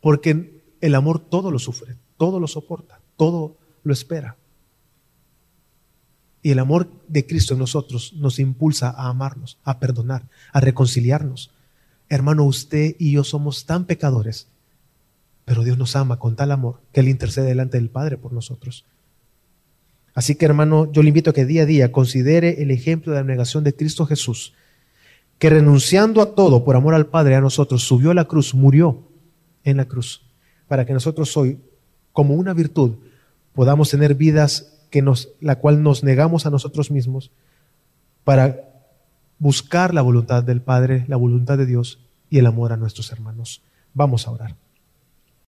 Porque 0.00 0.62
el 0.80 0.94
amor 0.94 1.18
todo 1.18 1.50
lo 1.50 1.58
sufre, 1.58 1.96
todo 2.16 2.38
lo 2.38 2.46
soporta, 2.46 3.00
todo 3.16 3.56
lo 3.82 3.92
espera. 3.92 4.36
Y 6.44 6.50
el 6.50 6.58
amor 6.58 6.90
de 7.08 7.24
Cristo 7.24 7.54
en 7.54 7.60
nosotros 7.60 8.12
nos 8.12 8.38
impulsa 8.38 8.90
a 8.90 9.08
amarnos, 9.08 9.56
a 9.64 9.80
perdonar, 9.80 10.28
a 10.52 10.60
reconciliarnos. 10.60 11.50
Hermano, 12.10 12.44
usted 12.44 12.96
y 12.98 13.12
yo 13.12 13.24
somos 13.24 13.64
tan 13.64 13.86
pecadores, 13.86 14.46
pero 15.46 15.64
Dios 15.64 15.78
nos 15.78 15.96
ama 15.96 16.18
con 16.18 16.36
tal 16.36 16.52
amor 16.52 16.82
que 16.92 17.00
Él 17.00 17.08
intercede 17.08 17.46
delante 17.46 17.78
del 17.78 17.88
Padre 17.88 18.18
por 18.18 18.34
nosotros. 18.34 18.84
Así 20.12 20.34
que 20.34 20.44
hermano, 20.44 20.92
yo 20.92 21.02
le 21.02 21.08
invito 21.08 21.30
a 21.30 21.32
que 21.32 21.46
día 21.46 21.62
a 21.62 21.66
día 21.66 21.92
considere 21.92 22.62
el 22.62 22.70
ejemplo 22.70 23.14
de 23.14 23.20
la 23.20 23.24
negación 23.24 23.64
de 23.64 23.74
Cristo 23.74 24.04
Jesús, 24.04 24.52
que 25.38 25.48
renunciando 25.48 26.20
a 26.20 26.34
todo 26.34 26.62
por 26.62 26.76
amor 26.76 26.92
al 26.92 27.06
Padre, 27.06 27.36
a 27.36 27.40
nosotros, 27.40 27.84
subió 27.84 28.10
a 28.10 28.14
la 28.14 28.26
cruz, 28.26 28.54
murió 28.54 29.08
en 29.64 29.78
la 29.78 29.86
cruz, 29.86 30.20
para 30.68 30.84
que 30.84 30.92
nosotros 30.92 31.34
hoy, 31.38 31.58
como 32.12 32.34
una 32.34 32.52
virtud, 32.52 32.96
podamos 33.54 33.88
tener 33.88 34.14
vidas 34.14 34.73
que 34.94 35.02
nos, 35.02 35.30
la 35.40 35.56
cual 35.56 35.82
nos 35.82 36.04
negamos 36.04 36.46
a 36.46 36.50
nosotros 36.50 36.92
mismos 36.92 37.32
para 38.22 38.60
buscar 39.40 39.92
la 39.92 40.02
voluntad 40.02 40.44
del 40.44 40.62
Padre, 40.62 41.04
la 41.08 41.16
voluntad 41.16 41.58
de 41.58 41.66
Dios 41.66 41.98
y 42.30 42.38
el 42.38 42.46
amor 42.46 42.72
a 42.72 42.76
nuestros 42.76 43.10
hermanos. 43.10 43.60
Vamos 43.92 44.28
a 44.28 44.30
orar. 44.30 44.54